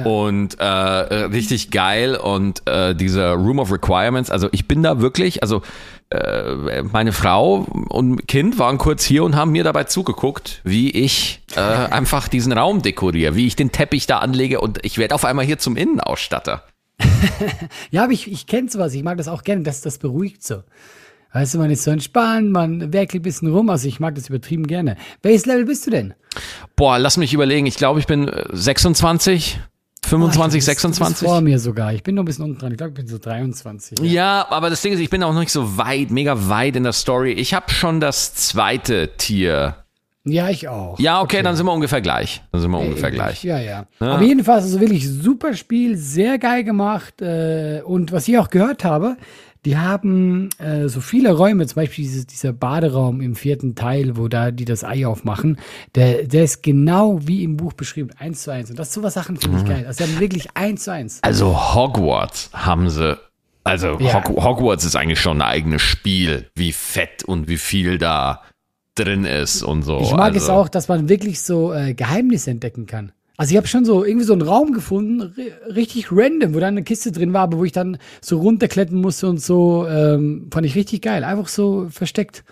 Und 0.04 0.58
äh, 0.58 0.64
richtig 0.64 1.70
geil 1.70 2.16
und 2.16 2.66
äh, 2.66 2.94
dieser 2.94 3.32
Room 3.32 3.58
of 3.58 3.72
Requirements, 3.72 4.30
also 4.30 4.48
ich 4.52 4.66
bin 4.66 4.82
da 4.82 5.00
wirklich, 5.00 5.42
also 5.42 5.62
äh, 6.10 6.82
meine 6.82 7.12
Frau 7.12 7.66
und 7.88 8.28
Kind 8.28 8.58
waren 8.58 8.78
kurz 8.78 9.04
hier 9.04 9.24
und 9.24 9.36
haben 9.36 9.52
mir 9.52 9.64
dabei 9.64 9.84
zugeguckt, 9.84 10.60
wie 10.64 10.90
ich 10.90 11.42
äh, 11.56 11.60
einfach 11.90 12.28
diesen 12.28 12.52
Raum 12.52 12.82
dekoriere, 12.82 13.34
wie 13.34 13.46
ich 13.46 13.56
den 13.56 13.72
Teppich 13.72 14.06
da 14.06 14.18
anlege 14.18 14.60
und 14.60 14.84
ich 14.84 14.98
werde 14.98 15.14
auf 15.14 15.24
einmal 15.24 15.44
hier 15.44 15.58
zum 15.58 15.76
Innenausstatter. 15.76 16.62
Ja, 17.90 18.04
aber 18.04 18.12
ich, 18.12 18.30
ich 18.30 18.46
kenne 18.46 18.68
sowas. 18.68 18.94
Ich 18.94 19.02
mag 19.02 19.18
das 19.18 19.28
auch 19.28 19.42
gerne. 19.42 19.62
Das, 19.62 19.80
das 19.80 19.98
beruhigt 19.98 20.42
so. 20.42 20.62
Weißt 21.32 21.54
du, 21.54 21.58
man 21.58 21.70
ist 21.70 21.84
so 21.84 21.90
entspannt, 21.90 22.50
man 22.50 22.92
werkelt 22.92 23.20
ein 23.20 23.24
bisschen 23.24 23.52
rum. 23.52 23.68
Also 23.68 23.88
ich 23.88 24.00
mag 24.00 24.14
das 24.14 24.28
übertrieben 24.28 24.66
gerne. 24.66 24.96
Welches 25.22 25.44
Level 25.44 25.66
bist 25.66 25.86
du 25.86 25.90
denn? 25.90 26.14
Boah, 26.76 26.98
lass 26.98 27.16
mich 27.16 27.34
überlegen, 27.34 27.66
ich 27.66 27.76
glaube, 27.76 28.00
ich 28.00 28.06
bin 28.06 28.28
äh, 28.28 28.44
26, 28.52 29.60
25, 30.06 30.40
Ah, 30.40 30.48
du 30.48 30.52
bist- 30.52 30.54
Du 30.54 30.56
bist 30.58 30.66
26. 30.66 31.28
vor 31.28 31.40
mir 31.40 31.58
sogar. 31.58 31.92
Ich 31.92 32.02
bin 32.02 32.14
noch 32.14 32.22
ein 32.22 32.26
bisschen 32.26 32.44
unten 32.44 32.58
dran. 32.58 32.72
Ich 32.72 32.78
glaube, 32.78 32.90
ich 32.90 32.96
bin 32.96 33.06
so 33.08 33.18
23. 33.18 33.98
Ja, 34.00 34.46
aber 34.50 34.70
das 34.70 34.80
Ding 34.82 34.92
ist, 34.92 35.00
ich 35.00 35.10
bin 35.10 35.22
auch 35.22 35.32
noch 35.32 35.40
nicht 35.40 35.52
so 35.52 35.76
weit, 35.76 36.10
mega 36.10 36.48
weit 36.48 36.76
in 36.76 36.82
der 36.84 36.92
Story. 36.92 37.32
Ich 37.32 37.54
habe 37.54 37.70
schon 37.70 38.00
das 38.00 38.34
zweite 38.34 39.10
Tier. 39.16 39.76
Ja, 40.28 40.48
ich 40.50 40.66
auch. 40.66 40.98
Ja, 40.98 41.20
okay, 41.22 41.40
dann 41.42 41.54
sind 41.54 41.66
wir 41.66 41.72
ungefähr 41.72 42.00
gleich. 42.00 42.42
Dann 42.50 42.60
sind 42.60 42.70
wir 42.72 42.78
ungefähr 42.80 43.10
Ähnlich. 43.10 43.22
gleich. 43.22 43.44
Ja, 43.44 43.58
ja, 43.60 43.86
Aber 44.00 44.22
jedenfalls, 44.22 44.64
also 44.64 44.80
wirklich 44.80 45.08
super 45.08 45.54
Spiel, 45.54 45.96
sehr 45.96 46.38
geil 46.38 46.64
gemacht. 46.64 47.22
Äh, 47.22 47.82
und 47.84 48.10
was 48.10 48.26
ich 48.26 48.36
auch 48.36 48.50
gehört 48.50 48.82
habe, 48.82 49.16
die 49.66 49.76
haben 49.76 50.48
äh, 50.58 50.88
so 50.88 51.00
viele 51.00 51.32
Räume, 51.32 51.66
zum 51.66 51.82
Beispiel 51.82 52.04
dieses, 52.04 52.26
dieser 52.26 52.52
Baderaum 52.52 53.20
im 53.20 53.34
vierten 53.34 53.74
Teil, 53.74 54.16
wo 54.16 54.28
da 54.28 54.52
die 54.52 54.64
das 54.64 54.84
Ei 54.84 55.06
aufmachen, 55.06 55.58
der, 55.96 56.22
der 56.22 56.44
ist 56.44 56.62
genau 56.62 57.18
wie 57.26 57.42
im 57.42 57.56
Buch 57.56 57.72
beschrieben, 57.72 58.10
eins 58.16 58.42
zu 58.44 58.52
eins. 58.52 58.70
Und 58.70 58.78
das 58.78 58.94
so 58.94 59.02
was 59.02 59.14
Sachen 59.14 59.36
finde 59.36 59.58
ich 59.58 59.64
Mhm. 59.64 59.68
geil. 59.68 59.84
Also 59.86 60.04
die 60.04 60.10
haben 60.10 60.20
wirklich 60.20 60.48
eins 60.54 60.84
zu 60.84 60.92
eins. 60.92 61.18
Also 61.22 61.74
Hogwarts 61.74 62.50
haben 62.52 62.88
sie. 62.88 63.18
Also 63.64 63.98
Ja. 63.98 64.14
Hog 64.14 64.28
Hogwarts 64.42 64.84
ist 64.84 64.94
eigentlich 64.94 65.20
schon 65.20 65.42
ein 65.42 65.48
eigenes 65.48 65.82
Spiel, 65.82 66.48
wie 66.54 66.72
fett 66.72 67.24
und 67.24 67.48
wie 67.48 67.58
viel 67.58 67.98
da 67.98 68.42
drin 68.94 69.24
ist 69.24 69.64
und 69.64 69.82
so. 69.82 69.98
Ich 70.00 70.12
mag 70.12 70.32
also, 70.32 70.38
es 70.38 70.48
auch, 70.48 70.68
dass 70.68 70.86
man 70.86 71.08
wirklich 71.08 71.42
so 71.42 71.72
äh, 71.74 71.92
Geheimnisse 71.92 72.52
entdecken 72.52 72.86
kann. 72.86 73.10
Also 73.36 73.50
ich 73.52 73.56
habe 73.58 73.66
schon 73.66 73.84
so 73.84 74.04
irgendwie 74.04 74.24
so 74.24 74.32
einen 74.32 74.42
Raum 74.42 74.72
gefunden, 74.72 75.20
ri- 75.22 75.52
richtig 75.74 76.06
random, 76.10 76.54
wo 76.54 76.58
dann 76.60 76.68
eine 76.74 76.82
Kiste 76.84 77.12
drin 77.12 77.32
war, 77.32 77.42
aber 77.42 77.58
wo 77.58 77.64
ich 77.64 77.72
dann 77.72 77.98
so 78.22 78.38
runterklettern 78.38 79.00
musste 79.00 79.28
und 79.28 79.42
so, 79.42 79.86
ähm, 79.88 80.48
fand 80.52 80.64
ich 80.66 80.74
richtig 80.74 81.02
geil. 81.02 81.22
Einfach 81.24 81.48
so 81.48 81.86
versteckt. 81.90 82.44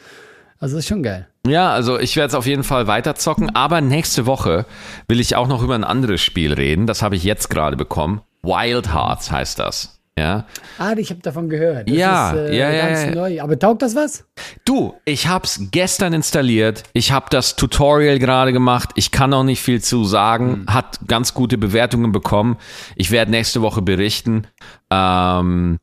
Also 0.59 0.77
das 0.77 0.85
ist 0.85 0.89
schon 0.89 1.03
geil. 1.03 1.27
Ja, 1.47 1.71
also 1.73 1.99
ich 1.99 2.17
werde 2.17 2.29
es 2.29 2.35
auf 2.35 2.47
jeden 2.47 2.65
Fall 2.65 2.87
weiterzocken, 2.87 3.55
aber 3.55 3.81
nächste 3.81 4.25
Woche 4.27 4.67
will 5.09 5.21
ich 5.21 5.37
auch 5.37 5.49
noch 5.49 5.63
über 5.63 5.75
ein 5.75 5.85
anderes 5.85 6.21
Spiel 6.23 6.53
reden. 6.53 6.87
Das 6.87 7.03
habe 7.03 7.17
ich 7.17 7.25
jetzt 7.25 7.51
gerade 7.51 7.77
bekommen. 7.77 8.21
Wild 8.43 8.93
Hearts 8.95 9.31
heißt 9.31 9.59
das. 9.59 10.01
Ja. 10.17 10.47
Ah, 10.79 10.95
ich 10.97 11.11
habe 11.11 11.21
davon 11.23 11.49
gehört. 11.49 11.89
Das 11.89 11.97
Ja, 11.97 12.31
ist, 12.31 12.51
äh, 12.51 12.57
ja, 12.57 12.71
ja, 12.71 12.87
ganz 12.87 13.05
ja. 13.05 13.15
neu. 13.15 13.43
Aber 13.43 13.59
taugt 13.59 13.83
das 13.83 13.97
was? 13.97 14.25
Du, 14.65 14.95
ich 15.05 15.27
hab's 15.27 15.59
gestern 15.73 16.13
installiert. 16.13 16.85
Ich 16.93 17.11
habe 17.11 17.27
das 17.31 17.57
Tutorial 17.57 18.21
gerade 18.21 18.53
gemacht. 18.53 18.91
Ich 18.95 19.11
kann 19.11 19.31
noch 19.31 19.43
nicht 19.43 19.61
viel 19.61 19.83
zu 19.83 20.05
sagen. 20.05 20.67
Hat 20.69 21.01
ganz 21.09 21.35
gute 21.35 21.59
Bewertungen 21.59 22.13
bekommen. 22.13 22.59
Ich 22.95 23.11
werde 23.11 23.33
nächste 23.33 23.61
Woche 23.61 23.83
berichten. 23.83 24.47
Ähm, 24.91 25.81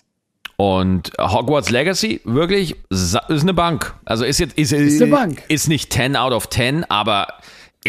und 0.56 1.12
Hogwarts 1.20 1.70
Legacy, 1.70 2.22
wirklich, 2.24 2.76
ist 2.90 3.18
eine 3.30 3.54
Bank. 3.54 3.96
Also 4.06 4.24
ist 4.24 4.40
jetzt, 4.40 4.58
ist, 4.58 4.72
Ist 4.72 5.02
eine 5.02 5.12
Bank. 5.12 5.44
Ist 5.50 5.68
nicht 5.68 5.92
10 5.92 6.16
out 6.16 6.32
of 6.32 6.50
10, 6.50 6.90
aber 6.90 7.28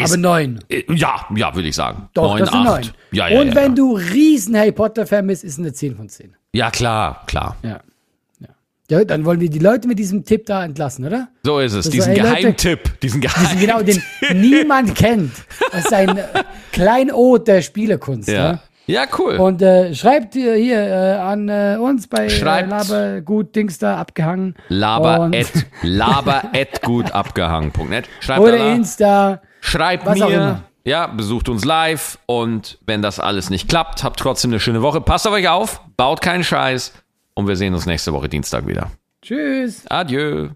aber 0.01 0.17
neun. 0.17 0.59
äh, 0.69 0.83
ja, 0.93 1.25
ja, 1.35 1.53
würde 1.55 1.67
ich 1.67 1.75
sagen. 1.75 2.09
Doch, 2.13 2.29
Neun, 2.29 2.39
das 2.39 2.49
sind 2.49 2.59
acht. 2.59 2.85
neun. 2.85 2.93
Ja, 3.11 3.27
ja, 3.27 3.41
und 3.41 3.49
ja, 3.49 3.55
wenn 3.55 3.71
ja. 3.71 3.75
du 3.75 3.95
riesen 3.95 4.57
Harry 4.57 4.71
Potter-Fan 4.71 5.27
bist, 5.27 5.43
ist 5.43 5.59
eine 5.59 5.73
10 5.73 5.95
von 5.95 6.09
10. 6.09 6.35
Ja, 6.53 6.71
klar, 6.71 7.23
klar. 7.27 7.57
Ja. 7.61 7.79
ja. 8.89 9.03
Dann 9.05 9.25
wollen 9.25 9.39
wir 9.39 9.49
die 9.49 9.59
Leute 9.59 9.87
mit 9.87 9.99
diesem 9.99 10.23
Tipp 10.25 10.45
da 10.45 10.63
entlassen, 10.65 11.05
oder? 11.05 11.29
So 11.43 11.59
ist 11.59 11.73
es. 11.73 11.85
Das 11.85 11.91
Diesen 11.91 12.15
Leute, 12.15 12.27
Geheimtipp. 12.27 12.99
Diesen 13.01 13.21
Geheimtipp. 13.21 13.59
Genau, 13.59 13.81
den 13.81 14.01
niemand 14.41 14.95
kennt. 14.95 15.31
Das 15.71 15.85
ist 15.85 15.93
ein 15.93 16.17
äh, 16.17 16.23
Kleinod 16.71 17.47
der 17.47 17.61
Spielekunst. 17.61 18.29
Ja. 18.29 18.51
Ja. 18.51 18.59
Ja, 18.85 19.05
cool. 19.17 19.37
Und 19.37 19.61
äh, 19.61 19.95
schreibt 19.95 20.35
ihr 20.35 20.55
hier 20.55 20.77
äh, 20.77 21.15
an 21.15 21.47
äh, 21.47 21.77
uns 21.79 22.07
bei 22.07 22.25
äh, 22.25 22.29
Schreibt. 22.29 22.69
Laber 22.69 23.21
gut 23.21 23.55
Dings 23.55 23.77
da 23.77 23.95
abgehangen. 23.97 24.55
Laber 24.67 25.31
at, 25.33 25.47
laber 25.83 26.43
at 26.53 26.81
gutabgehangen.net. 26.81 28.09
Schreibt 28.19 28.41
Oder 28.41 28.73
Insta. 28.73 29.41
Schreibt 29.63 30.05
was 30.05 30.19
mir. 30.19 30.63
Ja, 30.85 31.07
besucht 31.07 31.47
uns 31.47 31.63
live 31.63 32.19
und 32.25 32.77
wenn 32.85 33.01
das 33.01 33.19
alles 33.19 33.49
nicht 33.49 33.69
klappt, 33.69 34.03
habt 34.03 34.19
trotzdem 34.19 34.51
eine 34.51 34.59
schöne 34.59 34.81
Woche. 34.81 34.99
Passt 34.99 35.25
auf 35.25 35.33
euch 35.33 35.47
auf, 35.47 35.81
baut 35.95 36.21
keinen 36.21 36.43
Scheiß 36.43 36.93
und 37.35 37.47
wir 37.47 37.55
sehen 37.55 37.73
uns 37.73 37.85
nächste 37.85 38.11
Woche 38.11 38.27
Dienstag 38.27 38.67
wieder. 38.67 38.91
Tschüss. 39.21 39.85
Adieu. 39.89 40.49